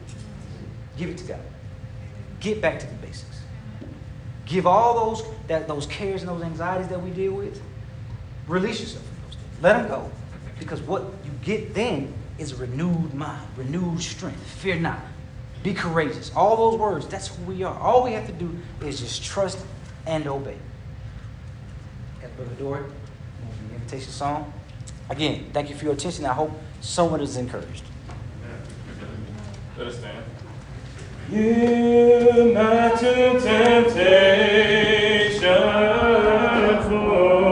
Give 0.97 1.09
it 1.09 1.17
to 1.19 1.23
God. 1.25 1.39
Get 2.39 2.61
back 2.61 2.79
to 2.79 2.88
the 2.88 2.93
basics. 2.95 3.34
Give 4.45 4.67
all 4.67 5.09
those, 5.09 5.25
that, 5.47 5.67
those 5.67 5.85
cares 5.87 6.21
and 6.21 6.29
those 6.29 6.43
anxieties 6.43 6.87
that 6.89 7.01
we 7.01 7.09
deal 7.09 7.33
with, 7.33 7.61
release 8.47 8.79
yourself 8.79 9.03
from 9.03 9.15
those 9.25 9.35
things. 9.35 9.61
Let 9.61 9.73
them 9.73 9.87
go. 9.87 10.11
Because 10.59 10.81
what 10.81 11.03
you 11.23 11.31
get 11.43 11.73
then 11.73 12.13
is 12.37 12.51
a 12.51 12.55
renewed 12.57 13.13
mind, 13.13 13.47
renewed 13.57 14.01
strength. 14.01 14.41
Fear 14.59 14.79
not. 14.79 14.99
Be 15.63 15.73
courageous. 15.73 16.31
All 16.35 16.69
those 16.69 16.79
words, 16.79 17.07
that's 17.07 17.27
who 17.27 17.43
we 17.43 17.63
are. 17.63 17.77
All 17.79 18.03
we 18.03 18.11
have 18.11 18.27
to 18.27 18.33
do 18.33 18.55
is 18.81 18.99
just 18.99 19.23
trust 19.23 19.57
and 20.05 20.27
obey. 20.27 20.57
As 22.21 22.29
Brother 22.31 22.53
Dory, 22.55 22.83
the 23.69 23.75
invitation 23.75 24.11
song. 24.11 24.53
Again, 25.09 25.49
thank 25.53 25.69
you 25.69 25.75
for 25.75 25.85
your 25.85 25.93
attention. 25.93 26.25
I 26.25 26.33
hope 26.33 26.51
someone 26.81 27.21
is 27.21 27.37
encouraged. 27.37 27.83
Let 29.77 29.87
us 29.87 29.97
stand. 29.97 30.23
You 31.28 32.51
met 32.53 32.99
to 32.99 33.39
temptation, 33.41 34.45